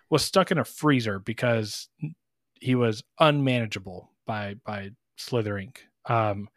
was 0.09 0.23
stuck 0.23 0.51
in 0.51 0.59
a 0.59 0.65
freezer 0.65 1.19
because 1.19 1.89
he 2.60 2.76
was 2.76 3.03
unmanageable 3.20 4.12
by 4.26 4.56
by 4.66 4.91
slither 5.18 5.56
inc. 5.56 5.78
Um 6.06 6.49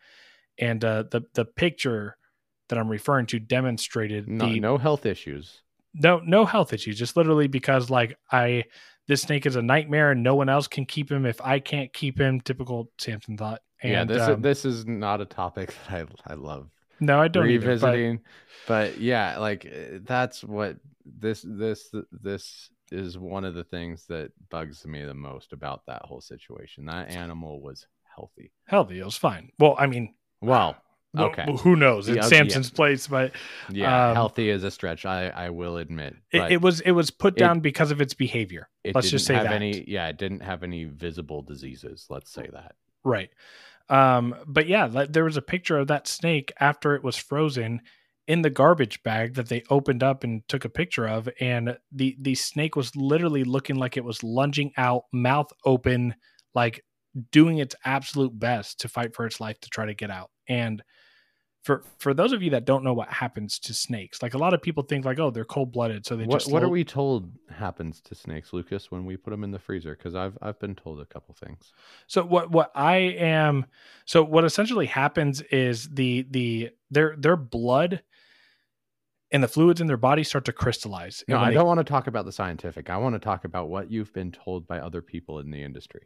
and 0.59 0.85
uh 0.85 1.05
the 1.11 1.23
the 1.35 1.45
picture 1.45 2.17
that 2.69 2.79
i'm 2.79 2.89
referring 2.89 3.27
to 3.27 3.39
demonstrated 3.39 4.29
no, 4.29 4.47
the 4.47 4.61
no 4.61 4.79
health 4.79 5.07
issues. 5.07 5.63
No 5.95 6.21
no 6.21 6.45
health 6.45 6.73
issues 6.73 6.99
just 6.99 7.17
literally 7.17 7.47
because 7.49 7.91
like 7.91 8.17
i 8.31 8.65
this 9.07 9.23
snake 9.23 9.47
is 9.47 9.57
a 9.57 9.63
nightmare 9.63 10.11
and 10.11 10.23
no 10.23 10.35
one 10.35 10.49
else 10.49 10.69
can 10.69 10.85
keep 10.85 11.11
him 11.11 11.25
if 11.27 11.41
i 11.41 11.59
can't 11.59 11.93
keep 11.93 12.19
him. 12.21 12.41
Typical 12.41 12.91
samson 12.99 13.37
thought. 13.37 13.61
And 13.83 13.93
yeah 13.93 14.05
this 14.05 14.29
um, 14.29 14.43
this 14.43 14.65
is 14.65 14.87
not 14.87 15.21
a 15.21 15.25
topic 15.25 15.75
that 15.89 16.09
I 16.27 16.33
I 16.33 16.35
love. 16.35 16.69
No 17.01 17.21
i 17.21 17.29
don't 17.29 17.49
either, 17.49 17.79
but- 17.79 17.87
revisiting 17.87 18.21
but... 18.67 18.99
yeah 18.99 19.39
like 19.39 19.67
uh, 19.67 19.99
that's 20.03 20.43
what 20.43 20.77
this 21.05 21.45
this 21.47 21.91
this 22.13 22.71
is 22.93 23.19
one 23.19 23.45
of 23.45 23.55
the 23.55 23.65
things 23.65 24.07
that 24.07 24.31
bugs 24.51 24.87
me 24.87 25.05
the 25.05 25.15
most 25.15 25.53
about 25.53 25.87
that 25.87 26.03
whole 26.05 26.21
situation. 26.21 26.87
That 26.87 27.11
animal 27.11 27.61
was 27.61 27.87
healthy. 28.15 28.53
Healthy, 28.67 29.01
it 29.01 29.05
was 29.05 29.17
fine. 29.17 29.51
Well, 29.59 29.75
I 29.79 29.87
mean, 29.87 30.15
Well, 30.41 30.77
well, 31.15 31.27
okay. 31.29 31.47
who 31.63 31.75
knows? 31.77 32.09
It's 32.09 32.17
yeah. 32.17 32.23
Samson's 32.23 32.71
place, 32.71 33.07
but 33.07 33.33
yeah, 33.71 34.09
Um, 34.11 34.15
healthy 34.15 34.51
is 34.51 34.63
a 34.65 34.71
stretch. 34.71 35.07
I 35.07 35.29
I 35.29 35.51
will 35.51 35.79
admit. 35.79 36.15
it, 36.33 36.53
it 36.53 36.61
was 36.63 36.81
it 36.81 36.91
was 36.93 37.11
put 37.11 37.35
it- 37.37 37.39
down 37.41 37.61
because 37.61 37.91
of 37.91 38.01
its 38.01 38.15
behavior. 38.15 38.69
it 38.85 38.95
let's 38.95 39.11
just 39.11 39.25
say 39.27 39.35
have 39.35 39.45
that. 39.45 39.53
any. 39.55 39.85
Yeah, 39.89 40.09
it 40.09 40.19
didn't 40.19 40.41
have 40.41 40.63
any 40.63 40.85
visible 40.85 41.43
diseases. 41.43 42.07
Let's 42.11 42.31
say 42.31 42.49
that. 42.53 42.75
Right. 43.05 43.31
Um, 43.89 44.35
but 44.47 44.67
yeah, 44.69 44.87
there 45.09 45.25
was 45.25 45.39
a 45.39 45.43
picture 45.43 45.79
of 45.79 45.87
that 45.87 46.07
snake 46.07 46.53
after 46.61 46.95
it 46.95 47.03
was 47.03 47.17
frozen 47.17 47.81
in 48.29 48.43
the 48.43 48.51
garbage 48.51 49.03
bag 49.03 49.35
that 49.35 49.49
they 49.49 49.65
opened 49.71 50.03
up 50.03 50.23
and 50.23 50.47
took 50.49 50.65
a 50.67 50.69
picture 50.69 51.09
of, 51.09 51.29
and 51.41 51.77
the 51.91 52.17
the 52.21 52.35
snake 52.35 52.77
was 52.77 52.95
literally 52.95 53.43
looking 53.43 53.77
like 53.77 53.97
it 53.97 54.05
was 54.05 54.23
lunging 54.23 54.71
out, 54.77 55.05
mouth 55.13 55.51
open, 55.65 56.15
like 56.55 56.85
doing 57.33 57.59
its 57.59 57.75
absolute 57.85 58.39
best 58.39 58.81
to 58.81 58.89
fight 58.89 59.15
for 59.15 59.27
its 59.27 59.41
life 59.41 59.59
to 59.61 59.71
try 59.71 59.87
to 59.87 59.95
get 59.95 60.11
out. 60.11 60.31
And 60.47 60.83
for 61.63 61.83
for 61.99 62.13
those 62.13 62.33
of 62.33 62.43
you 62.43 62.51
that 62.51 62.67
don't 62.67 62.85
know 62.85 62.93
what 62.93 63.09
happens 63.09 63.59
to 63.61 63.73
snakes, 63.73 64.23
like 64.23 64.35
a 64.35 64.39
lot 64.39 64.53
of 64.53 64.61
people 64.61 64.83
think 64.83 65.07
like, 65.07 65.19
oh, 65.19 65.31
they're 65.31 65.47
cold 65.47 65.73
blooded, 65.73 66.05
so 66.05 66.15
they 66.15 66.25
What 66.25 66.41
just 66.41 66.53
what 66.53 66.63
are 66.63 66.69
we 66.69 66.85
told 66.85 67.33
happens 67.49 68.03
to 68.03 68.15
snakes, 68.15 68.53
Lucas, 68.53 68.91
when 68.91 69.07
we 69.07 69.17
put 69.17 69.31
them 69.31 69.43
in 69.43 69.53
the 69.53 69.59
freezer? 69.59 69.97
Because 69.97 70.15
I've 70.15 70.37
I've 70.43 70.61
been 70.61 70.75
told 70.75 71.01
a 71.01 71.07
couple 71.07 71.35
things. 71.35 71.73
So 72.07 72.25
what 72.25 72.51
what 72.51 72.73
I 72.75 72.97
am 72.97 73.65
so 74.05 74.23
what 74.23 74.45
essentially 74.45 74.87
happens 74.87 75.41
is 75.41 75.89
the 75.89 76.27
the 76.31 76.71
their 76.91 77.17
their 77.19 77.37
blood 77.37 78.03
and 79.31 79.43
the 79.43 79.49
fluids 79.49 79.81
in 79.81 79.87
their 79.87 79.97
body 79.97 80.25
start 80.25 80.45
to 80.47 80.53
crystallize. 80.53 81.25
No, 81.29 81.39
I 81.39 81.49
they- 81.49 81.55
don't 81.55 81.67
want 81.67 81.79
to 81.79 81.85
talk 81.85 82.07
about 82.07 82.25
the 82.25 82.33
scientific. 82.33 82.91
I 82.91 82.97
want 82.97 83.15
to 83.15 83.19
talk 83.19 83.45
about 83.45 83.69
what 83.69 83.91
you've 83.91 84.13
been 84.13 84.33
told 84.33 84.67
by 84.67 84.81
other 84.81 85.03
people 85.03 85.39
in 85.39 85.51
the 85.51 85.63
industry. 85.63 86.03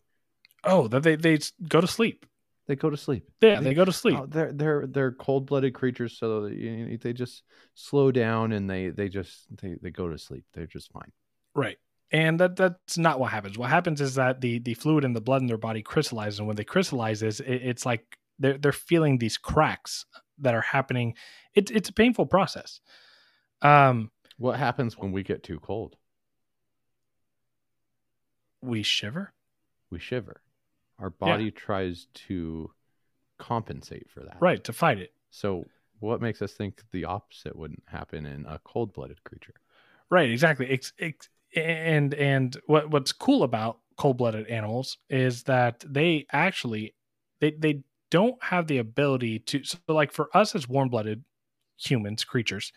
Oh, 0.65 0.89
that 0.89 1.03
they 1.03 1.17
they 1.17 1.39
go 1.69 1.81
to 1.81 1.87
sleep. 1.87 2.27
They 2.67 2.77
go 2.77 2.91
to 2.91 2.97
sleep. 2.97 3.29
Yeah, 3.41 3.61
they 3.61 3.75
go 3.75 3.85
to 3.85 3.93
sleep. 3.93 4.19
Oh, 4.19 4.27
they're 4.27 4.53
they're 4.53 4.87
they're 4.87 5.13
cold 5.13 5.47
blooded 5.47 5.75
creatures, 5.75 6.17
so 6.17 6.49
they 6.49 7.13
just 7.13 7.43
slow 7.75 8.13
down 8.13 8.53
and 8.53 8.71
they 8.71 8.91
they 8.91 9.09
just 9.09 9.47
they, 9.61 9.77
they 9.83 9.91
go 9.91 10.09
to 10.09 10.17
sleep. 10.19 10.45
They're 10.55 10.67
just 10.67 10.93
fine. 10.93 11.11
Right. 11.55 11.79
And 12.13 12.39
that 12.41 12.57
that's 12.57 12.99
not 12.99 13.19
what 13.19 13.33
happens. 13.33 13.59
What 13.59 13.71
happens 13.71 14.01
is 14.01 14.15
that 14.15 14.41
the 14.41 14.61
the 14.61 14.75
fluid 14.75 15.05
in 15.05 15.13
the 15.13 15.21
blood 15.21 15.41
in 15.43 15.49
their 15.49 15.59
body 15.59 15.83
crystallizes, 15.83 16.39
and 16.39 16.47
when 16.47 16.57
they 16.57 16.65
crystallizes, 16.65 17.41
it, 17.41 17.51
it's 17.51 17.85
like 17.85 18.05
they're 18.39 18.59
they're 18.59 18.73
feeling 18.73 19.19
these 19.19 19.39
cracks 19.39 20.05
that 20.39 20.55
are 20.55 20.61
happening. 20.61 21.15
It's 21.55 21.71
it's 21.71 21.89
a 21.89 21.93
painful 21.93 22.27
process. 22.27 22.81
Um, 23.63 24.11
What 24.39 24.59
happens 24.59 24.99
when 24.99 25.13
we 25.13 25.23
get 25.23 25.43
too 25.43 25.59
cold? 25.61 25.97
we 28.61 28.83
shiver. 28.83 29.33
We 29.91 29.99
shiver. 29.99 30.41
Our 30.99 31.11
body 31.11 31.51
tries 31.51 32.07
to 32.29 32.71
compensate 33.39 34.09
for 34.09 34.21
that. 34.21 34.37
Right 34.41 34.63
to 34.65 34.73
fight 34.73 34.99
it. 34.99 35.13
So 35.31 35.65
what 35.99 36.21
makes 36.21 36.41
us 36.43 36.53
think 36.53 36.83
the 36.93 37.05
opposite 37.05 37.57
wouldn't 37.57 37.83
happen 37.87 38.25
in 38.25 38.47
a 38.47 38.61
cold 38.65 38.93
blooded 38.93 39.23
creature? 39.25 39.55
Right, 40.11 40.31
exactly. 40.31 40.69
Ex- 40.69 40.93
ex- 40.99 41.29
and 41.57 42.15
and 42.15 42.57
what 42.67 42.91
what's 42.91 43.13
cool 43.13 43.43
about 43.43 43.79
cold-blooded 43.97 44.47
animals 44.47 44.99
is 45.11 45.43
that 45.45 45.85
they 45.87 46.27
actually 46.33 46.95
they 47.41 47.51
they 47.53 47.83
don't 48.11 48.43
have 48.43 48.67
the 48.67 48.79
ability 48.79 49.39
to 49.39 49.63
so 49.65 49.79
like 49.89 50.13
for 50.13 50.29
us 50.37 50.55
as 50.55 50.69
warm-blooded 50.69 51.25
humans 51.79 52.25
creatures 52.25 52.73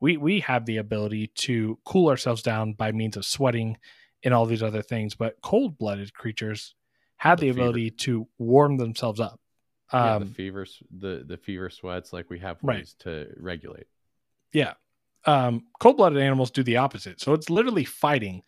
we 0.00 0.16
we 0.16 0.40
have 0.40 0.66
the 0.66 0.78
ability 0.78 1.28
to 1.34 1.78
cool 1.84 2.08
ourselves 2.08 2.42
down 2.42 2.72
by 2.72 2.90
means 2.92 3.16
of 3.16 3.24
sweating 3.24 3.76
and 4.22 4.34
all 4.34 4.46
these 4.46 4.62
other 4.62 4.82
things 4.82 5.14
but 5.14 5.36
cold-blooded 5.42 6.12
creatures 6.14 6.74
have 7.16 7.38
The 7.40 7.50
the, 7.50 7.60
ability 7.60 7.90
to 7.92 8.26
warm 8.38 8.76
themselves 8.78 9.20
up 9.20 9.40
yeah, 9.92 10.14
um 10.16 10.24
the 10.28 10.34
fever, 10.34 10.66
the 10.98 11.24
the 11.26 11.36
fever 11.36 11.68
sweats. 11.68 12.12
Like 12.12 12.30
we 12.30 12.38
have 12.38 12.58
Right. 12.62 12.78
ways 12.78 12.94
to 13.00 13.26
regulate. 13.36 13.86
Yeah. 14.52 14.74
Um, 15.26 15.66
cold 15.80 15.96
blooded 15.98 16.18
animals 16.22 16.50
do 16.50 16.62
the 16.62 16.76
opposite. 16.78 17.20
So 17.20 17.34
it's 17.34 17.50
literally 17.50 17.84
fighting 17.84 18.42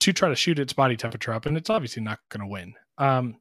to 0.00 0.12
try 0.12 0.28
to 0.28 0.34
shoot 0.36 0.58
its 0.58 0.72
body 0.74 0.96
temperature 0.96 1.32
up, 1.32 1.46
and 1.46 1.56
it's 1.56 1.70
obviously 1.70 2.02
not 2.02 2.18
going 2.28 2.40
to 2.40 2.46
win. 2.48 2.74
Um, 2.98 3.36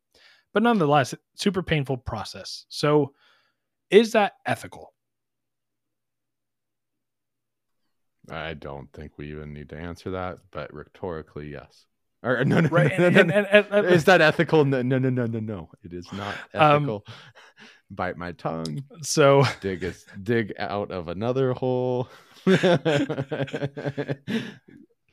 but 0.54 0.64
nonetheless, 0.64 1.14
super 1.36 1.62
painful 1.64 1.98
process. 1.98 2.66
So 2.70 3.14
is 3.90 4.14
that 4.14 4.34
ethical? 4.46 4.94
I 8.30 8.54
don't 8.54 8.92
think 8.94 9.14
we 9.18 9.32
even 9.32 9.54
need 9.54 9.70
to 9.70 9.78
answer 9.78 10.12
that, 10.12 10.40
but 10.52 10.74
rhetorically, 10.74 11.50
yes. 11.52 11.86
Or 12.24 12.44
no, 12.46 12.60
no, 12.62 12.70
Right. 12.70 12.92
no, 12.98 13.10
no, 13.10 13.20
and, 13.20 13.28
no. 13.30 13.36
and- 13.36 13.68
and- 13.72 13.86
Is 13.88 14.06
that 14.06 14.22
ethical? 14.22 14.66
No, 14.66 14.82
no, 14.82 14.98
no, 14.98 15.10
no, 15.10 15.26
no, 15.26 15.40
no. 15.40 15.70
It 15.84 15.94
is 15.94 16.12
not 16.12 16.36
Um, 16.54 16.76
ethical. 16.84 17.06
Bite 17.92 18.18
my 18.18 18.32
tongue. 18.32 18.84
so 19.04 19.44
Dig 19.62 19.84
a, 19.84 19.94
dig 20.24 20.54
out 20.58 20.90
of 20.92 21.08
another 21.08 21.54
hole. 21.54 22.10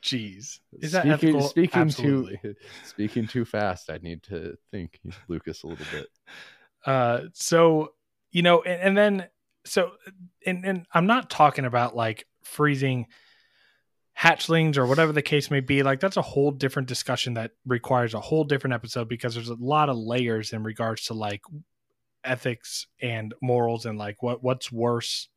Jeez, 0.03 0.59
Is 0.81 0.93
that 0.93 1.03
speaking, 1.03 1.13
ethical? 1.13 1.43
speaking 1.43 1.83
Absolutely. 1.83 2.39
too 2.43 2.55
speaking 2.85 3.27
too 3.29 3.45
fast. 3.45 3.89
I 3.91 3.99
need 4.03 4.23
to 4.25 4.57
think, 4.73 4.99
Lucas, 5.29 5.63
a 5.63 5.67
little 5.69 5.87
bit. 5.93 6.07
Uh, 6.85 7.21
so 7.35 7.93
you 8.33 8.43
know, 8.43 8.63
and, 8.63 8.81
and 8.81 8.97
then 8.97 9.27
so, 9.65 9.93
and 10.45 10.65
and 10.65 10.87
I'm 10.93 11.07
not 11.07 11.31
talking 11.31 11.67
about 11.67 11.95
like 11.95 12.27
freezing 12.45 13.07
hatchlings 14.19 14.77
or 14.77 14.87
whatever 14.87 15.13
the 15.13 15.23
case 15.23 15.51
may 15.51 15.61
be. 15.61 15.83
Like 15.83 16.01
that's 16.01 16.17
a 16.17 16.23
whole 16.23 16.51
different 16.51 16.89
discussion 16.89 17.35
that 17.35 17.53
requires 17.67 18.15
a 18.15 18.21
whole 18.21 18.45
different 18.45 18.75
episode 18.75 19.09
because 19.09 19.35
there's 19.35 19.49
a 19.49 19.55
lot 19.55 19.89
of 19.89 19.97
layers 19.97 20.53
in 20.53 20.63
regards 20.63 21.07
to 21.07 21.15
like 21.15 21.43
ethics 22.25 22.87
and 23.01 23.35
morals 23.41 23.87
and 23.87 23.99
like 23.99 24.23
what 24.23 24.43
what's 24.43 24.71
worse. 24.71 25.29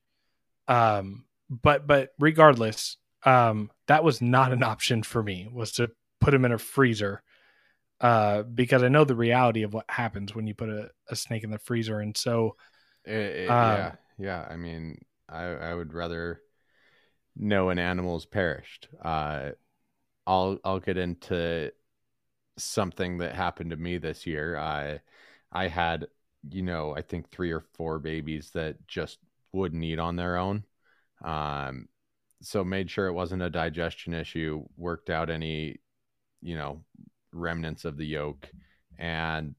Um, 0.68 1.26
but 1.50 1.88
but 1.88 2.10
regardless, 2.20 2.98
um, 3.24 3.72
that 3.88 4.04
was 4.04 4.22
not 4.22 4.52
an 4.52 4.64
option 4.64 5.04
for 5.04 5.24
me. 5.24 5.48
Was 5.52 5.74
to 5.74 5.90
put 6.20 6.34
him 6.34 6.46
in 6.46 6.52
a 6.52 6.58
freezer 6.58 7.22
uh, 8.02 8.44
because 8.44 8.84
I 8.84 8.88
know 8.90 9.06
the 9.06 9.16
reality 9.16 9.64
of 9.64 9.74
what 9.74 9.86
happens 9.90 10.36
when 10.36 10.48
you 10.48 10.54
put 10.54 10.70
a, 10.70 10.90
a 11.10 11.16
snake 11.16 11.44
in 11.44 11.52
the 11.52 11.60
freezer. 11.60 12.00
And 12.00 12.16
so, 12.18 12.56
It- 13.06 13.14
it- 13.46 13.50
Um, 13.50 13.78
yeah, 13.78 13.92
yeah. 14.18 14.48
I 14.50 14.58
mean, 14.58 15.00
I 15.30 15.44
I 15.46 15.74
would 15.74 15.94
rather 15.94 16.42
know 17.36 17.70
an 17.70 17.80
animal's 17.80 18.26
perished. 18.26 18.88
Uh, 19.04 19.52
I'll 20.28 20.60
I'll 20.64 20.80
get 20.80 20.98
into 20.98 21.72
something 22.58 23.20
that 23.20 23.36
happened 23.36 23.72
to 23.72 23.78
me 23.78 23.98
this 23.98 24.26
year. 24.26 24.58
I 24.58 25.02
I 25.52 25.68
had 25.68 26.08
you 26.50 26.64
know 26.64 26.96
I 26.96 27.02
think 27.02 27.30
three 27.30 27.52
or 27.52 27.62
four 27.74 28.00
babies 28.00 28.52
that 28.52 28.88
just 28.88 29.20
wouldn't 29.52 29.84
eat 29.84 30.00
on 30.00 30.16
their 30.16 30.38
own. 30.38 30.64
Um, 31.24 31.90
so 32.42 32.64
made 32.64 32.90
sure 32.92 33.08
it 33.08 33.14
wasn't 33.14 33.42
a 33.42 33.50
digestion 33.50 34.14
issue. 34.14 34.66
Worked 34.78 35.10
out 35.10 35.30
any 35.30 35.80
you 36.42 36.56
know 36.56 36.84
remnants 37.32 37.86
of 37.86 37.98
the 37.98 38.06
yolk 38.06 38.50
and 38.98 39.56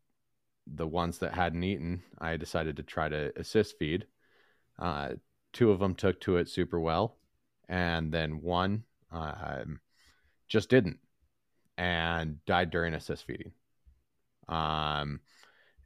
the 0.67 0.87
ones 0.87 1.19
that 1.19 1.35
hadn't 1.35 1.63
eaten, 1.63 2.03
I 2.19 2.37
decided 2.37 2.77
to 2.77 2.83
try 2.83 3.09
to 3.09 3.33
assist 3.37 3.79
feed. 3.79 4.07
Uh, 4.79 5.11
two 5.53 5.71
of 5.71 5.79
them 5.79 5.95
took 5.95 6.21
to 6.23 6.37
it 6.39 6.49
super 6.49 6.81
well, 6.81 7.17
and 7.69 8.13
then 8.13 8.43
one 8.43 8.85
um, 9.11 9.81
just 10.49 10.69
didn't 10.69 10.99
and 11.79 12.45
died 12.47 12.71
during 12.71 12.95
assist 12.95 13.27
feeding. 13.27 13.53
Um, 14.49 15.21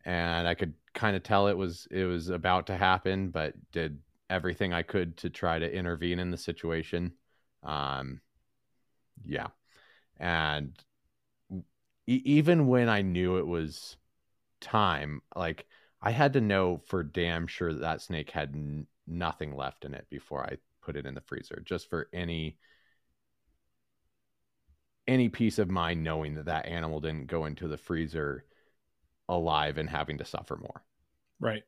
and 0.05 0.47
I 0.47 0.55
could 0.55 0.75
kind 0.95 1.17
of 1.17 1.23
tell 1.23 1.49
it 1.49 1.57
was 1.57 1.87
it 1.91 2.05
was 2.05 2.29
about 2.29 2.67
to 2.69 2.77
happen, 2.77 3.31
but 3.31 3.55
did 3.73 3.99
everything 4.29 4.73
I 4.73 4.83
could 4.83 5.17
to 5.19 5.31
try 5.31 5.59
to 5.59 5.75
intervene 5.75 6.19
in 6.19 6.31
the 6.31 6.37
situation. 6.37 7.13
Um, 7.63 8.21
yeah, 9.25 9.49
and 10.19 10.73
e- 12.07 12.23
even 12.25 12.67
when 12.67 12.89
I 12.89 13.03
knew 13.03 13.39
it 13.39 13.47
was 13.47 13.97
time, 14.61 15.23
like 15.37 15.67
I 16.03 16.11
had 16.13 16.35
to 16.35 16.41
know 16.41 16.83
for 16.87 17.03
damn 17.03 17.47
sure 17.47 17.73
that, 17.73 17.81
that 17.81 18.03
snake 18.03 18.31
had 18.31 18.55
n- 18.55 18.87
nothing 19.07 19.55
left 19.57 19.85
in 19.85 19.95
it 19.95 20.07
before 20.11 20.45
I 20.45 20.59
put 20.83 20.97
it 20.97 21.07
in 21.07 21.15
the 21.15 21.21
freezer, 21.21 21.63
just 21.65 21.89
for 21.89 22.09
any 22.13 22.59
any 25.07 25.29
peace 25.29 25.59
of 25.59 25.69
mind 25.71 26.03
knowing 26.05 26.35
that 26.35 26.47
that 26.47 26.67
animal 26.67 27.01
didn't 27.01 27.27
go 27.27 27.45
into 27.47 27.67
the 27.69 27.77
freezer 27.77 28.45
alive 29.29 29.79
and 29.79 29.91
having 29.91 30.19
to 30.19 30.25
suffer 30.25 30.57
more. 30.57 30.85
right. 31.41 31.65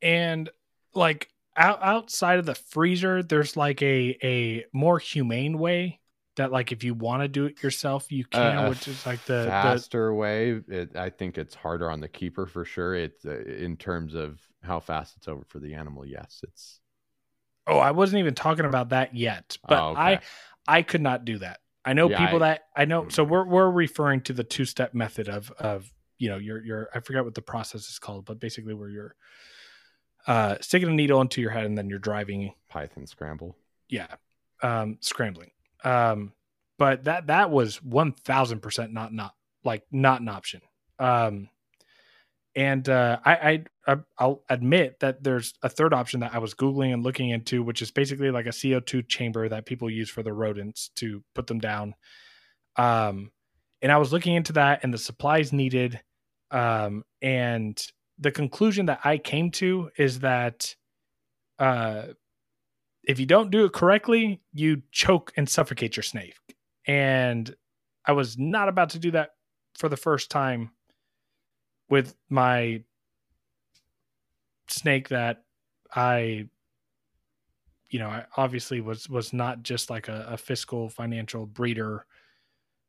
And 0.00 0.50
like 0.94 1.28
out, 1.56 1.82
outside 1.82 2.38
of 2.38 2.46
the 2.46 2.54
freezer, 2.54 3.22
there's 3.22 3.56
like 3.56 3.82
a, 3.82 4.18
a 4.22 4.64
more 4.72 4.98
humane 4.98 5.58
way 5.58 6.00
that 6.36 6.50
like, 6.52 6.72
if 6.72 6.84
you 6.84 6.94
want 6.94 7.22
to 7.22 7.28
do 7.28 7.46
it 7.46 7.62
yourself, 7.62 8.10
you 8.10 8.24
can, 8.24 8.66
Uh, 8.66 8.68
which 8.68 8.88
is 8.88 9.06
like 9.06 9.24
the, 9.24 9.50
the, 9.50 9.56
faster 9.62 10.14
way. 10.14 10.62
It, 10.68 10.96
I 10.96 11.10
think 11.10 11.38
it's 11.38 11.54
harder 11.54 11.90
on 11.90 12.00
the 12.00 12.08
keeper 12.08 12.46
for 12.46 12.64
sure. 12.64 12.94
It's 12.94 13.24
uh, 13.26 13.40
in 13.44 13.76
terms 13.76 14.14
of 14.14 14.40
how 14.62 14.80
fast 14.80 15.16
it's 15.16 15.28
over 15.28 15.44
for 15.44 15.60
the 15.60 15.74
animal. 15.74 16.06
Yes, 16.06 16.40
it's 16.42 16.80
Oh, 17.66 17.78
I 17.78 17.92
wasn't 17.92 18.20
even 18.20 18.34
talking 18.34 18.64
about 18.64 18.88
that 18.90 19.14
yet. 19.14 19.58
But 19.68 19.80
Oh, 19.80 19.86
okay. 19.90 20.00
I 20.00 20.20
I 20.78 20.82
could 20.82 21.00
not 21.02 21.24
do 21.24 21.38
that. 21.38 21.60
I 21.84 21.92
know 21.94 22.08
Yeah, 22.08 22.18
people 22.18 22.42
I- 22.42 22.48
that 22.48 22.64
I 22.76 22.84
know. 22.84 23.08
So 23.08 23.24
we're 23.24 23.44
we're 23.46 23.70
referring 23.70 24.20
to 24.22 24.32
the 24.32 24.44
two 24.44 24.64
step 24.64 24.94
method 24.94 25.28
of 25.28 25.50
of 25.52 25.92
you 26.18 26.28
know 26.28 26.38
your 26.38 26.64
your 26.64 26.88
I 26.94 27.00
forget 27.00 27.24
what 27.24 27.34
the 27.34 27.42
process 27.42 27.88
is 27.88 27.98
called, 27.98 28.24
but 28.24 28.38
basically 28.40 28.74
where 28.74 28.88
you're 28.88 29.14
uh, 30.26 30.56
sticking 30.60 30.88
a 30.88 30.92
needle 30.92 31.20
into 31.20 31.40
your 31.40 31.50
head 31.50 31.64
and 31.64 31.76
then 31.76 31.90
you're 31.90 31.98
driving 31.98 32.54
Python 32.68 33.06
scramble. 33.06 33.56
yeah 33.88 34.06
um 34.62 34.96
scrambling 35.00 35.50
um 35.82 36.32
but 36.78 37.02
that 37.04 37.26
that 37.26 37.50
was 37.50 37.80
1000% 37.80 38.92
not 38.92 39.12
not 39.12 39.34
like 39.64 39.82
not 39.90 40.20
an 40.20 40.28
option 40.28 40.60
um 41.00 41.48
and 42.54 42.88
uh 42.88 43.18
I, 43.24 43.64
I 43.86 43.96
i'll 44.18 44.42
admit 44.48 45.00
that 45.00 45.22
there's 45.22 45.54
a 45.62 45.68
third 45.68 45.94
option 45.94 46.20
that 46.20 46.34
i 46.34 46.38
was 46.38 46.54
googling 46.54 46.92
and 46.92 47.02
looking 47.02 47.30
into 47.30 47.62
which 47.62 47.82
is 47.82 47.90
basically 47.90 48.30
like 48.30 48.46
a 48.46 48.50
co2 48.50 49.08
chamber 49.08 49.48
that 49.48 49.66
people 49.66 49.90
use 49.90 50.10
for 50.10 50.22
the 50.22 50.32
rodents 50.32 50.90
to 50.96 51.22
put 51.34 51.46
them 51.46 51.58
down. 51.58 51.94
Um 52.76 53.30
and 53.80 53.90
i 53.90 53.96
was 53.96 54.12
looking 54.12 54.34
into 54.34 54.52
that 54.54 54.80
and 54.82 54.92
the 54.92 54.98
supplies 54.98 55.52
needed. 55.52 56.00
Um 56.50 57.04
and 57.20 57.80
the 58.18 58.30
conclusion 58.30 58.86
that 58.86 59.00
i 59.04 59.18
came 59.18 59.50
to 59.52 59.90
is 59.96 60.20
that 60.20 60.74
uh 61.58 62.08
if 63.04 63.18
you 63.18 63.26
don't 63.26 63.50
do 63.50 63.64
it 63.64 63.72
correctly, 63.72 64.40
you 64.52 64.82
choke 64.92 65.32
and 65.36 65.48
suffocate 65.48 65.96
your 65.96 66.04
snake. 66.04 66.36
And 66.86 67.52
I 68.06 68.12
was 68.12 68.38
not 68.38 68.68
about 68.68 68.90
to 68.90 68.98
do 68.98 69.10
that 69.12 69.30
for 69.76 69.88
the 69.88 69.96
first 69.96 70.30
time 70.30 70.70
with 71.92 72.16
my 72.30 72.82
snake 74.66 75.10
that 75.10 75.44
I 75.94 76.48
you 77.90 77.98
know, 77.98 78.08
I 78.08 78.24
obviously 78.38 78.80
was 78.80 79.10
was 79.10 79.34
not 79.34 79.62
just 79.62 79.90
like 79.90 80.08
a, 80.08 80.24
a 80.30 80.38
fiscal 80.38 80.88
financial 80.88 81.44
breeder 81.44 82.06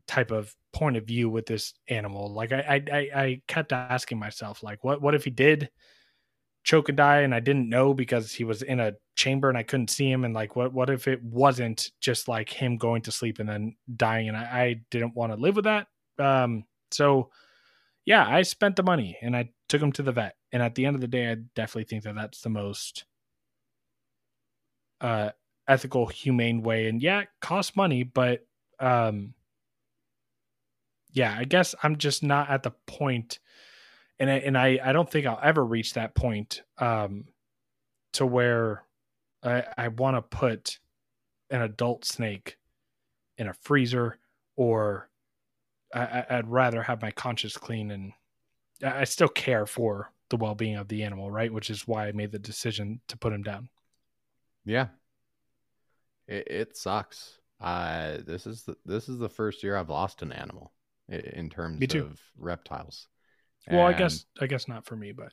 type 0.08 0.32
of 0.32 0.56
point 0.72 0.96
of 0.96 1.04
view 1.04 1.30
with 1.30 1.46
this 1.46 1.74
animal. 1.90 2.34
Like 2.34 2.54
I, 2.54 2.82
I 2.90 3.10
I 3.14 3.42
kept 3.50 3.74
asking 3.74 4.20
myself, 4.20 4.64
like, 4.64 4.86
what 4.86 5.02
what 5.02 5.16
if 5.16 5.26
he 5.26 5.32
did 5.32 5.70
choke 6.64 6.88
and 6.88 6.96
die 6.96 7.24
and 7.24 7.36
I 7.36 7.42
didn't 7.42 7.68
know 7.68 7.94
because 7.94 8.32
he 8.32 8.46
was 8.46 8.62
in 8.62 8.80
a 8.80 8.94
chamber 9.18 9.50
and 9.50 9.58
I 9.58 9.64
couldn't 9.64 9.90
see 9.90 10.10
him 10.10 10.24
and 10.24 10.34
like 10.34 10.56
what 10.56 10.72
what 10.72 10.90
if 10.90 11.10
it 11.10 11.22
wasn't 11.22 11.92
just 12.00 12.30
like 12.30 12.50
him 12.50 12.78
going 12.78 13.02
to 13.02 13.12
sleep 13.12 13.40
and 13.40 13.50
then 13.50 13.76
dying 13.98 14.30
and 14.30 14.38
I, 14.38 14.44
I 14.44 14.82
didn't 14.92 15.14
want 15.14 15.34
to 15.34 15.42
live 15.42 15.58
with 15.58 15.66
that. 15.66 15.88
Um 16.20 16.64
so 16.90 17.32
yeah, 18.06 18.26
I 18.28 18.42
spent 18.44 18.76
the 18.76 18.84
money 18.84 19.18
and 19.22 19.36
I 19.36 19.50
took 19.70 19.82
him 19.82 19.92
to 19.94 20.04
the 20.04 20.12
vet. 20.12 20.36
And 20.52 20.62
at 20.62 20.76
the 20.76 20.86
end 20.86 20.96
of 20.96 21.02
the 21.02 21.08
day, 21.08 21.32
I 21.32 21.36
definitely 21.56 21.86
think 21.86 22.04
that 22.04 22.16
that's 22.16 22.42
the 22.42 22.50
most 22.50 23.06
uh 25.02 25.32
ethical, 25.68 26.08
humane 26.08 26.62
way. 26.62 26.88
And 26.88 27.02
yeah, 27.02 27.22
it 27.22 27.30
costs 27.42 27.76
money, 27.76 28.04
but 28.04 28.46
um 28.80 29.34
yeah, 31.12 31.36
I 31.38 31.44
guess 31.44 31.76
I'm 31.84 31.98
just 31.98 32.24
not 32.24 32.50
at 32.50 32.64
the 32.64 32.72
point 32.88 33.40
and 34.20 34.30
I, 34.30 34.36
and 34.36 34.58
I, 34.58 34.80
I 34.84 34.94
don't 34.94 35.10
think 35.10 35.26
I'll 35.26 35.40
ever 35.42 35.66
reach 35.66 35.94
that 35.94 36.16
point 36.16 36.62
um, 36.78 37.26
to 38.14 38.26
where 38.26 38.84
I, 39.44 39.64
I 39.78 39.88
want 39.90 40.16
to 40.18 40.22
put 40.22 40.80
an 41.50 41.62
adult 41.62 42.06
snake 42.06 42.58
in 43.38 43.48
a 43.48 43.54
freezer 43.54 44.18
or 44.56 45.10
I, 45.94 46.26
I'd 46.30 46.50
rather 46.50 46.84
have 46.84 47.02
my 47.02 47.12
conscience 47.12 47.58
clean 47.58 47.92
and 47.92 48.14
I 48.84 49.04
still 49.04 49.28
care 49.28 49.66
for 49.66 50.12
the 50.30 50.38
well-being 50.38 50.76
of 50.76 50.88
the 50.88 51.04
animal, 51.04 51.30
right? 51.30 51.54
Which 51.54 51.70
is 51.70 51.88
why 51.88 52.08
I 52.08 52.12
made 52.12 52.32
the 52.32 52.40
decision 52.40 53.02
to 53.08 53.18
put 53.18 53.34
him 53.34 53.44
down. 53.44 53.70
Yeah. 54.66 54.88
It, 56.28 56.48
it 56.48 56.78
sucks. 56.78 57.40
Uh, 57.62 58.18
this 58.26 58.48
is 58.48 58.64
the, 58.64 58.76
this 58.86 59.08
is 59.08 59.20
the 59.20 59.30
first 59.30 59.64
year 59.64 59.78
I've 59.78 59.90
lost 59.90 60.22
an 60.22 60.32
animal 60.32 60.74
in 61.08 61.50
terms 61.50 61.94
of 61.96 62.20
reptiles. 62.38 63.08
Well, 63.70 63.86
I 63.86 63.94
guess 63.94 64.26
I 64.42 64.48
guess 64.48 64.68
not 64.68 64.86
for 64.86 64.96
me, 64.96 65.14
but 65.14 65.32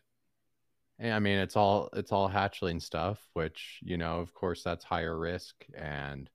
I 1.03 1.19
mean, 1.19 1.39
it's 1.39 1.57
all 1.57 1.89
it's 1.95 2.13
all 2.13 2.29
hatchling 2.29 2.81
stuff, 2.81 3.19
which 3.33 3.81
you 3.83 3.97
know, 3.97 4.21
of 4.21 4.35
course, 4.35 4.63
that's 4.63 4.85
higher 4.85 5.19
risk 5.19 5.65
and 5.75 6.31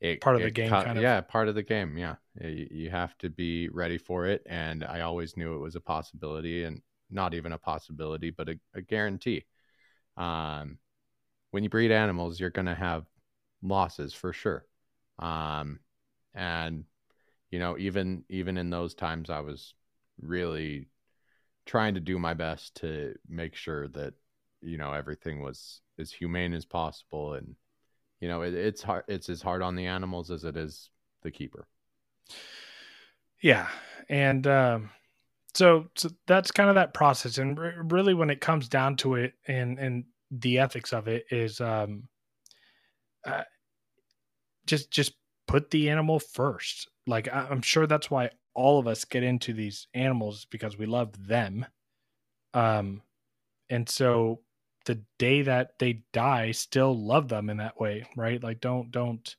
it 0.00 0.20
Part 0.20 0.36
of 0.36 0.42
the 0.42 0.50
game, 0.50 0.70
cut- 0.70 0.84
kind 0.84 0.98
of. 0.98 1.04
Yeah, 1.04 1.20
part 1.20 1.48
of 1.48 1.54
the 1.54 1.62
game. 1.62 1.96
Yeah, 1.96 2.16
you, 2.40 2.68
you 2.70 2.90
have 2.90 3.16
to 3.18 3.30
be 3.30 3.68
ready 3.68 3.98
for 3.98 4.26
it, 4.26 4.42
and 4.46 4.84
I 4.84 5.00
always 5.00 5.36
knew 5.36 5.54
it 5.54 5.60
was 5.60 5.76
a 5.76 5.80
possibility, 5.80 6.64
and 6.64 6.82
not 7.10 7.34
even 7.34 7.52
a 7.52 7.58
possibility, 7.58 8.30
but 8.30 8.48
a, 8.48 8.58
a 8.74 8.82
guarantee. 8.82 9.44
Um, 10.16 10.78
when 11.50 11.62
you 11.62 11.70
breed 11.70 11.90
animals, 11.90 12.38
you're 12.38 12.50
going 12.50 12.66
to 12.66 12.74
have 12.74 13.06
losses 13.62 14.12
for 14.12 14.32
sure. 14.32 14.66
Um, 15.18 15.80
and 16.34 16.84
you 17.50 17.58
know, 17.58 17.78
even 17.78 18.24
even 18.28 18.58
in 18.58 18.70
those 18.70 18.94
times, 18.94 19.30
I 19.30 19.40
was 19.40 19.74
really 20.20 20.88
trying 21.66 21.94
to 21.94 22.00
do 22.00 22.18
my 22.18 22.34
best 22.34 22.76
to 22.76 23.14
make 23.28 23.54
sure 23.54 23.88
that 23.88 24.14
you 24.62 24.78
know 24.78 24.92
everything 24.92 25.42
was 25.42 25.80
as 25.98 26.12
humane 26.12 26.54
as 26.54 26.64
possible 26.64 27.34
and 27.34 27.56
you 28.20 28.28
know 28.28 28.42
it, 28.42 28.54
it's 28.54 28.82
hard 28.82 29.04
it's 29.08 29.28
as 29.28 29.42
hard 29.42 29.62
on 29.62 29.76
the 29.76 29.86
animals 29.86 30.30
as 30.30 30.44
it 30.44 30.56
is 30.56 30.90
the 31.22 31.30
keeper. 31.30 31.66
Yeah. 33.42 33.68
And 34.08 34.46
um 34.46 34.90
so, 35.54 35.86
so 35.96 36.10
that's 36.26 36.50
kind 36.50 36.68
of 36.68 36.74
that 36.74 36.92
process. 36.92 37.38
And 37.38 37.58
re- 37.58 37.72
really 37.78 38.12
when 38.12 38.28
it 38.28 38.42
comes 38.42 38.68
down 38.68 38.96
to 38.96 39.14
it 39.14 39.34
and 39.48 39.78
and 39.78 40.04
the 40.30 40.58
ethics 40.58 40.92
of 40.92 41.08
it 41.08 41.26
is 41.30 41.60
um 41.60 42.08
uh, 43.24 43.44
just 44.66 44.90
just 44.90 45.14
put 45.46 45.70
the 45.70 45.90
animal 45.90 46.18
first. 46.18 46.88
Like 47.06 47.28
I, 47.28 47.46
i'm 47.50 47.62
sure 47.62 47.86
that's 47.86 48.10
why 48.10 48.30
all 48.54 48.78
of 48.78 48.86
us 48.86 49.04
get 49.04 49.22
into 49.22 49.52
these 49.52 49.86
animals 49.94 50.46
because 50.46 50.76
we 50.76 50.86
love 50.86 51.26
them. 51.26 51.66
Um 52.54 53.02
and 53.68 53.88
so 53.88 54.40
the 54.86 55.02
day 55.18 55.42
that 55.42 55.72
they 55.78 56.02
die 56.12 56.52
still 56.52 56.96
love 56.96 57.28
them 57.28 57.50
in 57.50 57.58
that 57.58 57.78
way 57.80 58.06
right? 58.16 58.42
Like 58.42 58.60
don't 58.60 58.90
don't 58.90 59.36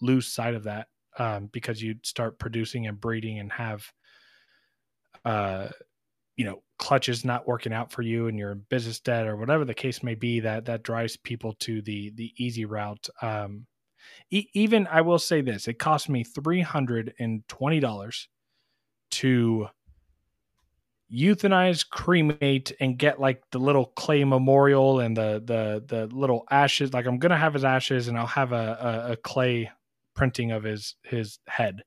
lose 0.00 0.26
sight 0.26 0.54
of 0.54 0.64
that 0.64 0.88
um, 1.18 1.48
because 1.52 1.82
you 1.82 1.96
start 2.02 2.38
producing 2.38 2.86
and 2.86 3.00
breeding 3.00 3.38
and 3.38 3.52
have 3.52 3.90
uh 5.24 5.68
you 6.36 6.44
know 6.44 6.62
clutches 6.78 7.24
not 7.24 7.48
working 7.48 7.72
out 7.72 7.90
for 7.90 8.02
you 8.02 8.28
and 8.28 8.38
you're 8.38 8.52
in 8.52 8.62
business 8.68 9.00
debt 9.00 9.26
or 9.26 9.36
whatever 9.36 9.64
the 9.64 9.74
case 9.74 10.02
may 10.02 10.14
be 10.14 10.40
that 10.40 10.66
that 10.66 10.82
drives 10.82 11.16
people 11.16 11.54
to 11.54 11.80
the 11.82 12.12
the 12.16 12.32
easy 12.36 12.64
route. 12.64 13.08
Um 13.22 13.66
e- 14.30 14.48
even 14.52 14.86
i 14.88 15.00
will 15.00 15.18
say 15.18 15.40
this 15.40 15.68
it 15.68 15.78
cost 15.78 16.08
me 16.08 16.24
$320 16.24 18.26
to 19.10 19.68
euthanize 21.12 21.88
cremate 21.88 22.72
and 22.80 22.98
get 22.98 23.20
like 23.20 23.42
the 23.52 23.58
little 23.58 23.86
clay 23.86 24.24
memorial 24.24 25.00
and 25.00 25.16
the 25.16 25.42
the 25.44 25.84
the 25.86 26.14
little 26.14 26.44
ashes. 26.50 26.92
Like 26.92 27.06
i'm 27.06 27.18
gonna 27.18 27.36
have 27.36 27.54
his 27.54 27.64
ashes 27.64 28.08
and 28.08 28.18
i'll 28.18 28.26
have 28.26 28.52
a, 28.52 29.06
a, 29.06 29.12
a 29.12 29.16
clay 29.16 29.70
printing 30.14 30.52
of 30.52 30.64
his 30.64 30.96
his 31.04 31.38
head. 31.46 31.82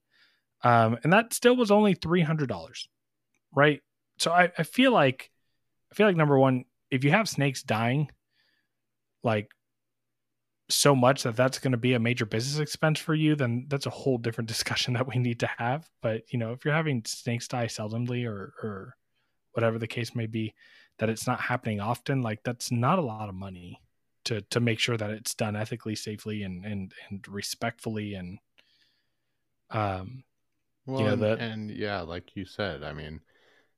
Um 0.64 0.98
and 1.04 1.12
that 1.12 1.34
still 1.34 1.56
was 1.56 1.72
only 1.72 1.96
$300 1.96 2.88
right? 3.56 3.82
So 4.18 4.32
I, 4.32 4.52
I 4.58 4.64
feel 4.64 4.92
like 4.92 5.32
i 5.92 5.96
feel 5.96 6.08
like 6.08 6.16
number 6.16 6.38
one 6.38 6.66
if 6.92 7.04
you 7.04 7.12
have 7.12 7.28
snakes 7.28 7.64
dying 7.64 8.10
like 9.24 9.50
so 10.70 10.96
much 10.96 11.24
that 11.24 11.36
that's 11.36 11.58
going 11.58 11.72
to 11.72 11.78
be 11.78 11.94
a 11.94 12.00
major 12.00 12.26
business 12.26 12.60
expense 12.60 13.00
for 13.00 13.16
you 13.16 13.36
then 13.36 13.66
that's 13.70 13.88
a 13.88 13.92
whole 13.92 14.18
different 14.18 14.48
discussion 14.56 14.94
that 14.94 15.08
we 15.08 15.18
need 15.18 15.40
to 15.42 15.50
have. 15.58 15.90
But 16.02 16.32
you 16.32 16.40
know 16.40 16.54
if 16.54 16.64
you're 16.64 16.74
having 16.74 17.04
snakes 17.06 17.48
die 17.48 17.66
seldomly 17.66 18.26
or 18.26 18.54
or 18.64 18.96
whatever 19.54 19.80
the 19.80 19.88
case 19.88 20.16
may 20.16 20.26
be 20.26 20.54
that 21.00 21.10
it's 21.10 21.28
not 21.28 21.40
happening 21.40 21.80
often 21.80 22.22
like 22.22 22.40
that's 22.44 22.72
not 22.72 23.00
a 23.00 23.04
lot 23.04 23.30
of 23.30 23.36
money 23.36 23.82
to 24.26 24.42
to 24.50 24.60
make 24.60 24.80
sure 24.80 24.98
that 24.98 25.10
it's 25.12 25.34
done 25.34 25.56
ethically 25.56 25.96
safely 25.96 26.44
and 26.44 26.66
and 26.66 26.94
and 27.10 27.28
respectfully 27.28 28.14
and 28.16 28.40
um 29.72 30.24
well 30.86 31.02
know, 31.06 31.14
and, 31.14 31.22
that- 31.22 31.40
and 31.40 31.72
yeah 31.72 32.02
like 32.02 32.36
you 32.36 32.46
said 32.46 32.84
i 32.84 32.92
mean 32.94 33.20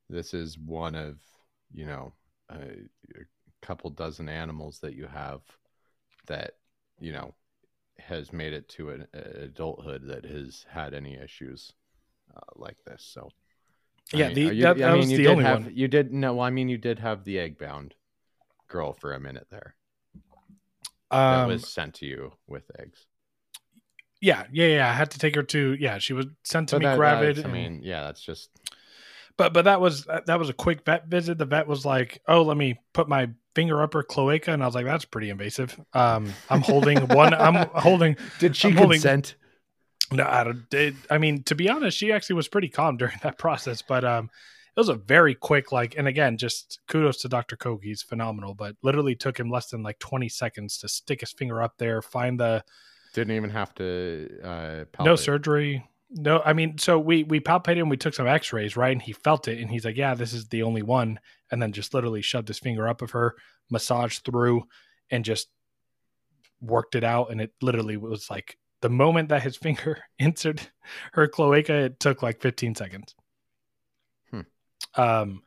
this 0.10 0.34
is 0.34 0.58
one 0.58 0.96
of 0.96 1.18
you 1.74 1.86
know 1.86 2.12
a, 2.50 2.56
a 2.56 3.26
couple 3.62 3.90
dozen 3.90 4.28
animals 4.28 4.80
that 4.80 4.96
you 4.96 5.06
have 5.08 5.42
that 6.28 6.56
you 7.00 7.12
know 7.12 7.34
has 8.00 8.34
made 8.34 8.54
it 8.54 8.68
to 8.68 8.90
an 8.90 9.08
adulthood 9.14 10.08
that 10.08 10.26
has 10.26 10.66
had 10.70 10.94
any 10.94 11.16
issues 11.16 11.74
uh, 12.36 12.40
like 12.56 12.78
this 12.86 13.04
so 13.14 13.30
I 14.14 14.18
Yeah, 14.18 14.28
mean, 14.28 14.36
the- 14.36 14.48
uh, 14.48 14.52
you- 14.52 14.64
that- 14.64 14.78
that 14.78 14.98
was 14.98 15.12
you 15.12 15.18
the 15.18 15.28
only 15.28 15.44
have, 15.44 15.64
one. 15.66 15.74
You 15.76 15.88
did 15.88 16.12
no. 16.14 16.40
I 16.40 16.50
mean, 16.50 16.70
you 16.70 16.78
did 16.78 17.00
have 17.00 17.24
the 17.24 17.40
egg 17.40 17.58
bound 17.58 17.96
girl 18.68 18.94
for 18.94 19.14
a 19.14 19.20
minute 19.20 19.48
there 19.52 19.76
that 21.12 21.42
um 21.44 21.50
was 21.50 21.68
sent 21.68 21.96
to 21.96 22.06
you 22.06 22.32
with 22.48 22.64
eggs. 22.80 23.06
yeah 24.22 24.46
yeah 24.54 24.68
yeah 24.68 24.90
i 24.90 24.94
had 24.94 25.12
to 25.12 25.20
take 25.20 25.36
her 25.36 25.44
to 25.44 25.76
yeah 25.78 25.98
she 25.98 26.14
was 26.14 26.26
sent 26.46 26.70
to 26.70 26.76
But 26.76 26.80
me 26.80 26.86
that- 26.86 26.98
gravid 26.98 27.36
that's- 27.38 27.50
I 27.50 27.54
mean, 27.54 27.82
yeah, 27.84 28.04
that's 28.04 28.22
just 28.22 28.50
but 29.38 29.52
but 29.54 29.64
that 29.66 29.82
was 29.82 30.06
that 30.06 30.40
was 30.40 30.50
a 30.50 30.54
quick 30.54 30.86
vet 30.86 31.08
visit. 31.08 31.38
The 31.38 31.46
vet 31.46 31.66
was 31.66 31.86
like, 31.86 32.22
"Oh, 32.28 32.44
let 32.44 32.58
me 32.58 32.80
put 32.94 33.08
my 33.10 33.30
finger 33.56 33.82
up 33.82 33.94
her 33.94 34.04
cloaca," 34.04 34.52
and 34.52 34.62
I 34.62 34.66
was 34.68 34.76
like, 34.76 34.86
"That's 34.86 35.06
pretty 35.06 35.30
invasive." 35.30 35.80
Um, 35.94 36.32
I'm 36.50 36.62
holding 36.62 37.08
one. 37.08 37.34
I'm 37.34 37.56
holding. 37.74 38.18
Did 38.40 38.56
she 38.56 38.68
I'm 38.68 38.76
holding- 38.76 38.98
consent? 38.98 39.36
No, 40.12 40.26
I 40.28 40.44
don't. 40.44 40.74
It, 40.74 40.96
I 41.10 41.18
mean, 41.18 41.44
to 41.44 41.56
be 41.56 41.70
honest, 41.70 41.98
she 41.98 42.12
actually 42.12 42.36
was 42.36 42.48
pretty 42.48 42.70
calm 42.70 42.98
during 42.98 43.18
that 43.24 43.38
process. 43.38 43.82
But 43.82 44.04
um, 44.04 44.30
it 44.76 44.80
was 44.80 44.90
a 44.90 44.96
very 44.96 45.36
quick, 45.36 45.72
like, 45.72 45.96
and 45.98 46.08
again, 46.08 46.38
just 46.38 46.80
kudos 46.88 47.22
to 47.22 47.30
Dr. 47.30 47.56
Koch. 47.56 47.82
He's 47.82 48.02
phenomenal. 48.02 48.54
But 48.54 48.76
literally 48.84 49.16
took 49.16 49.40
him 49.40 49.50
less 49.50 49.68
than 49.68 49.84
like 49.84 50.00
20 50.00 50.30
seconds 50.30 50.78
to 50.80 50.90
stick 50.90 51.22
his 51.22 51.32
finger 51.32 51.62
up 51.62 51.76
there, 51.78 52.02
find 52.02 52.40
the 52.40 52.64
Didn't 53.14 53.36
even 53.36 53.50
have 53.52 53.74
to. 53.76 54.30
Uh, 54.44 55.04
no 55.04 55.16
surgery. 55.16 55.88
No, 56.14 56.42
I 56.44 56.52
mean, 56.52 56.78
so 56.78 57.00
we 57.00 57.24
we 57.24 57.40
palpated 57.40 57.80
and 57.80 57.90
we 57.90 57.96
took 57.96 58.14
some 58.14 58.28
X-rays, 58.28 58.76
right? 58.76 58.92
And 58.92 59.02
he 59.02 59.14
felt 59.14 59.48
it, 59.48 59.60
and 59.60 59.72
he's 59.72 59.86
like, 59.86 59.96
"Yeah, 59.96 60.14
this 60.14 60.34
is 60.34 60.50
the 60.50 60.64
only 60.64 60.82
one." 60.82 61.22
And 61.50 61.62
then 61.62 61.72
just 61.72 61.94
literally 61.94 62.22
shoved 62.22 62.50
his 62.50 62.60
finger 62.60 62.86
up 62.86 63.02
of 63.02 63.12
her, 63.12 63.36
massaged 63.70 64.26
through, 64.26 64.64
and 65.10 65.24
just 65.24 65.48
worked 66.60 66.96
it 66.96 67.06
out. 67.06 67.32
And 67.32 67.40
it 67.40 67.54
literally 67.62 67.96
was 67.96 68.30
like 68.30 68.58
the 68.82 68.90
moment 68.90 69.30
that 69.30 69.44
his 69.44 69.58
finger 69.66 70.04
entered 70.20 70.62
her 71.14 71.28
cloaca, 71.28 71.74
it 71.86 72.00
took 72.00 72.22
like 72.24 72.42
15 72.42 72.76
seconds. 72.76 73.16
Hmm. 74.32 74.42
Um, 74.96 75.44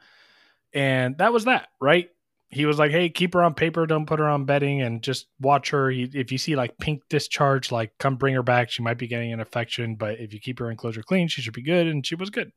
and 0.72 1.18
that 1.18 1.32
was 1.32 1.45
that, 1.45 1.68
right? 1.80 2.11
He 2.49 2.66
was 2.66 2.78
like, 2.78 2.93
"Hey, 2.93 3.09
keep 3.09 3.35
her 3.35 3.43
on 3.43 3.55
paper, 3.55 3.85
don't 3.87 4.07
put 4.07 4.20
her 4.20 4.28
on 4.28 4.45
bedding, 4.45 4.80
and 4.82 5.03
just 5.03 5.26
watch 5.41 5.70
her. 5.70 5.91
If 5.91 6.30
you 6.30 6.39
see 6.39 6.55
like 6.55 6.78
pink 6.78 7.03
discharge, 7.09 7.72
like 7.72 7.93
come 7.99 8.16
bring 8.16 8.35
her 8.35 8.45
back. 8.45 8.70
She 8.70 8.82
might 8.82 8.99
be 8.99 9.09
getting 9.09 9.32
an 9.32 9.41
infection, 9.41 9.97
but 9.97 10.20
if 10.20 10.32
you 10.32 10.39
keep 10.41 10.61
her 10.61 10.70
enclosure 10.70 11.03
clean, 11.03 11.26
she 11.28 11.43
should 11.43 11.55
be 11.55 11.62
good." 11.62 11.89
And 11.89 12.07
she 12.07 12.14
was 12.14 12.30
good. 12.30 12.53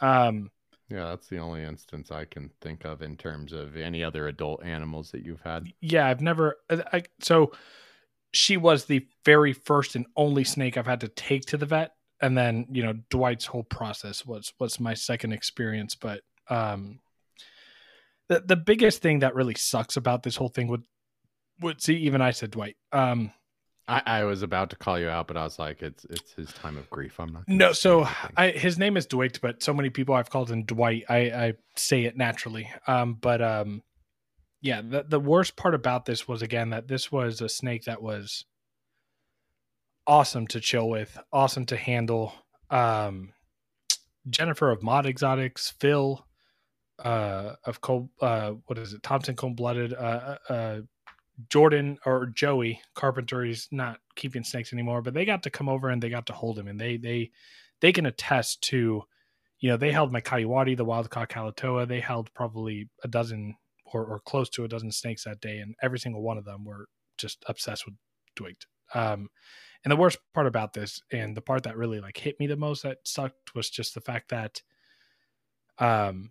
Um, 0.00 0.50
Yeah, 0.88 1.04
that's 1.10 1.28
the 1.28 1.38
only 1.38 1.62
instance 1.62 2.10
I 2.10 2.24
can 2.24 2.50
think 2.60 2.84
of 2.84 3.00
in 3.00 3.16
terms 3.16 3.52
of 3.52 3.76
any 3.76 4.02
other 4.02 4.26
adult 4.26 4.64
animals 4.64 5.12
that 5.12 5.24
you've 5.24 5.42
had. 5.42 5.66
yeah, 5.80 6.08
I've 6.08 6.20
never. 6.20 6.56
I, 6.68 6.82
I- 6.92 7.02
so 7.20 7.52
she 8.32 8.56
was 8.56 8.86
the 8.86 9.06
very 9.24 9.52
first 9.52 9.94
and 9.94 10.06
only 10.16 10.44
snake 10.44 10.76
I've 10.76 10.86
had 10.86 11.00
to 11.00 11.08
take 11.08 11.46
to 11.46 11.56
the 11.56 11.66
vet, 11.66 11.92
and 12.20 12.36
then 12.36 12.66
you 12.70 12.82
know 12.82 12.94
Dwight's 13.10 13.46
whole 13.46 13.64
process 13.64 14.24
was 14.24 14.52
was 14.58 14.80
my 14.80 14.94
second 14.94 15.32
experience. 15.32 15.94
But 15.94 16.22
um, 16.48 17.00
the 18.28 18.40
the 18.40 18.56
biggest 18.56 19.02
thing 19.02 19.20
that 19.20 19.34
really 19.34 19.54
sucks 19.54 19.96
about 19.96 20.22
this 20.22 20.36
whole 20.36 20.48
thing 20.48 20.68
would 20.68 20.84
would 21.60 21.80
see 21.80 21.96
even 21.98 22.20
I 22.20 22.30
said 22.30 22.50
Dwight. 22.50 22.76
Um, 22.92 23.32
I, 23.88 24.02
I 24.06 24.24
was 24.24 24.42
about 24.42 24.70
to 24.70 24.76
call 24.76 24.98
you 24.98 25.08
out, 25.08 25.26
but 25.26 25.36
I 25.36 25.44
was 25.44 25.58
like, 25.58 25.82
it's 25.82 26.04
it's 26.06 26.32
his 26.32 26.52
time 26.52 26.76
of 26.76 26.88
grief. 26.88 27.18
I'm 27.18 27.32
not. 27.32 27.42
No, 27.48 27.72
so. 27.72 28.08
I 28.36 28.50
his 28.50 28.78
name 28.78 28.96
is 28.96 29.06
Dwight, 29.06 29.40
but 29.42 29.62
so 29.62 29.74
many 29.74 29.90
people 29.90 30.14
I've 30.14 30.30
called 30.30 30.50
him 30.50 30.62
Dwight. 30.62 31.04
I, 31.08 31.16
I 31.16 31.52
say 31.76 32.04
it 32.04 32.16
naturally. 32.16 32.70
Um, 32.86 33.14
but 33.14 33.42
um, 33.42 33.82
yeah, 34.62 34.80
the 34.80 35.04
the 35.06 35.20
worst 35.20 35.56
part 35.56 35.74
about 35.74 36.06
this 36.06 36.28
was 36.28 36.40
again 36.40 36.70
that 36.70 36.86
this 36.86 37.10
was 37.10 37.40
a 37.40 37.48
snake 37.48 37.84
that 37.84 38.00
was 38.00 38.46
awesome 40.06 40.46
to 40.48 40.60
chill 40.60 40.88
with, 40.88 41.18
awesome 41.32 41.66
to 41.66 41.76
handle. 41.76 42.32
Um, 42.70 43.32
Jennifer 44.30 44.70
of 44.70 44.82
Mod 44.82 45.04
Exotics, 45.04 45.74
Phil, 45.80 46.24
uh, 47.04 47.54
of 47.64 47.80
cold, 47.80 48.08
uh, 48.20 48.52
what 48.66 48.78
is 48.78 48.92
it, 48.92 49.02
Thompson 49.02 49.34
Cold 49.34 49.56
Blooded, 49.56 49.94
uh, 49.94 50.38
uh, 50.48 50.80
Jordan 51.48 51.98
or 52.06 52.26
Joey 52.26 52.80
Carpenter. 52.94 53.44
is 53.44 53.66
not 53.72 53.98
keeping 54.14 54.44
snakes 54.44 54.72
anymore, 54.72 55.02
but 55.02 55.12
they 55.12 55.24
got 55.24 55.42
to 55.42 55.50
come 55.50 55.68
over 55.68 55.88
and 55.88 56.00
they 56.00 56.08
got 56.08 56.26
to 56.26 56.32
hold 56.32 56.56
him, 56.56 56.68
and 56.68 56.80
they 56.80 56.96
they 56.98 57.32
they 57.80 57.90
can 57.90 58.06
attest 58.06 58.62
to, 58.62 59.02
you 59.58 59.70
know, 59.70 59.76
they 59.76 59.90
held 59.90 60.12
my 60.12 60.20
Kayuadi, 60.20 60.76
the 60.76 60.84
wild 60.84 61.10
caught 61.10 61.30
Kalatoa. 61.30 61.88
They 61.88 61.98
held 61.98 62.32
probably 62.32 62.88
a 63.02 63.08
dozen 63.08 63.56
or, 63.94 64.04
or 64.04 64.20
close 64.20 64.48
to 64.50 64.64
a 64.64 64.68
dozen 64.68 64.92
snakes 64.92 65.24
that 65.24 65.40
day, 65.40 65.58
and 65.58 65.74
every 65.82 65.98
single 65.98 66.22
one 66.22 66.38
of 66.38 66.44
them 66.44 66.64
were 66.64 66.86
just 67.18 67.44
obsessed 67.48 67.86
with 67.86 67.94
Dwight. 68.36 68.66
Um, 68.94 69.28
and 69.84 69.90
the 69.90 69.96
worst 69.96 70.18
part 70.34 70.46
about 70.46 70.72
this, 70.72 71.02
and 71.10 71.36
the 71.36 71.40
part 71.40 71.64
that 71.64 71.76
really 71.76 72.00
like 72.00 72.16
hit 72.16 72.38
me 72.38 72.46
the 72.46 72.56
most 72.56 72.82
that 72.82 72.98
sucked 73.04 73.54
was 73.54 73.68
just 73.70 73.94
the 73.94 74.00
fact 74.00 74.30
that, 74.30 74.62
um, 75.78 76.30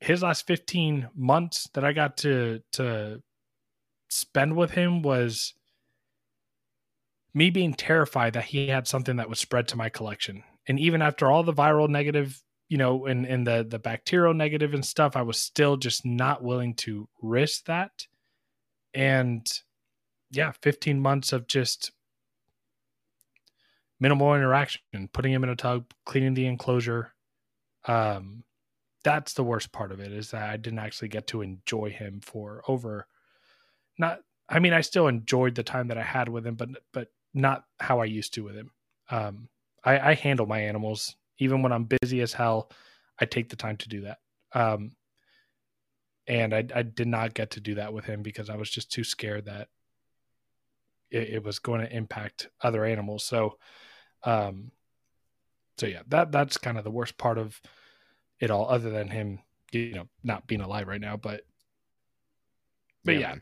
his 0.00 0.22
last 0.22 0.46
15 0.46 1.08
months 1.14 1.68
that 1.74 1.84
I 1.84 1.92
got 1.92 2.18
to 2.18 2.60
to 2.72 3.22
spend 4.10 4.54
with 4.56 4.72
him 4.72 5.02
was 5.02 5.54
me 7.32 7.50
being 7.50 7.74
terrified 7.74 8.34
that 8.34 8.44
he 8.44 8.68
had 8.68 8.86
something 8.86 9.16
that 9.16 9.28
would 9.28 9.38
spread 9.38 9.66
to 9.68 9.76
my 9.76 9.88
collection. 9.88 10.44
And 10.68 10.78
even 10.78 11.02
after 11.02 11.30
all 11.30 11.42
the 11.42 11.52
viral 11.52 11.88
negative, 11.88 12.42
you 12.68 12.78
know, 12.78 13.06
and, 13.06 13.26
and 13.26 13.46
the 13.46 13.66
the 13.68 13.78
bacterial 13.78 14.34
negative 14.34 14.74
and 14.74 14.84
stuff, 14.84 15.16
I 15.16 15.22
was 15.22 15.38
still 15.38 15.76
just 15.76 16.04
not 16.04 16.42
willing 16.42 16.74
to 16.76 17.08
risk 17.22 17.66
that. 17.66 18.06
And 18.94 19.46
yeah, 20.30 20.52
15 20.62 21.00
months 21.00 21.32
of 21.32 21.46
just 21.46 21.92
minimal 24.00 24.34
interaction, 24.34 25.08
putting 25.12 25.32
him 25.32 25.44
in 25.44 25.50
a 25.50 25.56
tub, 25.56 25.86
cleaning 26.04 26.34
the 26.34 26.46
enclosure. 26.46 27.14
Um, 27.86 28.44
that's 29.04 29.34
the 29.34 29.44
worst 29.44 29.70
part 29.70 29.92
of 29.92 30.00
it 30.00 30.12
is 30.12 30.30
that 30.30 30.48
I 30.48 30.56
didn't 30.56 30.78
actually 30.78 31.08
get 31.08 31.26
to 31.28 31.42
enjoy 31.42 31.90
him 31.90 32.20
for 32.22 32.62
over 32.66 33.06
not 33.98 34.20
I 34.48 34.58
mean 34.58 34.72
I 34.72 34.80
still 34.80 35.06
enjoyed 35.06 35.54
the 35.54 35.62
time 35.62 35.88
that 35.88 35.98
I 35.98 36.02
had 36.02 36.28
with 36.28 36.46
him, 36.46 36.54
but 36.56 36.70
but 36.92 37.08
not 37.32 37.64
how 37.78 38.00
I 38.00 38.06
used 38.06 38.34
to 38.34 38.44
with 38.44 38.56
him. 38.56 38.70
Um 39.10 39.48
I, 39.84 40.10
I 40.10 40.14
handle 40.14 40.46
my 40.46 40.60
animals. 40.60 41.14
Even 41.38 41.62
when 41.62 41.72
I'm 41.72 41.88
busy 42.00 42.20
as 42.20 42.32
hell, 42.32 42.70
I 43.20 43.24
take 43.24 43.48
the 43.48 43.56
time 43.56 43.76
to 43.78 43.88
do 43.88 44.02
that. 44.02 44.18
Um 44.52 44.92
and 46.26 46.54
I 46.54 46.64
I 46.74 46.82
did 46.82 47.06
not 47.06 47.34
get 47.34 47.50
to 47.52 47.60
do 47.60 47.74
that 47.76 47.92
with 47.92 48.04
him 48.04 48.22
because 48.22 48.48
I 48.50 48.56
was 48.56 48.70
just 48.70 48.90
too 48.90 49.04
scared 49.04 49.46
that 49.46 49.68
it, 51.10 51.34
it 51.34 51.44
was 51.44 51.58
going 51.58 51.80
to 51.80 51.94
impact 51.94 52.48
other 52.62 52.84
animals. 52.84 53.24
So 53.24 53.58
um 54.24 54.70
so 55.78 55.86
yeah, 55.86 56.02
that 56.08 56.30
that's 56.32 56.56
kind 56.56 56.78
of 56.78 56.84
the 56.84 56.90
worst 56.90 57.18
part 57.18 57.36
of 57.38 57.60
it 58.40 58.50
all, 58.50 58.68
other 58.68 58.90
than 58.90 59.08
him, 59.08 59.40
you 59.72 59.92
know, 59.92 60.08
not 60.22 60.46
being 60.46 60.60
alive 60.60 60.86
right 60.86 61.00
now. 61.00 61.16
But 61.16 61.42
but 63.04 63.12
Yeah, 63.14 63.20
yeah, 63.20 63.34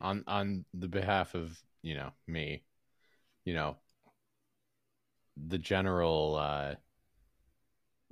on 0.00 0.24
on 0.26 0.64
the 0.72 0.88
behalf 0.88 1.34
of 1.34 1.60
you 1.82 1.94
know 1.94 2.12
me, 2.26 2.62
you 3.44 3.54
know, 3.54 3.76
the 5.36 5.58
general 5.58 6.36
uh 6.36 6.74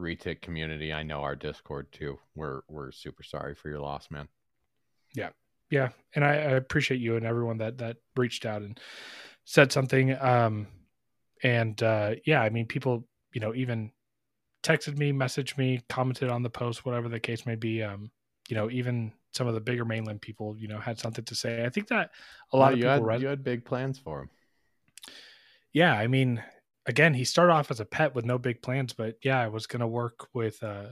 retic 0.01 0.41
community. 0.43 0.93
I 0.93 1.03
know 1.03 1.23
our 1.23 1.37
Discord 1.37 1.93
too. 1.93 2.19
We're 2.35 2.61
we're 2.69 2.93
super 2.93 3.23
sorry 3.23 3.55
for 3.55 3.69
your 3.69 3.81
loss, 3.81 4.11
man. 4.11 4.29
yeah 5.15 5.31
yeah 5.71 5.89
and 6.15 6.25
I, 6.25 6.33
I 6.33 6.51
appreciate 6.53 7.01
you 7.01 7.17
and 7.17 7.25
everyone 7.27 7.59
that 7.59 7.79
that 7.79 7.97
reached 8.17 8.45
out 8.47 8.63
and 8.63 8.79
said 9.45 9.73
something 9.73 10.17
um 10.21 10.67
and 11.43 11.83
uh 11.83 12.15
yeah 12.25 12.41
i 12.43 12.51
mean 12.51 12.67
people 12.67 13.07
you 13.33 13.41
know 13.41 13.55
even 13.55 13.91
texted 14.63 14.97
me 14.99 15.13
messaged 15.13 15.59
me 15.59 15.81
commented 15.89 16.31
on 16.31 16.43
the 16.43 16.51
post 16.51 16.85
whatever 16.85 17.09
the 17.09 17.21
case 17.21 17.47
may 17.47 17.55
be 17.55 17.83
um 17.83 18.11
you 18.49 18.57
know 18.57 18.71
even 18.71 19.13
some 19.33 19.47
of 19.47 19.55
the 19.55 19.61
bigger 19.61 19.85
mainland 19.85 20.21
people 20.21 20.57
you 20.57 20.69
know 20.69 20.79
had 20.79 20.99
something 20.99 21.25
to 21.25 21.35
say 21.35 21.65
i 21.65 21.69
think 21.69 21.89
that 21.89 22.11
a 22.53 22.57
lot 22.57 22.73
of 22.73 22.79
you 22.79 22.85
people 22.85 23.09
had 23.09 23.21
you 23.21 23.27
had 23.27 23.43
big 23.43 23.65
plans 23.65 23.99
for 23.99 24.21
him. 24.21 24.31
yeah 25.73 25.95
i 25.95 26.07
mean 26.07 26.43
again 26.87 27.15
he 27.15 27.25
started 27.25 27.53
off 27.53 27.71
as 27.71 27.81
a 27.81 27.85
pet 27.85 28.15
with 28.15 28.25
no 28.25 28.39
big 28.39 28.61
plans 28.63 28.93
but 28.93 29.17
yeah 29.23 29.41
i 29.41 29.49
was 29.49 29.67
gonna 29.67 29.87
work 29.89 30.29
with 30.35 30.63
uh 30.63 30.87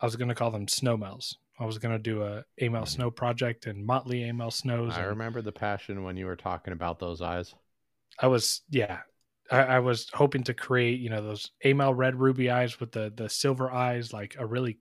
i 0.00 0.04
was 0.06 0.16
gonna 0.16 0.34
call 0.34 0.50
them 0.50 0.66
snowmells 0.66 1.36
i 1.58 1.64
was 1.64 1.78
gonna 1.78 1.98
do 1.98 2.22
a 2.22 2.44
Amel 2.60 2.82
Mhm. 2.84 2.88
snow 2.88 3.10
project 3.10 3.66
and 3.66 3.84
motley 3.84 4.22
Amel 4.24 4.50
snows 4.50 4.94
I 4.94 5.00
and- 5.00 5.08
remember 5.08 5.42
the 5.42 5.52
passion 5.52 6.02
when 6.04 6.16
you 6.16 6.26
were 6.26 6.36
talking 6.36 6.72
about 6.72 6.98
those 6.98 7.20
eyes. 7.22 7.54
I 8.20 8.26
was 8.26 8.62
yeah. 8.70 9.00
I, 9.50 9.60
I 9.60 9.78
was 9.78 10.10
hoping 10.12 10.42
to 10.44 10.52
create, 10.54 11.00
you 11.00 11.08
know, 11.08 11.22
those 11.22 11.52
Amel 11.64 11.94
red 11.94 12.16
ruby 12.16 12.50
eyes 12.50 12.78
with 12.80 12.92
the 12.92 13.12
the 13.16 13.28
silver 13.30 13.70
eyes, 13.72 14.12
like 14.12 14.36
a 14.38 14.44
really 14.44 14.78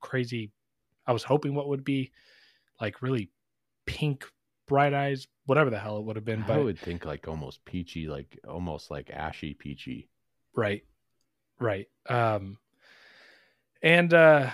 crazy. 0.00 0.52
I 1.06 1.12
was 1.12 1.22
hoping 1.24 1.54
what 1.54 1.68
would 1.68 1.84
be 1.84 2.12
like 2.80 3.02
really 3.02 3.30
pink 3.86 4.24
bright 4.68 4.94
eyes, 4.94 5.26
whatever 5.50 5.68
the 5.68 5.80
hell 5.80 5.98
it 5.98 6.04
would 6.04 6.14
have 6.14 6.24
been. 6.24 6.44
I 6.44 6.44
But 6.44 6.60
would 6.60 6.78
think 6.78 7.04
like 7.04 7.26
almost 7.26 7.64
peachy, 7.64 8.06
like 8.06 8.38
almost 8.46 8.88
like 8.88 9.10
ashy 9.10 9.52
peachy. 9.52 10.08
right, 10.54 10.84
right. 11.60 11.88
Um, 12.08 12.58
and 13.82 14.12
uh, 14.12 14.50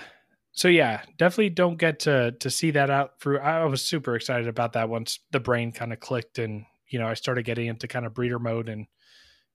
so 0.53 0.69
yeah, 0.69 1.03
definitely 1.19 1.51
don't 1.51 1.77
get 1.77 2.01
to 2.01 2.33
to 2.33 2.51
see 2.51 2.71
that 2.73 2.91
out 2.91 3.21
through. 3.21 3.39
I 3.41 3.65
was 3.67 3.83
super 3.83 4.17
excited 4.17 4.49
about 4.49 4.73
that 4.75 4.89
once 4.89 5.21
the 5.33 5.41
brain 5.41 5.73
kind 5.73 5.93
of 5.93 6.01
clicked 6.01 6.39
and 6.39 6.65
you 6.89 6.99
know 6.99 7.07
I 7.09 7.15
started 7.15 7.45
getting 7.45 7.67
into 7.67 7.89
kind 7.89 8.07
of 8.07 8.15
breeder 8.15 8.39
mode 8.39 8.69
and 8.69 8.87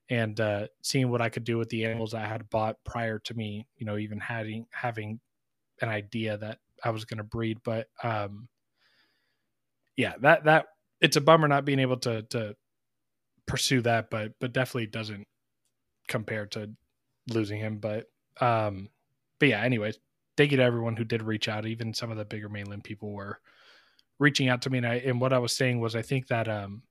and 0.10 0.40
uh, 0.40 0.68
seeing 0.84 1.10
what 1.10 1.22
I 1.22 1.30
could 1.30 1.46
do 1.46 1.58
with 1.58 1.70
the 1.70 1.86
animals 1.86 2.14
I 2.14 2.26
had 2.26 2.50
bought 2.50 2.84
prior 2.84 3.20
to 3.20 3.34
me, 3.34 3.68
you 3.78 3.86
know, 3.86 3.98
even 3.98 4.20
having 4.20 4.68
having 4.72 5.20
an 5.82 5.90
idea 5.90 6.38
that 6.38 6.60
I 6.84 6.92
was 6.92 7.06
going 7.06 7.20
to 7.20 7.24
breed. 7.24 7.60
But 7.64 7.88
um, 8.04 8.50
yeah, 9.96 10.16
that 10.22 10.46
that 10.46 10.68
it's 11.02 11.18
a 11.18 11.22
bummer 11.22 11.48
not 11.48 11.66
being 11.66 11.80
able 11.80 11.98
to 11.98 12.24
to 12.24 12.56
pursue 13.48 13.82
that, 13.82 14.10
but 14.10 14.34
but 14.40 14.54
definitely 14.54 14.88
doesn't 14.88 15.28
compare 16.08 16.46
to 16.48 16.72
losing 17.30 17.60
him. 17.60 17.80
But 17.80 18.10
um, 18.40 18.90
but 19.40 19.50
yeah, 19.50 19.62
anyways, 19.62 19.98
thank 20.38 20.52
you 20.52 20.58
to 20.58 20.64
everyone 20.64 20.96
who 20.96 21.04
did 21.04 21.22
reach 21.22 21.48
out. 21.48 21.66
Even 21.66 21.94
some 21.94 22.12
of 22.12 22.18
the 22.18 22.26
bigger 22.26 22.50
mainland 22.50 22.84
people 22.84 23.12
were 23.12 23.40
reaching 24.20 24.50
out 24.50 24.62
to 24.62 24.70
me. 24.70 24.78
And 24.78 24.88
I, 24.88 24.96
and 24.96 25.20
what 25.20 25.34
I 25.34 25.40
was 25.40 25.52
saying 25.52 25.80
was, 25.80 25.96
I 25.96 26.04
think 26.04 26.28
that, 26.28 26.48
um, 26.48 26.84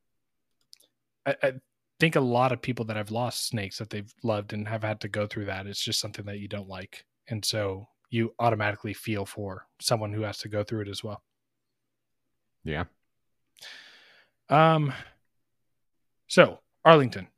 I, 1.24 1.36
I 1.42 1.52
think 2.00 2.16
a 2.16 2.20
lot 2.20 2.50
of 2.50 2.60
people 2.60 2.84
that 2.86 2.96
have 2.96 3.12
lost 3.12 3.46
snakes 3.46 3.78
that 3.78 3.88
they've 3.88 4.12
loved 4.24 4.52
and 4.52 4.66
have 4.66 4.82
had 4.82 5.00
to 5.02 5.08
go 5.08 5.26
through 5.26 5.44
that. 5.44 5.66
It's 5.66 5.82
just 5.82 6.00
something 6.00 6.24
that 6.26 6.40
you 6.40 6.48
don't 6.48 6.68
like. 6.68 7.04
And 7.28 7.44
so 7.44 7.86
you 8.10 8.34
automatically 8.40 8.92
feel 8.92 9.24
for 9.24 9.66
someone 9.80 10.12
who 10.12 10.22
has 10.22 10.38
to 10.38 10.48
go 10.48 10.64
through 10.64 10.82
it 10.82 10.88
as 10.88 11.04
well. 11.04 11.22
Yeah. 12.64 12.84
Um, 14.50 14.92
so 16.26 16.58
Arlington. 16.84 17.28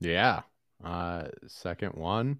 Yeah. 0.00 0.42
Uh, 0.84 1.28
second 1.48 1.94
one. 1.94 2.38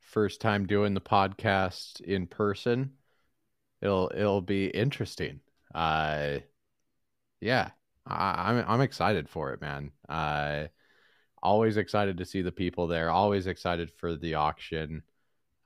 First 0.00 0.40
time 0.40 0.66
doing 0.66 0.94
the 0.94 1.00
podcast 1.00 2.00
in 2.00 2.26
person. 2.26 2.92
It'll 3.80 4.10
it'll 4.14 4.42
be 4.42 4.66
interesting. 4.66 5.40
Uh, 5.74 6.38
yeah, 7.40 7.70
I, 8.06 8.50
I'm 8.50 8.64
I'm 8.68 8.80
excited 8.80 9.28
for 9.28 9.52
it, 9.52 9.60
man. 9.60 9.90
Uh, 10.08 10.66
always 11.42 11.76
excited 11.76 12.18
to 12.18 12.24
see 12.24 12.42
the 12.42 12.52
people 12.52 12.86
there. 12.86 13.10
Always 13.10 13.46
excited 13.46 13.90
for 13.90 14.14
the 14.14 14.34
auction. 14.34 15.02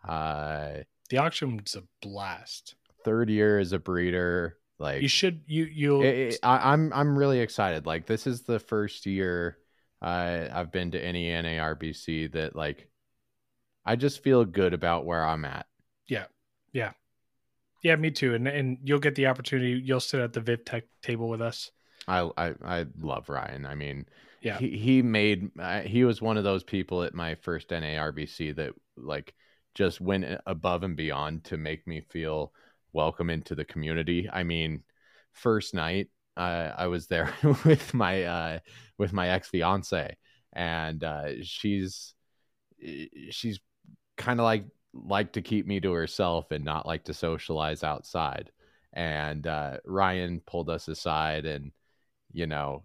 Uh, 0.06 0.84
the 1.10 1.18
auction 1.18 1.56
was 1.56 1.74
a 1.74 1.82
blast. 2.00 2.76
Third 3.04 3.28
year 3.28 3.58
as 3.58 3.72
a 3.72 3.78
breeder, 3.78 4.58
like 4.78 5.02
you 5.02 5.08
should 5.08 5.42
you 5.46 5.64
you. 5.64 6.32
I, 6.42 6.72
I'm 6.72 6.92
I'm 6.92 7.18
really 7.18 7.40
excited. 7.40 7.86
Like 7.86 8.06
this 8.06 8.26
is 8.26 8.42
the 8.42 8.58
first 8.58 9.06
year 9.06 9.58
uh, 10.02 10.48
I've 10.52 10.70
been 10.70 10.90
to 10.92 11.00
any 11.02 11.30
NARBC 11.30 12.32
that 12.32 12.54
like 12.54 12.88
I 13.84 13.96
just 13.96 14.22
feel 14.22 14.44
good 14.44 14.74
about 14.74 15.06
where 15.06 15.24
I'm 15.24 15.44
at. 15.44 15.66
Yeah, 16.06 16.26
yeah, 16.72 16.92
yeah. 17.82 17.96
Me 17.96 18.10
too. 18.10 18.34
And 18.34 18.46
and 18.46 18.78
you'll 18.82 18.98
get 18.98 19.14
the 19.14 19.26
opportunity. 19.26 19.80
You'll 19.82 20.00
sit 20.00 20.20
at 20.20 20.32
the 20.32 20.40
VivTech 20.40 20.82
table 21.02 21.28
with 21.28 21.40
us. 21.40 21.70
I 22.06 22.30
I, 22.36 22.54
I 22.62 22.86
love 23.00 23.28
Ryan. 23.28 23.64
I 23.64 23.74
mean, 23.74 24.06
yeah, 24.42 24.58
he 24.58 24.76
he 24.76 25.02
made 25.02 25.50
uh, 25.58 25.80
he 25.80 26.04
was 26.04 26.20
one 26.20 26.36
of 26.36 26.44
those 26.44 26.64
people 26.64 27.02
at 27.02 27.14
my 27.14 27.34
first 27.36 27.70
NARBC 27.70 28.56
that 28.56 28.72
like 28.96 29.34
just 29.74 30.00
went 30.00 30.26
above 30.46 30.82
and 30.82 30.96
beyond 30.96 31.44
to 31.44 31.56
make 31.56 31.86
me 31.86 32.00
feel 32.00 32.52
welcome 32.96 33.30
into 33.30 33.54
the 33.54 33.64
community. 33.64 34.28
I 34.32 34.42
mean, 34.42 34.82
first 35.32 35.74
night 35.74 36.08
I 36.36 36.86
was 36.88 37.06
there 37.06 37.32
with 37.64 37.94
my 37.94 38.24
uh, 38.24 38.58
with 38.98 39.12
my 39.12 39.28
ex 39.28 39.48
fiance, 39.48 40.16
and 40.52 41.04
uh, 41.04 41.42
she's 41.42 42.14
she's 43.30 43.60
kind 44.16 44.40
of 44.40 44.44
like 44.44 44.64
like 44.94 45.32
to 45.32 45.42
keep 45.42 45.66
me 45.66 45.80
to 45.80 45.92
herself 45.92 46.50
and 46.50 46.64
not 46.64 46.86
like 46.86 47.04
to 47.04 47.14
socialize 47.14 47.84
outside. 47.84 48.50
And 48.92 49.46
uh, 49.46 49.78
Ryan 49.84 50.40
pulled 50.46 50.70
us 50.70 50.88
aside 50.88 51.44
and 51.44 51.72
you 52.32 52.46
know 52.46 52.82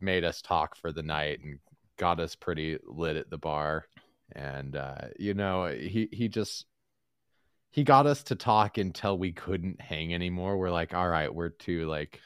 made 0.00 0.24
us 0.24 0.40
talk 0.40 0.76
for 0.76 0.92
the 0.92 1.02
night 1.02 1.40
and 1.42 1.58
got 1.98 2.20
us 2.20 2.34
pretty 2.36 2.78
lit 2.84 3.16
at 3.16 3.30
the 3.30 3.38
bar. 3.38 3.86
And 4.32 4.76
uh, 4.76 5.08
you 5.18 5.34
know 5.34 5.66
he 5.66 6.08
he 6.12 6.28
just 6.28 6.66
he 7.70 7.84
got 7.84 8.06
us 8.06 8.22
to 8.24 8.34
talk 8.34 8.78
until 8.78 9.18
we 9.18 9.32
couldn't 9.32 9.80
hang 9.80 10.14
anymore. 10.14 10.56
We're 10.56 10.70
like, 10.70 10.94
all 10.94 11.08
right, 11.08 11.32
we're 11.32 11.50
too 11.50 11.86
like 11.86 12.20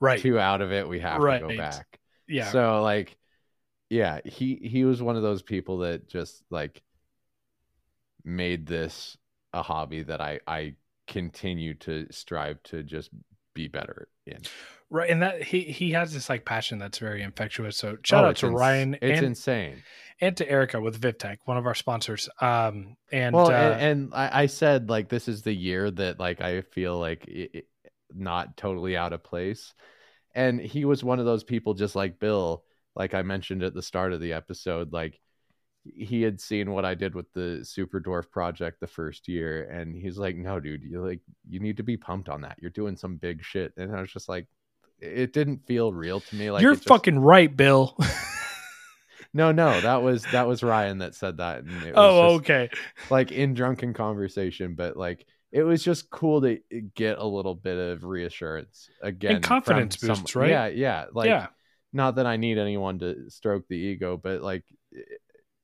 right 0.00 0.20
too 0.20 0.38
out 0.38 0.60
of 0.60 0.72
it. 0.72 0.88
We 0.88 1.00
have 1.00 1.20
right. 1.20 1.40
to 1.40 1.48
go 1.48 1.56
back. 1.56 1.98
Yeah. 2.28 2.50
So 2.50 2.82
like, 2.82 3.16
yeah, 3.90 4.20
he 4.24 4.56
he 4.56 4.84
was 4.84 5.02
one 5.02 5.16
of 5.16 5.22
those 5.22 5.42
people 5.42 5.78
that 5.78 6.08
just 6.08 6.42
like 6.50 6.82
made 8.24 8.66
this 8.66 9.16
a 9.52 9.62
hobby 9.62 10.02
that 10.02 10.20
I 10.20 10.40
I 10.46 10.74
continue 11.06 11.74
to 11.74 12.06
strive 12.10 12.62
to 12.64 12.82
just 12.82 13.10
be 13.54 13.68
better 13.68 14.08
in. 14.26 14.38
Right, 14.90 15.10
and 15.10 15.22
that 15.22 15.42
he 15.42 15.60
he 15.62 15.92
has 15.92 16.12
this 16.12 16.28
like 16.28 16.44
passion 16.44 16.78
that's 16.78 16.98
very 16.98 17.22
infectious. 17.22 17.76
So 17.76 17.96
shout 18.02 18.24
Oh, 18.24 18.28
out 18.28 18.36
to 18.36 18.46
ins- 18.48 18.54
Ryan 18.60 18.94
It's 19.00 19.18
and, 19.18 19.26
insane. 19.28 19.82
and 20.20 20.36
to 20.36 20.48
Erica 20.48 20.80
with 20.80 21.00
VivTech, 21.00 21.38
one 21.46 21.56
of 21.56 21.66
our 21.66 21.74
sponsors. 21.74 22.28
Um, 22.40 22.96
and 23.10 23.34
well, 23.34 23.48
uh, 23.50 23.52
and, 23.54 23.80
and 23.82 24.14
I, 24.14 24.42
I 24.42 24.46
said 24.46 24.90
like 24.90 25.08
this 25.08 25.26
is 25.26 25.42
the 25.42 25.54
year 25.54 25.90
that 25.90 26.20
like 26.20 26.40
I 26.40 26.60
feel 26.62 26.98
like 26.98 27.26
it, 27.26 27.50
it- 27.54 27.68
not 28.16 28.56
totally 28.56 28.96
out 28.96 29.12
of 29.12 29.24
place, 29.24 29.74
and 30.34 30.60
he 30.60 30.84
was 30.84 31.02
one 31.02 31.18
of 31.18 31.24
those 31.24 31.42
people 31.42 31.74
just 31.74 31.96
like 31.96 32.20
Bill, 32.20 32.62
like 32.94 33.14
I 33.14 33.22
mentioned 33.22 33.62
at 33.64 33.74
the 33.74 33.82
start 33.82 34.12
of 34.12 34.20
the 34.20 34.34
episode, 34.34 34.92
like 34.92 35.18
he 35.84 36.22
had 36.22 36.40
seen 36.40 36.70
what 36.70 36.84
I 36.84 36.94
did 36.94 37.14
with 37.14 37.32
the 37.32 37.64
Super 37.64 38.00
Dwarf 38.00 38.30
project 38.30 38.80
the 38.80 38.86
first 38.86 39.28
year, 39.28 39.64
and 39.64 39.94
he's 39.94 40.18
like, 40.18 40.36
"No, 40.36 40.60
dude, 40.60 40.82
you 40.82 41.04
like 41.04 41.20
you 41.48 41.60
need 41.60 41.76
to 41.76 41.82
be 41.82 41.96
pumped 41.96 42.28
on 42.28 42.40
that. 42.42 42.56
You're 42.60 42.70
doing 42.70 42.96
some 42.96 43.16
big 43.16 43.44
shit." 43.44 43.72
And 43.76 43.94
I 43.94 44.00
was 44.00 44.12
just 44.12 44.28
like, 44.28 44.46
it 45.00 45.32
didn't 45.32 45.66
feel 45.66 45.92
real 45.92 46.20
to 46.20 46.36
me. 46.36 46.50
Like 46.50 46.62
you're 46.62 46.74
just- 46.74 46.88
fucking 46.88 47.18
right, 47.18 47.54
Bill. 47.54 47.96
no, 49.34 49.52
no, 49.52 49.80
that 49.80 50.02
was 50.02 50.24
that 50.32 50.46
was 50.46 50.62
Ryan 50.62 50.98
that 50.98 51.14
said 51.14 51.38
that. 51.38 51.64
And 51.64 51.82
it 51.82 51.94
was 51.94 51.96
oh, 51.96 52.38
just- 52.38 52.50
okay. 52.50 52.70
like 53.10 53.32
in 53.32 53.54
drunken 53.54 53.92
conversation, 53.92 54.74
but 54.74 54.96
like 54.96 55.26
it 55.52 55.62
was 55.62 55.84
just 55.84 56.10
cool 56.10 56.40
to 56.42 56.56
uh, 56.56 56.78
get 56.94 57.18
a 57.18 57.26
little 57.26 57.54
bit 57.54 57.78
of 57.78 58.04
reassurance 58.04 58.88
again, 59.02 59.36
from 59.36 59.42
confidence 59.42 59.98
some- 60.00 60.08
boosts, 60.08 60.34
right? 60.34 60.50
Yeah, 60.50 60.66
yeah. 60.66 61.04
Like, 61.12 61.28
yeah, 61.28 61.48
not 61.92 62.16
that 62.16 62.26
I 62.26 62.36
need 62.36 62.58
anyone 62.58 62.98
to 63.00 63.30
stroke 63.30 63.68
the 63.68 63.76
ego, 63.76 64.16
but 64.16 64.42
like, 64.42 64.64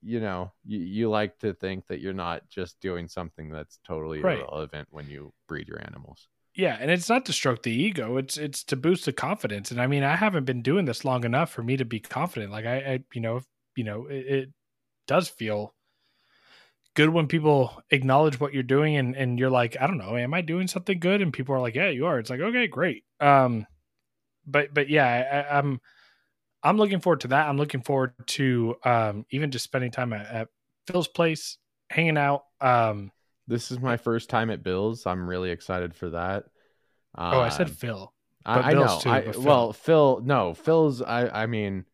you 0.02 0.20
know, 0.20 0.52
you, 0.64 0.78
you 0.80 1.10
like 1.10 1.38
to 1.40 1.52
think 1.54 1.86
that 1.88 2.00
you're 2.00 2.12
not 2.12 2.48
just 2.48 2.80
doing 2.80 3.08
something 3.08 3.50
that's 3.50 3.78
totally 3.84 4.22
Right. 4.22 4.38
irrelevant 4.38 4.88
when 4.90 5.08
you 5.08 5.32
breed 5.48 5.68
your 5.68 5.80
animals. 5.82 6.28
yeah, 6.54 6.76
and 6.80 6.90
it's 6.90 7.08
not 7.08 7.24
to 7.26 7.32
stroke 7.32 7.62
the 7.62 7.70
ego; 7.72 8.16
it's 8.16 8.36
it's 8.36 8.64
to 8.64 8.76
boost 8.76 9.04
the 9.04 9.12
confidence. 9.12 9.70
And 9.70 9.80
I 9.80 9.86
mean, 9.86 10.02
I 10.02 10.16
haven't 10.16 10.44
been 10.44 10.62
doing 10.62 10.84
this 10.84 11.04
long 11.04 11.24
enough 11.24 11.50
for 11.52 11.62
me 11.62 11.76
to 11.76 11.84
be 11.84 12.00
confident. 12.00 12.50
Like 12.52 12.66
I, 12.66 12.76
I 12.78 13.04
you 13.14 13.20
know, 13.20 13.40
you 13.76 13.84
know, 13.84 14.06
it, 14.06 14.26
it 14.26 14.48
does 15.06 15.28
feel 15.28 15.74
good 16.94 17.10
when 17.10 17.26
people 17.28 17.82
acknowledge 17.90 18.40
what 18.40 18.52
you're 18.52 18.62
doing 18.62 18.96
and 18.96 19.16
and 19.16 19.38
you're 19.38 19.50
like 19.50 19.76
i 19.80 19.86
don't 19.86 19.98
know 19.98 20.16
am 20.16 20.34
i 20.34 20.40
doing 20.40 20.66
something 20.66 20.98
good 20.98 21.22
and 21.22 21.32
people 21.32 21.54
are 21.54 21.60
like 21.60 21.74
yeah 21.74 21.88
you 21.88 22.06
are 22.06 22.18
it's 22.18 22.30
like 22.30 22.40
okay 22.40 22.66
great 22.66 23.04
um 23.20 23.66
but 24.46 24.74
but 24.74 24.88
yeah 24.88 25.46
I, 25.50 25.58
i'm 25.58 25.80
i'm 26.62 26.76
looking 26.76 27.00
forward 27.00 27.20
to 27.20 27.28
that 27.28 27.48
i'm 27.48 27.56
looking 27.56 27.82
forward 27.82 28.12
to 28.26 28.74
um 28.84 29.24
even 29.30 29.50
just 29.50 29.64
spending 29.64 29.90
time 29.90 30.12
at, 30.12 30.26
at 30.26 30.48
phil's 30.86 31.08
place 31.08 31.58
hanging 31.90 32.16
out 32.18 32.44
um 32.60 33.10
This 33.48 33.70
is 33.70 33.80
my 33.80 33.96
first 33.96 34.30
time 34.30 34.50
at 34.50 34.62
Bill's. 34.62 35.06
I'm 35.06 35.28
really 35.28 35.50
excited 35.50 35.94
for 35.94 36.10
that. 36.10 36.44
oh 37.16 37.40
i 37.40 37.48
said 37.48 37.68
Um, 37.68 37.74
phil 37.74 38.12
I, 38.46 38.70
I 38.70 38.72
know. 38.72 38.98
too, 39.02 39.10
I, 39.10 39.32
Phil. 39.32 39.42
Well, 39.42 39.72
Phil, 39.74 40.22
no, 40.24 40.54
Phil's. 40.54 41.02
I, 41.02 41.28
I 41.42 41.46
mean, 41.46 41.84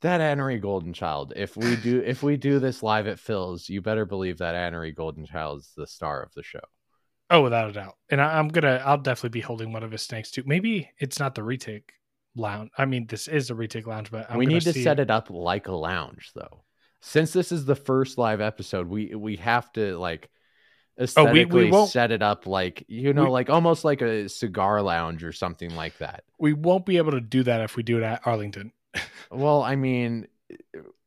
that 0.00 0.20
Anery 0.20 0.60
Golden 0.60 0.92
Child. 0.92 1.34
If 1.36 1.56
we 1.56 1.76
do, 1.88 2.02
if 2.04 2.20
we 2.22 2.36
do 2.36 2.58
this 2.58 2.82
live 2.82 3.06
at 3.06 3.20
Phil's, 3.20 3.68
you 3.68 3.80
better 3.80 4.04
believe 4.04 4.38
that 4.38 4.56
Anery 4.56 4.92
Golden 4.94 5.24
Child 5.24 5.60
is 5.60 5.72
the 5.76 5.86
star 5.86 6.20
of 6.22 6.32
the 6.34 6.42
show. 6.42 6.60
oh 7.30 7.42
without 7.42 7.68
a 7.68 7.72
doubt 7.72 7.94
and 8.10 8.20
I, 8.22 8.38
i'm 8.38 8.48
gonna 8.48 8.82
i'll 8.84 8.96
definitely 8.98 9.36
be 9.36 9.42
holding 9.42 9.72
one 9.72 9.82
of 9.82 9.92
his 9.92 10.02
snakes 10.02 10.30
too 10.30 10.42
maybe 10.46 10.90
it's 10.98 11.18
not 11.20 11.34
the 11.34 11.42
Retic 11.42 11.82
lounge 12.38 12.70
i 12.78 12.84
mean 12.84 13.06
this 13.06 13.28
is 13.28 13.50
a 13.50 13.54
Retic 13.54 13.86
lounge 13.86 14.10
but 14.10 14.30
I'm 14.30 14.38
we 14.38 14.46
need 14.46 14.62
to 14.62 14.72
see- 14.72 14.82
set 14.84 15.00
it 15.00 15.10
up 15.10 15.28
like 15.30 15.68
a 15.68 15.72
lounge, 15.74 16.30
though. 16.34 16.64
Since 17.00 17.32
this 17.32 17.52
is 17.52 17.64
the 17.64 17.76
first 17.76 18.18
live 18.18 18.40
episode, 18.40 18.88
we 18.88 19.14
we 19.14 19.36
have 19.36 19.70
to 19.74 19.96
like 19.98 20.30
Oh, 21.16 21.30
we 21.30 21.42
aesthetically 21.42 21.86
set 21.86 22.10
it 22.10 22.22
up 22.22 22.46
like 22.46 22.84
you 22.88 23.12
know, 23.12 23.24
We- 23.24 23.30
like 23.30 23.50
almost 23.50 23.84
like 23.84 24.02
a 24.02 24.28
cigar 24.28 24.82
lounge 24.82 25.22
or 25.22 25.32
something 25.32 25.74
like 25.76 25.96
that. 25.98 26.24
we 26.40 26.52
won't 26.54 26.84
be 26.86 26.96
able 26.96 27.12
to 27.12 27.20
do 27.20 27.44
that 27.44 27.60
if 27.60 27.76
we 27.76 27.84
do 27.84 27.98
it 27.98 28.02
at 28.02 28.26
arlington 28.26 28.72
Well, 29.30 29.62
I 29.62 29.76
mean, 29.76 30.26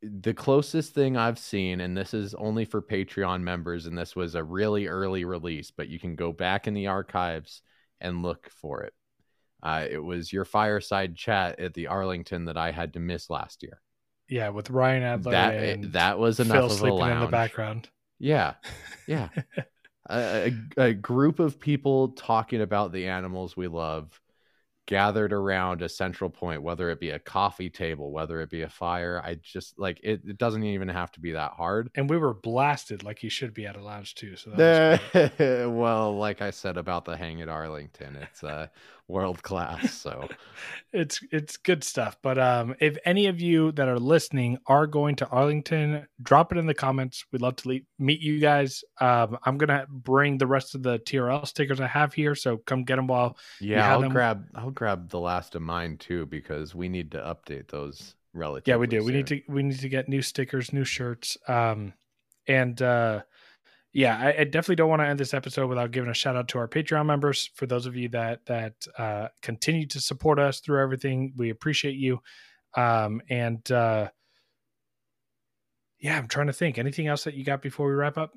the 0.01 0.33
closest 0.33 0.93
thing 0.93 1.17
I've 1.17 1.39
seen, 1.39 1.81
and 1.81 1.97
this 1.97 2.13
is 2.13 2.33
only 2.35 2.63
for 2.65 2.81
Patreon 2.81 3.41
members, 3.41 3.85
and 3.85 3.97
this 3.97 4.15
was 4.15 4.35
a 4.35 4.43
really 4.43 4.87
early 4.87 5.25
release, 5.25 5.71
but 5.71 5.89
you 5.89 5.99
can 5.99 6.15
go 6.15 6.31
back 6.31 6.67
in 6.67 6.73
the 6.73 6.87
archives 6.87 7.61
and 7.99 8.21
look 8.23 8.49
for 8.49 8.83
it. 8.83 8.93
Uh, 9.63 9.85
it 9.89 9.99
was 10.03 10.31
your 10.33 10.45
fireside 10.45 11.15
chat 11.15 11.59
at 11.59 11.73
the 11.73 11.87
Arlington 11.87 12.45
that 12.45 12.57
I 12.57 12.71
had 12.71 12.93
to 12.93 12.99
miss 12.99 13.29
last 13.29 13.63
year. 13.63 13.81
Yeah, 14.29 14.49
with 14.49 14.69
Ryan 14.69 15.03
Adler 15.03 15.31
That 15.31 15.55
and 15.55 15.93
that 15.93 16.17
was 16.17 16.39
enough 16.39 16.55
Phil 16.55 16.71
of 16.71 16.81
a 16.81 16.93
lounge. 16.93 17.15
in 17.15 17.19
the 17.19 17.27
background. 17.27 17.89
Yeah, 18.19 18.55
yeah. 19.07 19.29
a, 20.09 20.53
a, 20.77 20.81
a 20.83 20.93
group 20.93 21.39
of 21.39 21.59
people 21.59 22.09
talking 22.09 22.61
about 22.61 22.91
the 22.91 23.07
animals 23.07 23.55
we 23.57 23.67
love 23.67 24.19
gathered 24.87 25.31
around 25.31 25.81
a 25.81 25.87
central 25.87 26.29
point 26.29 26.61
whether 26.63 26.89
it 26.89 26.99
be 26.99 27.11
a 27.11 27.19
coffee 27.19 27.69
table 27.69 28.11
whether 28.11 28.41
it 28.41 28.49
be 28.49 28.63
a 28.63 28.69
fire 28.69 29.21
i 29.23 29.35
just 29.35 29.77
like 29.79 29.99
it, 30.03 30.21
it 30.27 30.37
doesn't 30.37 30.63
even 30.63 30.89
have 30.89 31.11
to 31.11 31.19
be 31.21 31.31
that 31.31 31.51
hard 31.51 31.89
And 31.95 32.09
we 32.09 32.17
were 32.17 32.33
blasted 32.33 33.03
like 33.03 33.23
you 33.23 33.29
should 33.29 33.53
be 33.53 33.65
at 33.67 33.77
a 33.77 33.81
lounge 33.81 34.15
too. 34.15 34.35
So 34.35 34.51
well 35.69 36.17
like 36.17 36.41
i 36.41 36.49
said 36.49 36.77
about 36.77 37.05
the 37.05 37.15
hang 37.15 37.41
at 37.41 37.47
arlington 37.47 38.17
it's 38.17 38.43
uh 38.43 38.67
world 39.11 39.43
class. 39.43 39.93
So 39.93 40.27
it's 40.93 41.19
it's 41.31 41.57
good 41.57 41.83
stuff. 41.83 42.17
But 42.23 42.37
um, 42.37 42.75
if 42.79 42.97
any 43.05 43.27
of 43.27 43.39
you 43.39 43.71
that 43.73 43.87
are 43.87 43.99
listening 43.99 44.57
are 44.65 44.87
going 44.87 45.15
to 45.17 45.27
Arlington, 45.27 46.07
drop 46.21 46.51
it 46.51 46.57
in 46.57 46.65
the 46.65 46.73
comments. 46.73 47.25
We'd 47.31 47.41
love 47.41 47.57
to 47.57 47.69
le- 47.69 47.79
meet 47.99 48.21
you 48.21 48.39
guys. 48.39 48.83
Um, 48.99 49.37
I'm 49.43 49.57
gonna 49.57 49.85
bring 49.89 50.37
the 50.37 50.47
rest 50.47 50.73
of 50.73 50.83
the 50.83 50.99
TRL 50.99 51.45
stickers 51.45 51.79
I 51.79 51.87
have 51.87 52.13
here, 52.13 52.35
so 52.35 52.57
come 52.57 52.83
get 52.83 52.95
them 52.95 53.07
while. 53.07 53.37
yeah, 53.59 53.91
I'll 53.91 54.01
them. 54.01 54.11
grab 54.11 54.45
I'll 54.55 54.71
grab 54.71 55.09
the 55.09 55.19
last 55.19 55.55
of 55.55 55.61
mine 55.61 55.97
too 55.97 56.25
because 56.25 56.73
we 56.73 56.89
need 56.89 57.11
to 57.11 57.19
update 57.19 57.67
those 57.67 58.15
relatively. 58.33 58.71
Yeah, 58.71 58.77
we 58.77 58.87
do. 58.87 58.97
Soon. 58.99 59.05
We 59.05 59.11
need 59.11 59.27
to 59.27 59.41
we 59.49 59.63
need 59.63 59.79
to 59.79 59.89
get 59.89 60.09
new 60.09 60.21
stickers, 60.21 60.73
new 60.73 60.85
shirts. 60.85 61.37
Um, 61.47 61.93
and 62.47 62.81
uh 62.81 63.21
yeah, 63.93 64.17
I, 64.17 64.41
I, 64.41 64.43
definitely 64.45 64.77
don't 64.77 64.89
want 64.89 65.01
to 65.01 65.07
end 65.07 65.19
this 65.19 65.33
episode 65.33 65.67
without 65.67 65.91
giving 65.91 66.09
a 66.09 66.13
shout 66.13 66.37
out 66.37 66.47
to 66.49 66.59
our 66.59 66.67
Patreon 66.67 67.05
members. 67.05 67.49
For 67.55 67.65
those 67.65 67.85
of 67.85 67.95
you 67.95 68.07
that 68.09 68.45
that 68.45 68.73
uh, 68.97 69.27
continue 69.41 69.85
to 69.87 69.99
support 69.99 70.39
us 70.39 70.61
through 70.61 70.81
everything, 70.81 71.33
we 71.35 71.49
appreciate 71.49 71.95
you. 71.95 72.21
Um, 72.75 73.21
and 73.29 73.69
uh, 73.69 74.09
yeah, 75.99 76.17
I'm 76.17 76.29
trying 76.29 76.47
to 76.47 76.53
think. 76.53 76.77
Anything 76.77 77.07
else 77.07 77.25
that 77.25 77.33
you 77.33 77.43
got 77.43 77.61
before 77.61 77.87
we 77.87 77.93
wrap 77.93 78.17
up? 78.17 78.33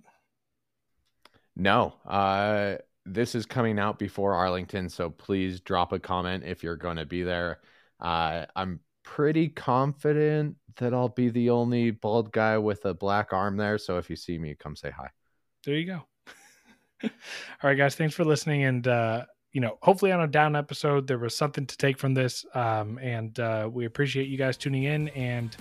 No. 1.54 1.94
Uh, 2.04 2.76
this 3.06 3.36
is 3.36 3.46
coming 3.46 3.78
out 3.78 3.96
before 3.96 4.34
Arlington, 4.34 4.88
so 4.88 5.08
please 5.08 5.60
drop 5.60 5.92
a 5.92 6.00
comment 6.00 6.42
if 6.44 6.64
you're 6.64 6.76
going 6.76 6.96
to 6.96 7.06
be 7.06 7.22
there. 7.22 7.60
Uh, 8.00 8.46
I'm 8.56 8.80
pretty 9.04 9.50
confident 9.50 10.56
that 10.78 10.92
I'll 10.92 11.10
be 11.10 11.28
the 11.28 11.50
only 11.50 11.92
bald 11.92 12.32
guy 12.32 12.58
with 12.58 12.84
a 12.86 12.94
black 12.94 13.32
arm 13.32 13.56
there. 13.56 13.78
So 13.78 13.98
if 13.98 14.10
you 14.10 14.16
see 14.16 14.36
me, 14.36 14.56
come 14.58 14.74
say 14.74 14.90
hi 14.90 15.10
there 15.64 15.76
you 15.76 15.86
go. 15.86 16.02
All 17.04 17.10
right, 17.62 17.74
guys, 17.76 17.94
thanks 17.94 18.14
for 18.14 18.24
listening. 18.24 18.64
And, 18.64 18.86
uh, 18.86 19.24
you 19.52 19.60
know, 19.60 19.78
hopefully 19.82 20.12
on 20.12 20.20
a 20.20 20.26
down 20.26 20.56
episode, 20.56 21.06
there 21.06 21.18
was 21.18 21.36
something 21.36 21.66
to 21.66 21.76
take 21.76 21.98
from 21.98 22.14
this. 22.14 22.44
Um, 22.54 22.98
and 22.98 23.38
uh, 23.38 23.68
we 23.72 23.84
appreciate 23.84 24.28
you 24.28 24.38
guys 24.38 24.56
tuning 24.56 24.84
in. 24.84 25.08
And 25.08 25.56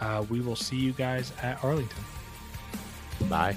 uh, 0.00 0.24
we 0.28 0.40
will 0.40 0.56
see 0.56 0.76
you 0.76 0.92
guys 0.92 1.32
at 1.42 1.62
Arlington. 1.62 2.04
Bye. 3.28 3.56